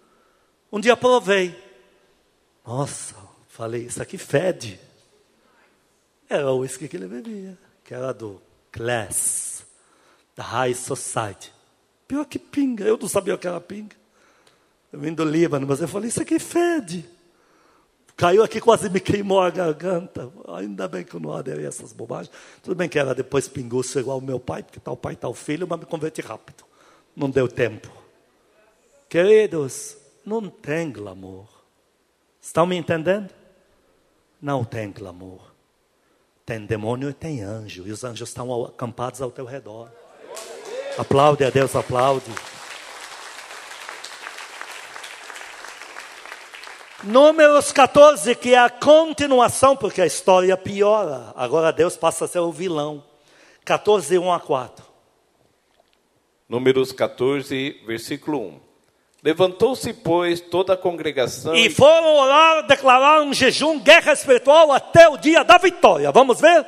Um 0.72 0.80
dia 0.80 0.96
provei. 0.96 1.54
Nossa, 2.66 3.14
falei, 3.48 3.82
isso 3.82 4.00
aqui 4.00 4.16
fede. 4.16 4.80
Era 6.28 6.50
o 6.50 6.60
uísque 6.60 6.88
que 6.88 6.96
ele 6.96 7.06
bebia, 7.06 7.58
que 7.84 7.92
era 7.92 8.12
do 8.12 8.40
class, 8.72 9.66
da 10.34 10.42
high 10.42 10.74
society. 10.74 11.52
Pior 12.08 12.24
que 12.24 12.38
pinga, 12.38 12.84
eu 12.84 12.96
não 12.96 13.08
sabia 13.08 13.34
o 13.34 13.38
que 13.38 13.46
era 13.46 13.60
pinga. 13.60 13.94
Vim 14.96 15.12
do 15.12 15.24
Líbano, 15.24 15.66
mas 15.66 15.80
eu 15.80 15.88
falei, 15.88 16.08
isso 16.08 16.22
aqui 16.22 16.38
fede. 16.38 17.04
Caiu 18.16 18.44
aqui, 18.44 18.60
quase 18.60 18.88
me 18.88 19.00
queimou 19.00 19.40
a 19.40 19.50
garganta. 19.50 20.30
Ainda 20.48 20.86
bem 20.86 21.04
que 21.04 21.14
eu 21.14 21.20
não 21.20 21.32
aderi 21.32 21.64
essas 21.64 21.92
bobagens. 21.92 22.32
Tudo 22.62 22.76
bem 22.76 22.88
que 22.88 22.98
era 22.98 23.14
depois 23.14 23.48
pinguço 23.48 23.98
igual 23.98 24.18
o 24.18 24.22
meu 24.22 24.38
pai, 24.38 24.62
porque 24.62 24.78
tal 24.78 24.96
pai, 24.96 25.16
tal 25.16 25.34
filho, 25.34 25.66
mas 25.68 25.80
me 25.80 25.86
converti 25.86 26.20
rápido. 26.20 26.64
Não 27.16 27.28
deu 27.28 27.48
tempo. 27.48 27.90
Queridos, 29.08 29.96
não 30.24 30.48
tem 30.48 30.92
glamour. 30.92 31.48
Estão 32.40 32.66
me 32.66 32.76
entendendo? 32.76 33.30
Não 34.40 34.64
tem 34.64 34.92
glamour. 34.92 35.52
Tem 36.46 36.64
demônio 36.64 37.10
e 37.10 37.14
tem 37.14 37.42
anjo. 37.42 37.86
E 37.86 37.90
os 37.90 38.04
anjos 38.04 38.28
estão 38.28 38.64
acampados 38.64 39.20
ao 39.22 39.30
teu 39.30 39.44
redor. 39.44 39.90
Aplaude 40.96 41.42
a 41.42 41.50
Deus, 41.50 41.74
aplaude. 41.74 42.30
Números 47.06 47.70
14, 47.70 48.34
que 48.34 48.54
é 48.54 48.58
a 48.58 48.70
continuação, 48.70 49.76
porque 49.76 50.00
a 50.00 50.06
história 50.06 50.56
piora. 50.56 51.32
Agora 51.36 51.72
Deus 51.72 51.96
passa 51.96 52.24
a 52.24 52.28
ser 52.28 52.38
o 52.38 52.50
vilão. 52.50 53.04
14, 53.64 54.18
1 54.18 54.32
a 54.32 54.40
4. 54.40 54.84
Números 56.48 56.92
14, 56.92 57.82
versículo 57.86 58.40
1. 58.40 58.60
Levantou-se, 59.22 59.92
pois, 59.92 60.40
toda 60.40 60.74
a 60.74 60.76
congregação. 60.76 61.54
E 61.54 61.70
foram 61.70 62.16
orar, 62.16 62.66
declarar 62.66 63.22
um 63.22 63.32
jejum, 63.32 63.78
guerra 63.78 64.12
espiritual 64.12 64.72
até 64.72 65.08
o 65.08 65.16
dia 65.16 65.42
da 65.42 65.58
vitória. 65.58 66.10
Vamos 66.10 66.40
ver? 66.40 66.66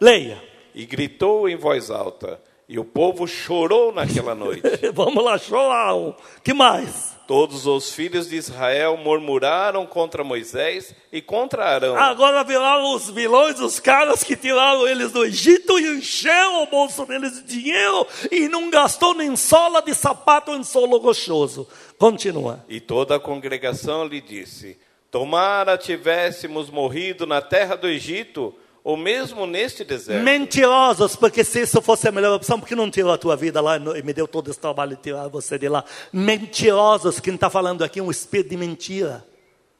Leia. 0.00 0.42
E 0.74 0.86
gritou 0.86 1.48
em 1.48 1.56
voz 1.56 1.90
alta. 1.90 2.40
E 2.68 2.78
o 2.78 2.84
povo 2.84 3.26
chorou 3.26 3.92
naquela 3.92 4.34
noite. 4.34 4.62
Vamos 4.92 5.22
lá, 5.22 5.36
chorar. 5.36 5.94
Que 6.42 6.54
mais? 6.54 7.14
Todos 7.26 7.66
os 7.66 7.94
filhos 7.94 8.28
de 8.28 8.36
Israel 8.36 8.98
murmuraram 8.98 9.86
contra 9.86 10.22
Moisés 10.22 10.94
e 11.10 11.22
contra 11.22 11.64
Arão. 11.64 11.96
Agora 11.96 12.44
viraram 12.44 12.94
os 12.94 13.08
vilões, 13.08 13.58
os 13.60 13.80
caras 13.80 14.22
que 14.22 14.36
tiraram 14.36 14.86
eles 14.86 15.10
do 15.10 15.24
Egito 15.24 15.78
e 15.78 15.98
encheram 15.98 16.62
o 16.62 16.66
bolso 16.66 17.06
deles 17.06 17.34
de 17.34 17.42
dinheiro 17.42 18.06
e 18.30 18.46
não 18.46 18.68
gastou 18.68 19.14
nem 19.14 19.36
sola 19.36 19.80
de 19.80 19.94
sapato 19.94 20.52
em 20.52 20.62
solo 20.62 20.98
rochoso. 20.98 21.66
Continua. 21.98 22.62
E 22.68 22.78
toda 22.78 23.16
a 23.16 23.20
congregação 23.20 24.06
lhe 24.06 24.20
disse: 24.20 24.78
Tomara 25.10 25.78
tivéssemos 25.78 26.68
morrido 26.68 27.26
na 27.26 27.40
terra 27.40 27.74
do 27.74 27.88
Egito 27.88 28.54
ou 28.84 28.98
mesmo 28.98 29.46
neste 29.46 29.82
deserto. 29.82 30.22
Mentirosos, 30.22 31.16
porque 31.16 31.42
se 31.42 31.62
isso 31.62 31.80
fosse 31.80 32.06
a 32.06 32.12
melhor 32.12 32.34
opção, 32.36 32.60
porque 32.60 32.76
não 32.76 32.90
tirou 32.90 33.10
a 33.10 33.16
tua 33.16 33.34
vida 33.34 33.58
lá 33.62 33.78
e 33.78 34.02
me 34.02 34.12
deu 34.12 34.28
todo 34.28 34.50
esse 34.50 34.60
trabalho 34.60 34.94
de 34.94 35.02
tirar 35.02 35.26
você 35.28 35.58
de 35.58 35.70
lá? 35.70 35.82
Mentirosos, 36.12 37.18
quem 37.18 37.34
está 37.34 37.48
falando 37.48 37.82
aqui 37.82 37.98
é 37.98 38.02
um 38.02 38.10
espírito 38.10 38.50
de 38.50 38.58
mentira. 38.58 39.24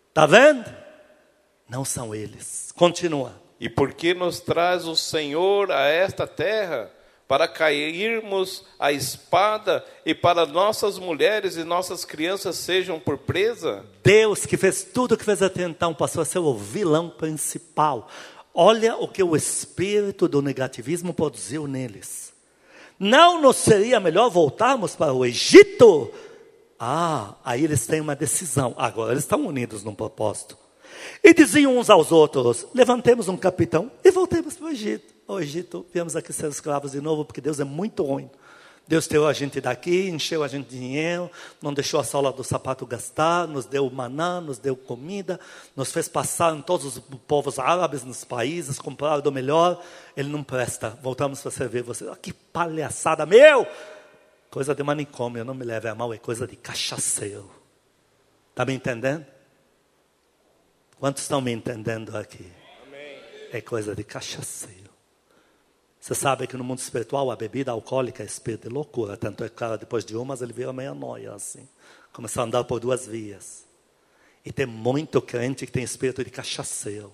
Está 0.09 0.25
vendo? 0.25 0.65
Não 1.69 1.85
são 1.85 2.15
eles. 2.15 2.73
Continua. 2.75 3.35
E 3.61 3.69
por 3.69 3.93
que 3.93 4.15
nos 4.15 4.41
traz 4.41 4.87
o 4.87 4.97
Senhor 4.97 5.71
a 5.71 5.87
esta 5.87 6.27
terra? 6.27 6.91
Para 7.29 7.49
cairmos 7.49 8.67
a 8.79 8.93
espada 8.93 9.83
e 10.05 10.15
para 10.15 10.45
nossas 10.45 10.99
mulheres 10.99 11.57
e 11.57 11.65
nossas 11.65 12.05
crianças 12.05 12.57
sejam 12.57 13.01
por 13.01 13.17
presa? 13.17 13.85
Deus 14.03 14.45
que 14.45 14.59
fez 14.59 14.85
tudo 14.85 15.15
o 15.15 15.17
que 15.17 15.25
fez 15.25 15.41
até 15.41 15.63
então 15.63 15.95
passou 15.95 16.21
a 16.21 16.25
ser 16.27 16.39
o 16.41 16.55
vilão 16.55 17.09
principal 17.09 18.09
Olha 18.55 18.97
o 18.97 19.09
que 19.09 19.23
o 19.23 19.35
espírito 19.35 20.29
do 20.29 20.41
negativismo 20.41 21.13
produziu 21.13 21.67
neles. 21.67 22.33
Não 22.99 23.43
nos 23.43 23.57
seria 23.57 23.99
melhor 23.99 24.31
voltarmos 24.31 24.95
para 24.95 25.13
o 25.13 25.27
Egito? 25.27 26.13
Ah, 26.79 27.35
aí 27.45 27.65
eles 27.65 27.85
têm 27.87 28.01
uma 28.01 28.15
decisão. 28.15 28.73
Agora 28.79 29.13
eles 29.13 29.25
estão 29.25 29.45
unidos 29.45 29.83
num 29.83 29.95
propósito. 29.95 30.57
E 31.23 31.35
diziam 31.35 31.77
uns 31.77 31.91
aos 31.91 32.13
outros: 32.13 32.67
levantemos 32.73 33.29
um 33.29 33.37
capitão 33.37 33.91
e 34.05 34.11
voltemos 34.13 34.55
para 34.55 34.67
o 34.67 34.71
Egito. 34.71 35.13
O 35.27 35.41
Egito, 35.41 35.85
viemos 35.93 36.15
aqui 36.15 36.33
ser 36.33 36.49
escravos 36.49 36.93
de 36.93 37.01
novo, 37.01 37.25
porque 37.25 37.41
Deus 37.41 37.59
é 37.59 37.65
muito 37.65 38.05
ruim. 38.05 38.31
Deus 38.87 39.09
tirou 39.09 39.27
a 39.27 39.33
gente 39.33 39.61
daqui, 39.63 40.09
encheu 40.11 40.45
a 40.45 40.49
gente 40.49 40.69
de 40.69 40.79
dinheiro, 40.79 41.31
não 41.63 41.73
deixou 41.73 41.99
a 41.99 42.05
sola 42.05 42.31
do 42.31 42.45
sapato 42.45 42.85
gastar, 42.85 43.49
nos 43.49 43.65
deu 43.65 43.89
maná, 43.91 44.43
nos 44.43 44.59
deu 44.59 44.77
comida, 44.77 45.41
nos 45.75 45.91
fez 45.91 46.07
passar 46.07 46.55
em 46.55 46.61
todos 46.61 46.85
os 46.85 46.99
povos 47.27 47.59
árabes, 47.59 48.05
nos 48.05 48.25
países, 48.25 48.79
comprar 48.79 49.21
do 49.21 49.33
melhor. 49.33 49.83
Ele 50.15 50.29
não 50.29 50.45
presta. 50.45 50.91
Voltamos 51.03 51.41
para 51.41 51.51
servir 51.51 51.83
você. 51.83 52.07
Oh, 52.07 52.17
que 52.17 52.33
palhaçada, 52.33 53.25
meu! 53.25 53.67
Coisa 54.51 54.75
de 54.75 54.83
manicômio, 54.83 55.45
não 55.45 55.55
me 55.55 55.65
leve 55.65 55.89
a 55.89 55.95
mal, 55.95 56.13
é 56.13 56.19
coisa 56.19 56.47
de 56.47 56.55
cachaceiro. 56.55 57.51
Está 58.51 58.67
me 58.67 58.75
entendendo? 58.75 59.27
Quantos 61.01 61.23
estão 61.23 61.41
me 61.41 61.51
entendendo 61.51 62.17
aqui? 62.17 62.53
Amém. 62.87 63.19
É 63.51 63.61
coisa 63.61 63.97
de 63.97 64.05
cachaceiro. 64.05 64.84
Você 66.05 66.15
sabe 66.15 66.47
que 66.47 66.55
no 66.55 66.63
mundo 66.63 66.81
espiritual 66.81 67.31
a 67.31 67.35
bebida 67.35 67.73
alcoólica 67.73 68.23
é 68.23 68.27
espírito 68.27 68.69
de 68.69 68.75
loucura. 68.75 69.17
Tanto 69.17 69.43
é 69.43 69.49
que 69.49 69.79
depois 69.79 70.05
de 70.05 70.15
umas, 70.15 70.43
ele 70.43 70.53
vira 70.53 70.71
meia 70.71 70.93
noia, 70.93 71.33
assim. 71.33 71.67
Começou 72.13 72.43
a 72.43 72.45
andar 72.45 72.63
por 72.65 72.79
duas 72.79 73.07
vias. 73.07 73.65
E 74.45 74.53
tem 74.53 74.67
muito 74.67 75.23
crente 75.23 75.65
que 75.65 75.73
tem 75.73 75.83
espírito 75.83 76.23
de 76.23 76.29
cachaceiro. 76.29 77.11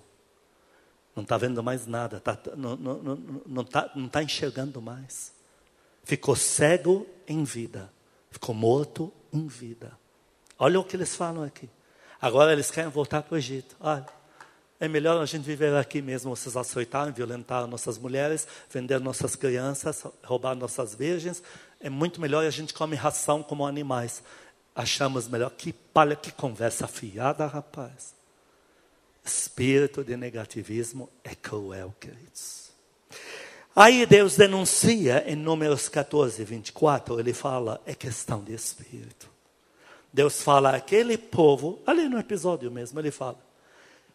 Não 1.15 1.23
está 1.23 1.37
vendo 1.37 1.63
mais 1.63 1.87
nada. 1.87 2.19
Tá, 2.19 2.37
não 2.57 2.73
está 2.73 2.83
não, 2.83 3.15
não, 3.45 3.63
tá, 3.63 3.91
não 3.95 4.09
tá 4.09 4.21
enxergando 4.21 4.81
mais. 4.81 5.31
Ficou 6.03 6.35
cego 6.35 7.07
em 7.25 7.45
vida. 7.45 7.89
Ficou 8.29 8.53
morto 8.53 9.09
em 9.31 9.47
vida. 9.47 9.97
Olha 10.59 10.77
o 10.81 10.83
que 10.83 10.97
eles 10.97 11.15
falam 11.15 11.43
aqui. 11.43 11.69
Agora 12.19 12.51
eles 12.51 12.69
querem 12.69 12.91
voltar 12.91 13.23
para 13.23 13.35
o 13.35 13.37
Egito. 13.37 13.73
Olha. 13.79 14.20
É 14.81 14.87
melhor 14.87 15.21
a 15.21 15.27
gente 15.27 15.43
viver 15.43 15.75
aqui 15.75 16.01
mesmo. 16.01 16.35
Vocês 16.35 16.57
açoitaram, 16.57 17.13
violentaram 17.13 17.67
nossas 17.67 17.99
mulheres, 17.99 18.47
vender 18.67 18.99
nossas 18.99 19.35
crianças, 19.35 20.03
roubar 20.23 20.55
nossas 20.55 20.95
virgens. 20.95 21.43
É 21.79 21.87
muito 21.87 22.19
melhor 22.19 22.43
a 22.43 22.49
gente 22.49 22.73
come 22.73 22.95
ração 22.95 23.43
como 23.43 23.63
animais. 23.63 24.23
Achamos 24.75 25.27
melhor. 25.27 25.51
Que 25.51 25.71
palha, 25.71 26.15
que 26.15 26.31
conversa 26.31 26.87
fiada, 26.87 27.45
rapaz. 27.45 28.15
Espírito 29.23 30.03
de 30.03 30.17
negativismo 30.17 31.07
é 31.23 31.35
cruel, 31.35 31.93
queridos. 31.99 32.71
Aí 33.75 34.03
Deus 34.07 34.35
denuncia 34.35 35.23
em 35.27 35.35
Números 35.35 35.87
14, 35.89 36.43
24, 36.43 37.19
ele 37.19 37.33
fala, 37.33 37.79
é 37.85 37.93
questão 37.93 38.43
de 38.43 38.53
espírito. 38.55 39.29
Deus 40.11 40.41
fala, 40.41 40.75
aquele 40.75 41.19
povo, 41.19 41.79
ali 41.85 42.09
no 42.09 42.17
episódio 42.17 42.71
mesmo, 42.71 42.99
ele 42.99 43.11
fala, 43.11 43.37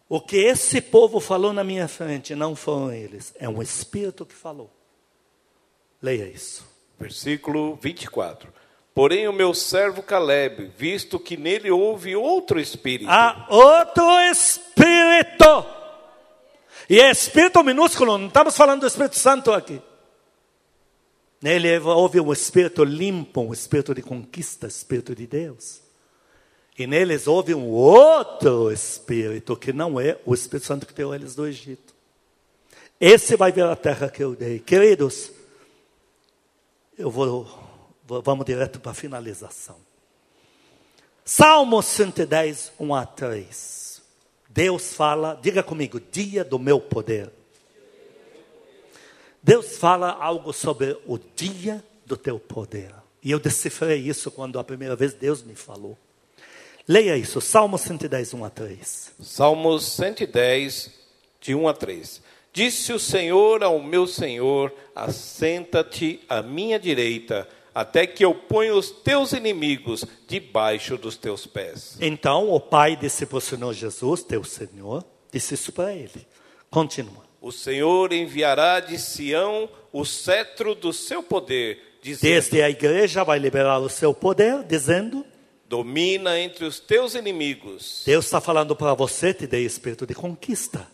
o 0.09 0.21
que 0.21 0.37
esse 0.37 0.81
povo 0.81 1.19
falou 1.19 1.53
na 1.53 1.65
minha 1.65 1.89
frente 1.89 2.35
não 2.35 2.55
foram 2.55 2.93
eles, 2.93 3.35
é 3.39 3.49
um 3.49 3.61
espírito 3.61 4.25
que 4.25 4.35
falou. 4.35 4.71
Leia 6.01 6.29
isso. 6.29 6.65
Versículo 6.99 7.77
24. 7.77 8.53
Porém, 8.95 9.29
o 9.29 9.33
meu 9.33 9.53
servo 9.53 10.03
Caleb, 10.03 10.73
visto 10.77 11.19
que 11.19 11.37
nele 11.37 11.71
houve 11.71 12.17
outro 12.17 12.59
espírito. 12.59 13.11
Há 13.11 13.47
outro 13.51 14.09
espírito. 14.31 15.67
E 16.89 17.01
é 17.01 17.11
espírito 17.11 17.63
minúsculo, 17.63 18.17
não 18.17 18.29
estamos 18.29 18.57
falando 18.57 18.83
do 18.83 18.87
Espírito 18.87 19.19
Santo 19.19 19.53
aqui. 19.53 19.83
Nele 21.43 21.79
houve 21.81 22.21
um 22.21 22.33
espírito 22.33 22.85
limpo, 22.85 23.41
um 23.41 23.53
espírito 23.53 23.95
de 23.95 24.03
conquista, 24.03 24.67
espírito 24.67 25.15
de 25.15 25.27
Deus. 25.27 25.83
E 26.79 26.87
neles 26.87 27.27
houve 27.27 27.55
um 27.55 27.69
outro 27.71 28.71
Espírito, 28.71 29.57
que 29.57 29.73
não 29.73 29.99
é 29.99 30.19
o 30.27 30.35
Espírito 30.35 30.67
Santo 30.67 30.87
que 30.87 30.93
deu 30.93 31.15
eles 31.15 31.35
do 31.35 31.47
Egito. 31.47 31.95
Esse 33.01 33.37
vai 33.37 33.51
ver 33.51 33.65
a 33.65 33.77
terra 33.77 34.11
que 34.11 34.23
eu 34.23 34.35
dei. 34.35 34.59
Queridos, 34.59 35.31
eu 36.99 37.11
vou, 37.11 37.47
vou 38.07 38.23
vamos 38.23 38.45
direto 38.45 38.79
para 38.79 38.93
a 38.93 38.95
finalização. 38.95 39.77
Salmo 41.25 41.83
110, 41.83 42.73
1 42.79 42.95
a 42.95 43.07
3. 43.07 44.03
Deus 44.49 44.95
fala, 44.95 45.39
diga 45.43 45.63
comigo, 45.63 46.01
dia 46.01 46.45
do 46.45 46.59
meu 46.59 46.81
poder. 46.81 47.31
Deus 49.43 49.77
fala 49.77 50.11
algo 50.11 50.53
sobre 50.53 50.99
o 51.07 51.19
dia 51.19 51.85
do 52.05 52.17
teu 52.17 52.39
poder. 52.39 52.95
E 53.23 53.31
eu 53.31 53.39
decifrei 53.39 53.99
isso 53.99 54.31
quando 54.31 54.59
a 54.59 54.65
primeira 54.65 54.97
vez 54.97 55.15
Deus 55.15 55.43
me 55.43 55.55
falou. 55.55 55.99
Leia 56.89 57.17
isso, 57.17 57.41
Salmo 57.41 57.77
110, 57.77 58.35
1 58.35 58.45
a 58.45 58.51
3. 58.51 59.13
Salmos 59.21 59.85
110, 59.87 60.91
de 61.41 61.55
1 61.55 61.69
a 61.69 61.75
3. 61.75 62.23
Disse 62.53 62.93
o 62.93 62.99
Senhor 62.99 63.65
ao 63.65 63.83
meu 63.83 64.07
Senhor: 64.07 64.73
Assenta-te 64.95 66.21
à 66.29 66.43
minha 66.43 66.79
direita, 66.79 67.49
até 67.75 68.07
que 68.07 68.25
eu 68.25 68.35
ponha 68.35 68.75
os 68.75 68.91
teus 68.91 69.33
inimigos 69.33 70.05
debaixo 70.29 70.97
dos 70.97 71.17
teus 71.17 71.45
pés. 71.45 71.99
Então 72.01 72.51
o 72.51 72.61
Pai 72.61 72.95
disse 72.95 73.27
para 73.27 73.39
o 73.39 73.41
Senhor 73.41 73.75
Jesus, 73.75 74.23
teu 74.23 74.45
Senhor, 74.45 75.05
disse 75.33 75.55
isso 75.55 75.73
para 75.73 75.93
ele. 75.93 76.27
Continua. 76.71 77.27
O 77.41 77.51
Senhor 77.51 78.13
enviará 78.13 78.79
de 78.79 78.97
Sião 78.97 79.69
o 79.93 80.05
cetro 80.05 80.75
do 80.75 80.93
seu 80.93 81.21
poder, 81.21 81.99
dizendo: 82.01 82.31
Desde 82.31 82.63
a 82.63 82.71
igreja 82.71 83.25
vai 83.25 83.41
liberar 83.41 83.81
o 83.81 83.89
seu 83.89 84.15
poder, 84.15 84.63
dizendo: 84.63 85.25
Domina 85.69 86.39
entre 86.39 86.65
os 86.65 86.79
teus 86.79 87.15
inimigos. 87.15 88.03
Deus 88.07 88.25
está 88.25 88.41
falando 88.41 88.77
para 88.77 88.95
você, 88.95 89.35
te 89.35 89.47
dei 89.47 89.65
espírito 89.65 90.07
de 90.07 90.15
conquista. 90.15 90.87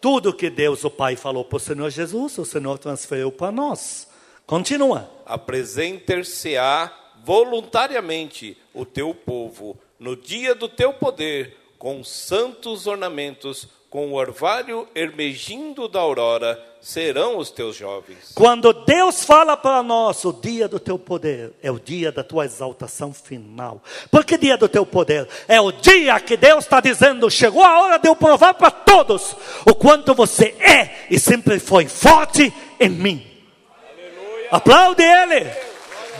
Tudo 0.00 0.32
que 0.32 0.48
Deus, 0.48 0.82
o 0.84 0.90
Pai, 0.90 1.14
falou 1.16 1.44
para 1.44 1.56
o 1.56 1.60
Senhor 1.60 1.90
Jesus, 1.90 2.38
o 2.38 2.44
Senhor 2.44 2.78
transferiu 2.78 3.30
para 3.30 3.52
nós. 3.52 4.08
Continua. 4.46 5.10
Apresentar-se-á 5.26 6.92
voluntariamente 7.24 8.56
o 8.72 8.84
teu 8.84 9.14
povo 9.14 9.78
no 9.98 10.16
dia 10.16 10.54
do 10.54 10.68
teu 10.68 10.92
poder, 10.92 11.56
com 11.78 12.02
santos 12.02 12.86
ornamentos, 12.86 13.68
com 13.94 14.08
o 14.08 14.14
orvalho 14.14 14.88
ermegindo 14.92 15.86
da 15.86 16.00
aurora, 16.00 16.60
serão 16.80 17.38
os 17.38 17.48
teus 17.48 17.76
jovens. 17.76 18.32
Quando 18.34 18.72
Deus 18.72 19.24
fala 19.24 19.56
para 19.56 19.84
nós, 19.84 20.24
o 20.24 20.32
dia 20.32 20.66
do 20.66 20.80
teu 20.80 20.98
poder 20.98 21.52
é 21.62 21.70
o 21.70 21.78
dia 21.78 22.10
da 22.10 22.24
tua 22.24 22.44
exaltação 22.44 23.14
final. 23.14 23.80
Por 24.10 24.24
que 24.24 24.36
dia 24.36 24.56
do 24.56 24.68
teu 24.68 24.84
poder? 24.84 25.28
É 25.46 25.60
o 25.60 25.70
dia 25.70 26.18
que 26.18 26.36
Deus 26.36 26.64
está 26.64 26.80
dizendo: 26.80 27.30
chegou 27.30 27.62
a 27.62 27.82
hora 27.82 27.98
de 27.98 28.08
eu 28.08 28.16
provar 28.16 28.54
para 28.54 28.72
todos 28.72 29.36
o 29.64 29.76
quanto 29.76 30.12
você 30.12 30.46
é 30.58 31.06
e 31.08 31.16
sempre 31.16 31.60
foi 31.60 31.86
forte 31.86 32.52
em 32.80 32.88
mim. 32.88 33.24
Aleluia. 33.80 34.48
Aplaude 34.50 35.04
Ele. 35.04 35.48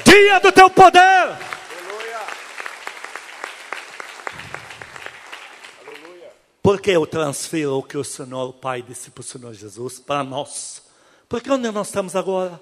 Dia 0.05 0.39
do 0.39 0.53
teu 0.53 0.71
poder. 0.71 1.55
Porque 6.65 6.93
eu 6.93 7.07
transfiro 7.07 7.77
o 7.77 7.83
que 7.83 7.99
o 7.99 8.03
Senhor, 8.03 8.49
o 8.49 8.53
Pai, 8.55 8.81
disse 8.81 9.11
para 9.11 9.21
o 9.21 9.23
Senhor 9.23 9.53
Jesus 9.53 9.99
para 9.99 10.25
nós. 10.25 10.81
Porque 11.29 11.51
onde 11.51 11.71
nós 11.71 11.89
estamos 11.89 12.17
agora? 12.17 12.59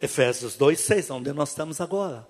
Efésios 0.00 0.54
2, 0.54 0.78
6, 0.78 1.10
onde 1.10 1.32
nós 1.32 1.48
estamos 1.48 1.80
agora. 1.80 2.24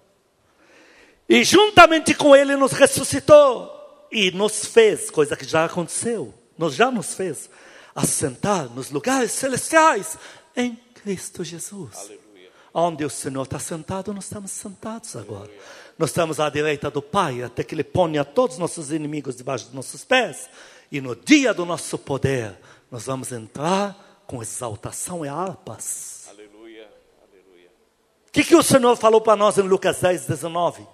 E 1.29 1.45
juntamente 1.45 2.15
com 2.15 2.35
Ele 2.35 2.57
nos 2.57 2.73
ressuscitou 2.73 4.09
e 4.11 4.31
nos 4.31 4.65
fez, 4.65 5.11
coisa 5.11 5.37
que 5.37 5.45
já 5.45 5.67
aconteceu, 5.67 6.33
nos 6.57 6.75
já 6.75 6.91
nos 6.91 7.13
fez, 7.13 7.51
assentar 7.95 8.71
nos 8.71 8.91
lugares 8.91 9.33
celestiais 9.33 10.17
em 10.57 10.81
Cristo 10.95 11.45
Jesus. 11.45 11.95
Aleluia. 11.95 12.51
Onde 12.73 13.05
o 13.05 13.11
Senhor 13.11 13.43
está 13.43 13.59
sentado, 13.59 14.15
nós 14.15 14.25
estamos 14.25 14.51
sentados 14.51 15.15
agora. 15.15 15.51
Aleluia. 15.51 15.86
Nós 15.99 16.11
estamos 16.11 16.39
à 16.39 16.51
direita 16.51 16.91
do 16.91 17.01
Pai, 17.01 17.43
até 17.43 17.65
que 17.65 17.75
Ele 17.75 17.85
ponha 17.85 18.25
todos 18.25 18.57
os 18.57 18.61
nossos 18.61 18.93
inimigos 18.93 19.37
debaixo 19.37 19.65
dos 19.67 19.75
nossos 19.75 20.05
pés. 20.05 20.49
E 20.93 21.01
no 21.01 21.17
dia 21.17 21.55
do 21.55 21.65
nosso 21.65 21.97
poder, 21.97 22.55
nós 22.91 23.07
vamos 23.07 23.33
entrar 23.33 24.23
com 24.27 24.43
exaltação 24.43 25.25
e 25.25 25.29
harpas. 25.29 26.27
Aleluia, 26.29 26.87
aleluia. 27.23 27.71
O 28.29 28.33
que, 28.33 28.45
que 28.45 28.55
o 28.55 28.63
Senhor 28.63 28.95
falou 28.97 29.23
para 29.23 29.37
nós 29.37 29.57
em 29.57 29.63
Lucas 29.63 30.01
10, 30.01 30.27
19? 30.27 30.87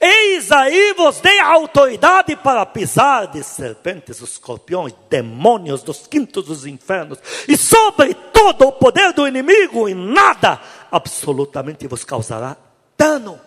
Eis 0.00 0.50
aí 0.52 0.94
vos 0.94 1.20
dei 1.20 1.38
autoridade 1.38 2.36
para 2.36 2.66
pisar 2.66 3.28
de 3.28 3.42
serpentes, 3.42 4.20
escorpiões, 4.20 4.94
demônios 5.08 5.82
dos 5.82 6.06
quintos 6.06 6.44
dos 6.44 6.66
infernos, 6.66 7.18
e 7.46 7.56
sobre 7.56 8.12
todo 8.14 8.66
o 8.66 8.72
poder 8.72 9.12
do 9.12 9.26
inimigo, 9.26 9.88
e 9.88 9.94
nada 9.94 10.60
absolutamente 10.90 11.86
vos 11.86 12.04
causará 12.04 12.56
dano. 12.98 13.45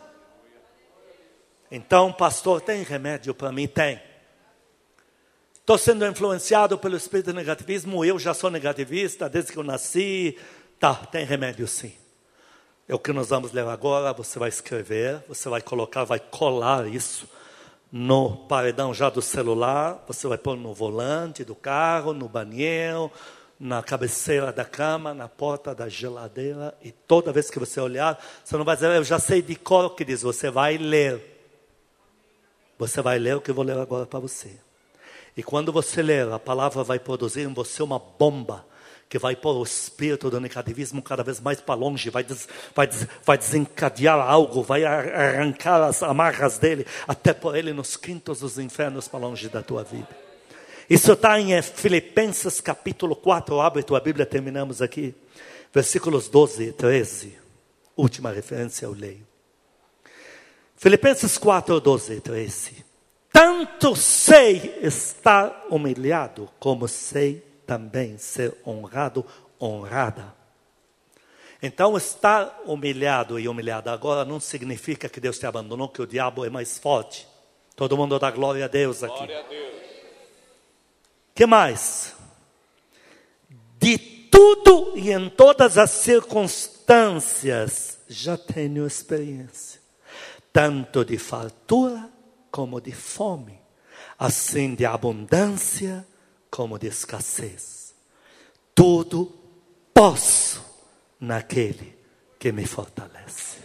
Então, 1.72 2.12
pastor, 2.12 2.62
tem 2.62 2.84
remédio 2.84 3.34
para 3.34 3.52
mim? 3.52 3.68
Tem. 3.68 4.02
Estou 5.54 5.78
sendo 5.78 6.06
influenciado 6.08 6.80
pelo 6.80 6.98
espírito 6.98 7.28
de 7.28 7.36
negativismo, 7.36 8.04
eu 8.04 8.18
já 8.18 8.34
sou 8.34 8.50
negativista 8.50 9.30
desde 9.30 9.52
que 9.52 9.60
eu 9.60 9.64
nasci. 9.64 10.36
Tá, 10.80 10.96
tem 10.96 11.24
remédio 11.24 11.68
sim. 11.68 11.94
É 12.88 12.96
o 12.96 12.98
que 12.98 13.14
nós 13.14 13.30
vamos 13.30 13.52
ler 13.52 13.68
agora. 13.68 14.12
Você 14.14 14.40
vai 14.40 14.50
escrever, 14.50 15.24
você 15.28 15.48
vai 15.48 15.62
colocar, 15.62 16.06
vai 16.06 16.20
colar 16.20 16.88
isso 16.88 17.30
no 17.92 18.36
paredão 18.48 18.96
já 18.96 19.12
do 19.12 19.22
celular. 19.22 20.04
Você 20.08 20.28
vai 20.28 20.40
pôr 20.40 20.58
no 20.58 20.74
volante 20.74 21.44
do 21.44 21.54
carro, 21.54 22.14
no 22.14 22.28
banheiro, 22.28 23.12
na 23.60 23.84
cabeceira 23.84 24.52
da 24.52 24.66
cama, 24.66 25.14
na 25.14 25.28
porta 25.28 25.76
da 25.76 25.88
geladeira. 25.88 26.76
E 26.82 26.92
toda 26.92 27.32
vez 27.32 27.52
que 27.52 27.60
você 27.60 27.80
olhar, 27.80 28.20
você 28.44 28.58
não 28.58 28.66
vai 28.66 28.76
dizer, 28.76 28.90
eu 28.90 29.04
já 29.04 29.20
sei 29.20 29.40
de 29.40 29.56
cor 29.56 29.94
que 29.94 30.04
diz, 30.04 30.24
você 30.24 30.50
vai 30.50 30.76
ler. 30.76 31.39
Você 32.80 33.02
vai 33.02 33.20
ler 33.20 33.36
o 33.36 33.42
que 33.42 33.52
eu 33.52 33.56
vou 33.56 33.66
ler 33.66 33.78
agora 33.78 34.06
para 34.06 34.20
você. 34.20 34.52
E 35.36 35.44
quando 35.44 35.72
você 35.72 36.02
ler, 36.02 36.32
a 36.32 36.40
palavra 36.40 36.82
vai 36.82 36.98
produzir 36.98 37.42
em 37.42 37.54
você 37.54 37.84
uma 37.84 38.00
bomba 38.00 38.66
que 39.10 39.20
vai 39.20 39.36
pôr 39.36 39.58
o 39.58 39.64
espírito 39.64 40.30
do 40.30 40.40
negativismo 40.40 41.02
cada 41.02 41.22
vez 41.22 41.42
mais 41.42 41.60
para 41.60 41.76
longe, 41.76 42.10
vai, 42.10 42.24
des, 42.24 42.48
vai, 42.76 42.88
des, 42.88 43.08
vai 43.26 43.38
desencadear 43.38 44.20
algo, 44.20 44.62
vai 44.64 44.86
arrancar 44.86 45.84
as 45.84 46.02
amarras 46.04 46.58
dele, 46.58 46.86
até 47.08 47.34
pôr 47.34 47.56
ele 47.56 47.74
nos 47.74 47.98
quintos 47.98 48.40
dos 48.40 48.58
infernos 48.58 49.08
para 49.08 49.20
longe 49.20 49.50
da 49.50 49.62
tua 49.62 49.84
vida. 49.84 50.16
Isso 50.90 51.12
está 51.12 51.40
em 51.40 51.62
Filipenses 51.62 52.62
capítulo 52.62 53.16
4, 53.16 53.60
abre 53.60 53.84
tua 53.84 54.00
Bíblia, 54.00 54.26
terminamos 54.26 54.82
aqui, 54.82 55.14
versículos 55.74 56.30
12 56.30 56.64
e 56.64 56.72
13. 56.72 57.38
Última 57.98 58.32
referência 58.32 58.86
eu 58.86 58.94
leio. 58.94 59.29
Filipenses 60.80 61.38
4, 61.38 61.80
12, 61.82 62.22
13. 62.22 62.86
Tanto 63.34 63.98
sei 63.98 64.80
estar 64.82 65.66
humilhado, 65.70 66.50
como 66.58 66.88
sei 66.88 67.44
também 67.68 68.18
ser 68.18 68.56
honrado, 68.66 69.26
honrada. 69.62 70.34
Então, 71.62 71.98
estar 71.98 72.62
humilhado 72.66 73.38
e 73.38 73.50
humilhada 73.50 73.92
agora 73.92 74.24
não 74.24 74.40
significa 74.40 75.10
que 75.10 75.20
Deus 75.20 75.38
te 75.38 75.46
abandonou, 75.46 75.90
que 75.90 76.02
o 76.02 76.08
diabo 76.08 76.46
é 76.46 76.50
mais 76.50 76.78
forte. 76.78 77.28
Todo 77.76 77.98
mundo 77.98 78.18
dá 78.18 78.32
glória 78.32 78.64
a 78.64 78.70
Deus 78.70 79.04
aqui. 79.04 79.18
Glória 79.18 79.42
a 79.42 79.48
Deus. 79.50 79.74
que 81.36 81.46
mais? 81.46 82.16
De 83.78 83.98
tudo 83.98 84.94
e 84.96 85.12
em 85.12 85.30
todas 85.30 85.78
as 85.78 85.92
circunstâncias 85.92 88.00
já 88.08 88.38
tenho 88.38 88.88
experiência 88.88 89.79
tanto 90.52 91.06
de 91.06 91.18
fartura 91.18 92.10
como 92.52 92.82
de 92.82 92.92
fome, 92.92 93.60
assim 94.18 94.76
de 94.76 94.86
abundância 94.86 96.06
como 96.50 96.78
de 96.78 96.88
escassez. 96.88 97.94
Tudo 98.74 99.34
posso 99.94 100.64
naquele 101.20 101.98
que 102.38 102.52
me 102.52 102.66
fortalece. 102.66 103.60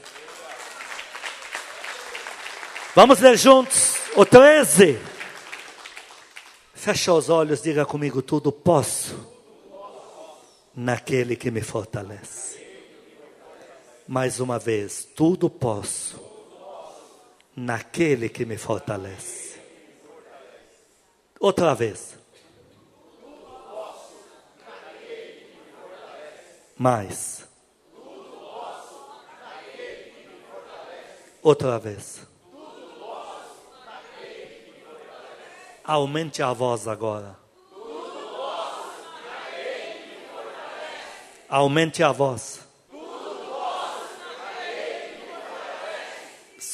Vamos 2.94 3.20
ler 3.20 3.36
juntos 3.36 3.96
o 4.16 4.24
13. 4.24 4.98
Fecha 6.74 7.12
os 7.12 7.28
olhos, 7.28 7.62
diga 7.62 7.86
comigo: 7.86 8.22
tudo 8.22 8.52
posso 8.52 9.32
naquele 10.74 11.36
que 11.36 11.50
me 11.50 11.62
fortalece. 11.62 12.62
Mais 14.06 14.38
uma 14.38 14.58
vez, 14.58 15.08
tudo 15.16 15.48
posso 15.48 16.23
naquele 17.56 18.28
que 18.28 18.44
me 18.44 18.56
fortalece. 18.56 19.60
Outra 21.38 21.74
vez. 21.74 22.18
Mais. 26.76 27.46
Outra 31.42 31.78
vez. 31.78 32.26
Aumente 35.84 36.42
a 36.42 36.52
voz 36.52 36.88
agora. 36.88 37.38
Aumente 41.48 42.02
a 42.02 42.10
voz. 42.10 42.63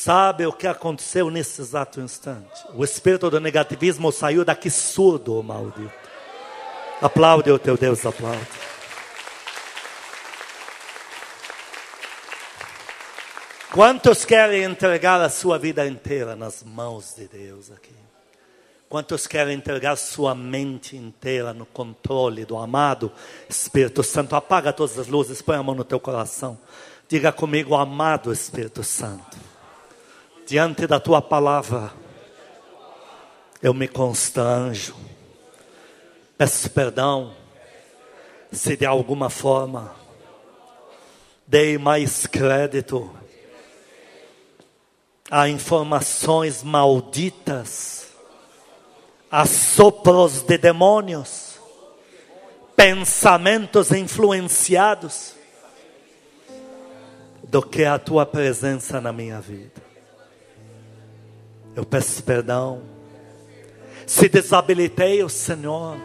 Sabe 0.03 0.47
o 0.47 0.53
que 0.55 0.67
aconteceu 0.67 1.29
nesse 1.29 1.61
exato 1.61 2.01
instante? 2.01 2.65
O 2.73 2.83
espírito 2.83 3.29
do 3.29 3.39
negativismo 3.39 4.11
saiu 4.11 4.47
daqui 4.47 4.71
surdo, 4.71 5.43
maldito. 5.43 5.93
Aplaude 7.03 7.51
o 7.51 7.59
teu 7.59 7.77
Deus, 7.77 8.07
aplaude. 8.07 8.41
Quantos 13.75 14.25
querem 14.25 14.63
entregar 14.63 15.21
a 15.21 15.29
sua 15.29 15.59
vida 15.59 15.87
inteira 15.87 16.35
nas 16.35 16.63
mãos 16.63 17.15
de 17.15 17.29
Deus 17.29 17.71
aqui? 17.71 17.95
Quantos 18.89 19.27
querem 19.27 19.55
entregar 19.55 19.97
sua 19.97 20.35
mente 20.35 20.97
inteira 20.97 21.53
no 21.53 21.67
controle 21.67 22.47
do 22.47 22.57
amado 22.57 23.13
Espírito 23.51 24.03
Santo? 24.03 24.35
Apaga 24.35 24.73
todas 24.73 24.99
as 24.99 25.09
luzes, 25.09 25.43
põe 25.43 25.57
a 25.57 25.63
mão 25.63 25.75
no 25.75 25.85
teu 25.85 26.01
coração. 26.01 26.59
Diga 27.07 27.31
comigo, 27.31 27.75
amado 27.75 28.33
Espírito 28.33 28.83
Santo 28.83 29.50
diante 30.51 30.85
da 30.85 30.99
tua 30.99 31.23
palavra, 31.23 31.93
eu 33.63 33.73
me 33.73 33.87
constranjo, 33.87 34.97
peço 36.37 36.69
perdão, 36.71 37.33
se 38.51 38.77
de 38.77 38.85
alguma 38.85 39.31
forma 39.31 39.95
dei 41.47 41.79
mais 41.79 42.27
crédito 42.27 43.09
a 45.31 45.49
informações 45.49 46.65
malditas, 46.65 48.09
a 49.31 49.47
sopros 49.47 50.43
de 50.43 50.59
demônios, 50.59 51.61
pensamentos 52.75 53.93
influenciados, 53.93 55.33
do 57.45 57.63
que 57.63 57.85
a 57.85 58.01
tua 58.01 58.27
presença 58.27 59.01
na 59.01 59.13
minha 59.13 59.41
vida. 59.41 59.90
Eu 61.75 61.85
peço 61.85 62.23
perdão. 62.23 62.83
Se 64.07 64.29
desabilitei 64.29 65.23
o 65.23 65.29
Senhor, 65.29 65.97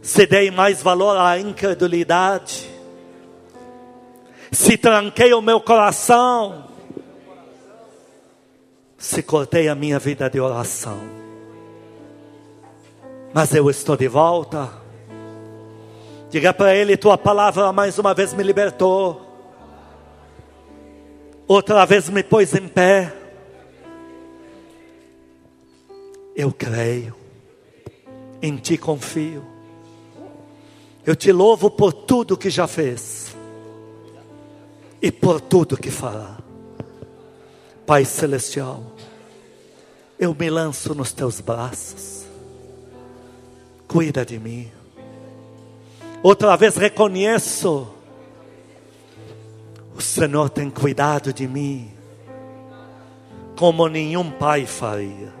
se 0.00 0.26
dei 0.26 0.50
mais 0.50 0.80
valor 0.80 1.16
à 1.18 1.38
incredulidade, 1.38 2.70
se 4.52 4.76
tranquei 4.76 5.34
o 5.34 5.42
meu 5.42 5.60
coração, 5.60 6.68
se 8.96 9.22
cortei 9.22 9.68
a 9.68 9.74
minha 9.74 9.98
vida 9.98 10.30
de 10.30 10.38
oração. 10.38 11.00
Mas 13.34 13.52
eu 13.52 13.68
estou 13.68 13.96
de 13.96 14.06
volta. 14.06 14.70
Diga 16.30 16.54
para 16.54 16.74
ele: 16.74 16.96
tua 16.96 17.18
palavra 17.18 17.72
mais 17.72 17.98
uma 17.98 18.14
vez 18.14 18.32
me 18.32 18.44
libertou, 18.44 19.20
outra 21.48 21.84
vez 21.84 22.08
me 22.08 22.22
pôs 22.22 22.54
em 22.54 22.68
pé. 22.68 23.25
Eu 26.36 26.52
creio, 26.52 27.16
em 28.42 28.58
ti 28.58 28.76
confio. 28.76 29.42
Eu 31.06 31.16
te 31.16 31.32
louvo 31.32 31.70
por 31.70 31.94
tudo 31.94 32.36
que 32.36 32.50
já 32.50 32.66
fez 32.66 33.34
e 35.00 35.10
por 35.10 35.40
tudo 35.40 35.78
que 35.78 35.90
fará. 35.90 36.36
Pai 37.86 38.04
Celestial, 38.04 38.84
eu 40.18 40.34
me 40.34 40.50
lanço 40.50 40.94
nos 40.94 41.10
teus 41.10 41.40
braços, 41.40 42.26
cuida 43.88 44.22
de 44.22 44.38
mim. 44.38 44.70
Outra 46.22 46.54
vez 46.56 46.76
reconheço, 46.76 47.88
o 49.94 50.02
Senhor 50.02 50.50
tem 50.50 50.68
cuidado 50.68 51.32
de 51.32 51.48
mim, 51.48 51.90
como 53.56 53.88
nenhum 53.88 54.30
pai 54.30 54.66
faria. 54.66 55.35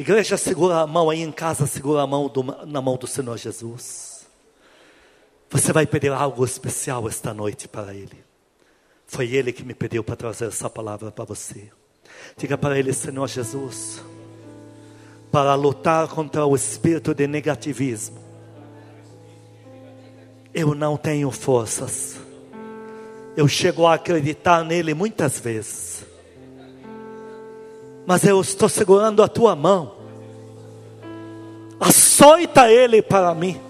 Igreja, 0.00 0.38
segura 0.38 0.78
a 0.78 0.86
mão 0.86 1.10
aí 1.10 1.20
em 1.20 1.30
casa, 1.30 1.66
segura 1.66 2.00
a 2.00 2.06
mão 2.06 2.26
do, 2.26 2.42
na 2.42 2.80
mão 2.80 2.96
do 2.96 3.06
Senhor 3.06 3.36
Jesus. 3.36 4.26
Você 5.50 5.74
vai 5.74 5.86
pedir 5.86 6.10
algo 6.10 6.42
especial 6.42 7.06
esta 7.06 7.34
noite 7.34 7.68
para 7.68 7.94
Ele. 7.94 8.24
Foi 9.06 9.30
Ele 9.30 9.52
que 9.52 9.62
me 9.62 9.74
pediu 9.74 10.02
para 10.02 10.16
trazer 10.16 10.46
essa 10.46 10.70
palavra 10.70 11.12
para 11.12 11.26
você. 11.26 11.70
Diga 12.34 12.56
para 12.56 12.78
Ele, 12.78 12.94
Senhor 12.94 13.28
Jesus, 13.28 14.02
para 15.30 15.54
lutar 15.54 16.08
contra 16.08 16.46
o 16.46 16.56
espírito 16.56 17.14
de 17.14 17.26
negativismo. 17.26 18.24
Eu 20.54 20.74
não 20.74 20.96
tenho 20.96 21.30
forças. 21.30 22.18
Eu 23.36 23.46
chego 23.46 23.86
a 23.86 23.96
acreditar 23.96 24.64
nele 24.64 24.94
muitas 24.94 25.38
vezes. 25.38 25.99
Mas 28.10 28.24
eu 28.24 28.40
estou 28.40 28.68
segurando 28.68 29.22
a 29.22 29.28
tua 29.28 29.54
mão. 29.54 29.94
Açoita 31.78 32.68
ele 32.68 33.00
para 33.00 33.32
mim. 33.36 33.60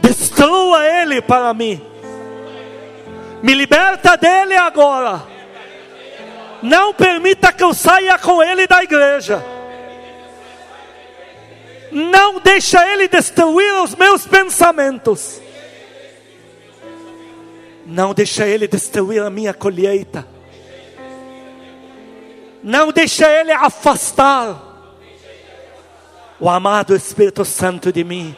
Destrua 0.00 0.86
ele 0.86 1.20
para 1.20 1.52
mim 1.52 1.82
me 3.42 3.54
liberta 3.54 4.16
dele 4.16 4.56
agora. 4.56 5.22
Não 6.62 6.94
permita 6.94 7.52
que 7.52 7.62
eu 7.62 7.72
saia 7.72 8.18
com 8.18 8.42
ele 8.42 8.66
da 8.66 8.82
igreja. 8.82 9.44
Não 11.92 12.40
deixa 12.40 12.90
ele 12.90 13.06
destruir 13.06 13.74
os 13.82 13.94
meus 13.94 14.26
pensamentos. 14.26 15.42
Não 17.86 18.14
deixa 18.14 18.46
ele 18.46 18.66
destruir 18.66 19.22
a 19.22 19.28
minha 19.28 19.52
colheita. 19.52 20.37
Não 22.62 22.92
deixa 22.92 23.28
ele 23.28 23.52
afastar 23.52 24.64
o 26.40 26.48
amado 26.48 26.94
Espírito 26.94 27.44
Santo 27.44 27.92
de 27.92 28.04
mim. 28.04 28.36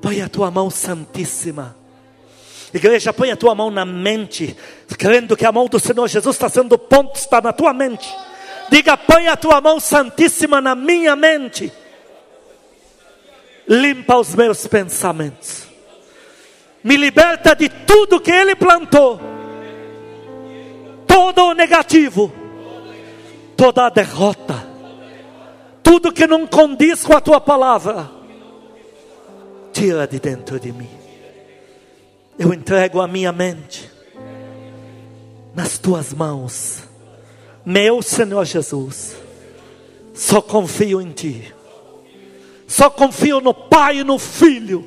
Põe 0.00 0.20
a 0.20 0.28
tua 0.28 0.50
mão 0.50 0.68
santíssima 0.70 1.82
Igreja, 2.74 3.12
põe 3.12 3.30
a 3.30 3.36
tua 3.36 3.54
mão 3.54 3.70
na 3.70 3.84
mente, 3.84 4.56
crendo 4.98 5.36
que 5.36 5.44
a 5.44 5.52
mão 5.52 5.66
do 5.66 5.78
Senhor 5.78 6.08
Jesus 6.08 6.36
está 6.36 6.48
sendo 6.48 6.78
ponto, 6.78 7.16
está 7.16 7.40
na 7.40 7.52
tua 7.52 7.74
mente. 7.74 8.08
Diga, 8.70 8.96
põe 8.96 9.28
a 9.28 9.36
tua 9.36 9.60
mão 9.60 9.78
santíssima 9.78 10.60
na 10.60 10.74
minha 10.74 11.14
mente. 11.14 11.70
Limpa 13.68 14.16
os 14.16 14.34
meus 14.34 14.66
pensamentos. 14.66 15.64
Me 16.82 16.96
liberta 16.96 17.54
de 17.54 17.68
tudo 17.68 18.20
que 18.20 18.32
Ele 18.32 18.56
plantou. 18.56 19.20
Todo 21.12 21.46
o 21.46 21.54
negativo. 21.54 22.32
Toda 23.56 23.86
a 23.86 23.90
derrota. 23.90 24.66
Tudo 25.82 26.12
que 26.12 26.26
não 26.26 26.46
condiz 26.46 27.04
com 27.04 27.16
a 27.16 27.20
tua 27.20 27.40
palavra. 27.40 28.10
Tira 29.72 30.06
de 30.06 30.18
dentro 30.18 30.58
de 30.58 30.72
mim 30.72 31.02
eu 32.38 32.52
entrego 32.52 33.00
a 33.00 33.06
minha 33.06 33.32
mente 33.32 33.90
nas 35.54 35.78
tuas 35.78 36.12
mãos, 36.12 36.82
meu 37.64 38.02
Senhor 38.02 38.44
Jesus. 38.44 39.16
Só 40.14 40.42
confio 40.42 41.00
em 41.00 41.10
Ti, 41.10 41.54
só 42.66 42.90
confio 42.90 43.40
no 43.40 43.54
Pai 43.54 43.98
e 43.98 44.04
no 44.04 44.18
Filho, 44.18 44.86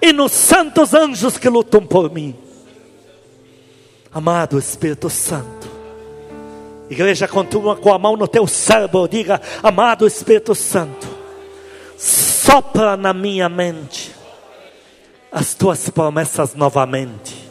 e 0.00 0.12
nos 0.12 0.32
santos 0.32 0.94
anjos 0.94 1.36
que 1.36 1.48
lutam 1.48 1.84
por 1.84 2.10
mim. 2.10 2.34
Amado 4.14 4.56
Espírito 4.56 5.10
Santo, 5.10 5.68
igreja, 6.88 7.26
continua 7.26 7.74
com 7.74 7.92
a 7.92 7.98
mão 7.98 8.16
no 8.16 8.28
teu 8.28 8.46
cérebro, 8.46 9.08
diga: 9.08 9.42
Amado 9.60 10.06
Espírito 10.06 10.54
Santo, 10.54 11.08
sopra 11.98 12.96
na 12.96 13.12
minha 13.12 13.48
mente 13.48 14.14
as 15.32 15.52
tuas 15.54 15.90
promessas 15.90 16.54
novamente, 16.54 17.50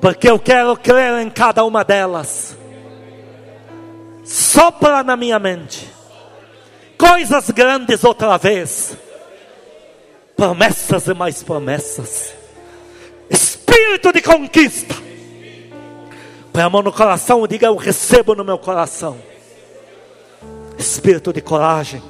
porque 0.00 0.30
eu 0.30 0.38
quero 0.38 0.74
crer 0.74 1.20
em 1.20 1.28
cada 1.28 1.62
uma 1.66 1.84
delas. 1.84 2.56
Sopra 4.24 5.04
na 5.04 5.18
minha 5.18 5.38
mente 5.38 5.86
coisas 6.96 7.50
grandes 7.50 8.02
outra 8.04 8.38
vez, 8.38 8.96
promessas 10.34 11.06
e 11.08 11.12
mais 11.12 11.42
promessas, 11.42 12.32
espírito 13.28 14.14
de 14.14 14.22
conquista. 14.22 15.05
Põe 16.56 16.62
a 16.62 16.70
mão 16.70 16.80
no 16.80 16.90
coração 16.90 17.44
e 17.44 17.48
diga: 17.48 17.66
Eu 17.66 17.76
recebo 17.76 18.34
no 18.34 18.42
meu 18.42 18.56
coração. 18.56 19.18
Espírito 20.78 21.30
de 21.30 21.42
coragem, 21.42 22.02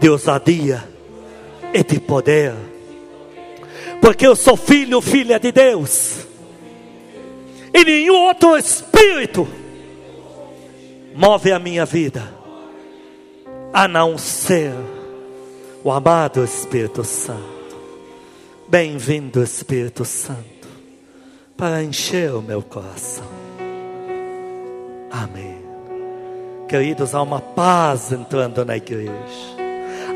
de 0.00 0.08
ousadia 0.08 0.82
e 1.72 1.84
de 1.84 2.00
poder 2.00 2.54
porque 4.04 4.26
eu 4.26 4.36
sou 4.36 4.54
filho, 4.54 5.00
filha 5.00 5.40
de 5.40 5.50
Deus, 5.50 6.26
e 7.72 7.82
nenhum 7.82 8.16
outro 8.26 8.54
espírito 8.54 9.48
move 11.14 11.50
a 11.50 11.58
minha 11.58 11.86
vida, 11.86 12.30
a 13.72 13.88
não 13.88 14.18
ser 14.18 14.74
o 15.82 15.90
amado 15.90 16.44
Espírito 16.44 17.02
Santo. 17.02 17.78
Bem-vindo, 18.68 19.42
Espírito 19.42 20.04
Santo, 20.04 20.63
para 21.56 21.82
encher 21.82 22.34
o 22.34 22.42
meu 22.42 22.62
coração. 22.62 23.26
Amém. 25.10 25.62
Queridos, 26.68 27.14
há 27.14 27.22
uma 27.22 27.40
paz 27.40 28.10
entrando 28.12 28.64
na 28.64 28.76
igreja, 28.76 29.12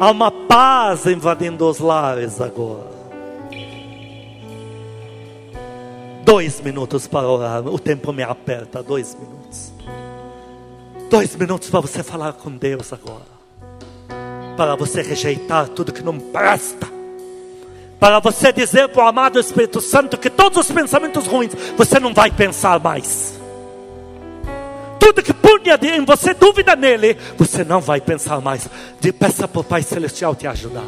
há 0.01 0.11
uma 0.11 0.31
paz 0.31 1.07
invadindo 1.07 1.69
os 1.69 1.79
lares 1.79 2.41
agora 2.41 2.99
Dois 6.29 6.61
minutos 6.61 7.07
para 7.07 7.27
orar. 7.27 7.67
O 7.67 7.79
tempo 7.79 8.13
me 8.13 8.23
aperta. 8.23 8.83
Dois 8.83 9.17
minutos. 9.19 9.73
Dois 11.09 11.35
minutos 11.35 11.71
para 11.71 11.81
você 11.81 12.03
falar 12.03 12.35
com 12.35 12.55
Deus 12.55 12.93
agora. 12.93 13.25
Para 14.55 14.77
você 14.77 15.01
rejeitar 15.01 15.71
tudo 15.71 15.91
que 15.91 16.03
não 16.03 16.21
presta. 16.21 16.98
Para 17.99 18.21
você 18.21 18.53
dizer 18.53 18.89
para 18.89 19.05
o 19.05 19.09
amado 19.09 19.41
Espírito 19.41 19.81
Santo 19.81 20.17
que 20.17 20.31
todos 20.31 20.59
os 20.59 20.71
pensamentos 20.71 21.27
ruins 21.27 21.53
você 21.77 21.99
não 21.99 22.15
vai 22.15 22.31
pensar 22.31 22.79
mais. 22.79 23.39
Tudo 25.01 25.23
que 25.23 25.33
punha 25.33 25.79
em 25.83 26.05
você 26.05 26.33
dúvida 26.33 26.77
nele, 26.77 27.17
você 27.37 27.65
não 27.65 27.81
vai 27.81 28.01
pensar 28.01 28.41
mais. 28.41 28.69
De 29.01 29.13
peça 29.13 29.49
para 29.49 29.61
o 29.61 29.65
Pai 29.65 29.83
Celestial 29.83 30.35
te 30.35 30.47
ajudar. 30.47 30.87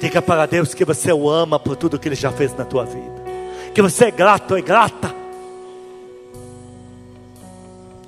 Diga 0.00 0.22
para 0.22 0.46
Deus 0.46 0.74
que 0.74 0.84
você 0.84 1.12
o 1.12 1.28
ama 1.28 1.58
por 1.58 1.74
tudo 1.74 1.98
que 1.98 2.08
Ele 2.08 2.14
já 2.14 2.30
fez 2.30 2.54
na 2.54 2.64
tua 2.64 2.84
vida. 2.84 3.24
Que 3.74 3.82
você 3.82 4.06
é 4.06 4.10
grato, 4.10 4.54
é 4.54 4.60
grata. 4.60 5.14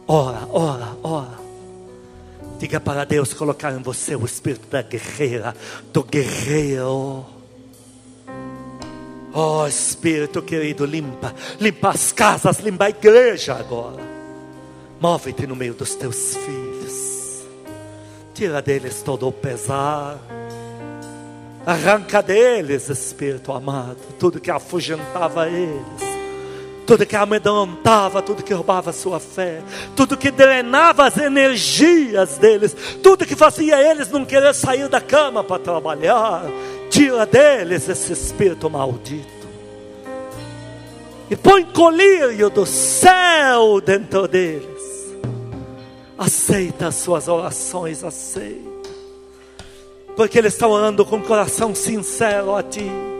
Ora, 0.06 0.48
ora, 0.52 0.88
ora. 1.02 1.47
Diga 2.58 2.80
para 2.80 3.04
Deus 3.04 3.32
colocar 3.32 3.72
em 3.72 3.80
você 3.80 4.16
o 4.16 4.24
espírito 4.24 4.66
da 4.68 4.82
guerreira, 4.82 5.54
do 5.92 6.02
guerreiro. 6.02 7.24
Oh 9.32 9.66
Espírito 9.66 10.42
querido, 10.42 10.84
limpa, 10.84 11.32
limpa 11.60 11.90
as 11.90 12.10
casas, 12.10 12.58
limpa 12.58 12.86
a 12.86 12.90
igreja 12.90 13.54
agora. 13.54 14.02
Move-te 15.00 15.46
no 15.46 15.54
meio 15.54 15.74
dos 15.74 15.94
teus 15.94 16.36
filhos. 16.36 17.44
Tira 18.34 18.60
deles 18.60 19.02
todo 19.02 19.28
o 19.28 19.32
pesar. 19.32 20.18
Arranca 21.64 22.20
deles, 22.20 22.88
Espírito 22.88 23.52
amado, 23.52 23.98
tudo 24.18 24.40
que 24.40 24.50
afugentava 24.50 25.48
eles 25.48 26.17
tudo 26.88 27.04
que 27.04 27.14
amedrontava, 27.14 28.22
tudo 28.22 28.42
que 28.42 28.54
roubava 28.54 28.88
a 28.88 28.94
sua 28.94 29.20
fé, 29.20 29.60
tudo 29.94 30.16
que 30.16 30.30
drenava 30.30 31.04
as 31.04 31.18
energias 31.18 32.38
deles, 32.38 32.74
tudo 33.02 33.26
que 33.26 33.36
fazia 33.36 33.78
eles 33.78 34.10
não 34.10 34.24
querer 34.24 34.54
sair 34.54 34.88
da 34.88 34.98
cama 34.98 35.44
para 35.44 35.58
trabalhar, 35.58 36.44
tira 36.88 37.26
deles 37.26 37.90
esse 37.90 38.10
espírito 38.10 38.70
maldito. 38.70 39.46
E 41.30 41.36
põe 41.36 41.62
colírio 41.62 42.48
do 42.48 42.64
céu 42.64 43.82
dentro 43.82 44.26
deles. 44.26 45.14
Aceita 46.16 46.86
as 46.86 46.94
suas 46.94 47.28
orações, 47.28 48.02
aceita. 48.02 48.88
Porque 50.16 50.38
eles 50.38 50.54
estão 50.54 50.70
orando 50.70 51.04
com 51.04 51.16
o 51.16 51.22
coração 51.22 51.74
sincero 51.74 52.56
a 52.56 52.62
Ti 52.62 53.17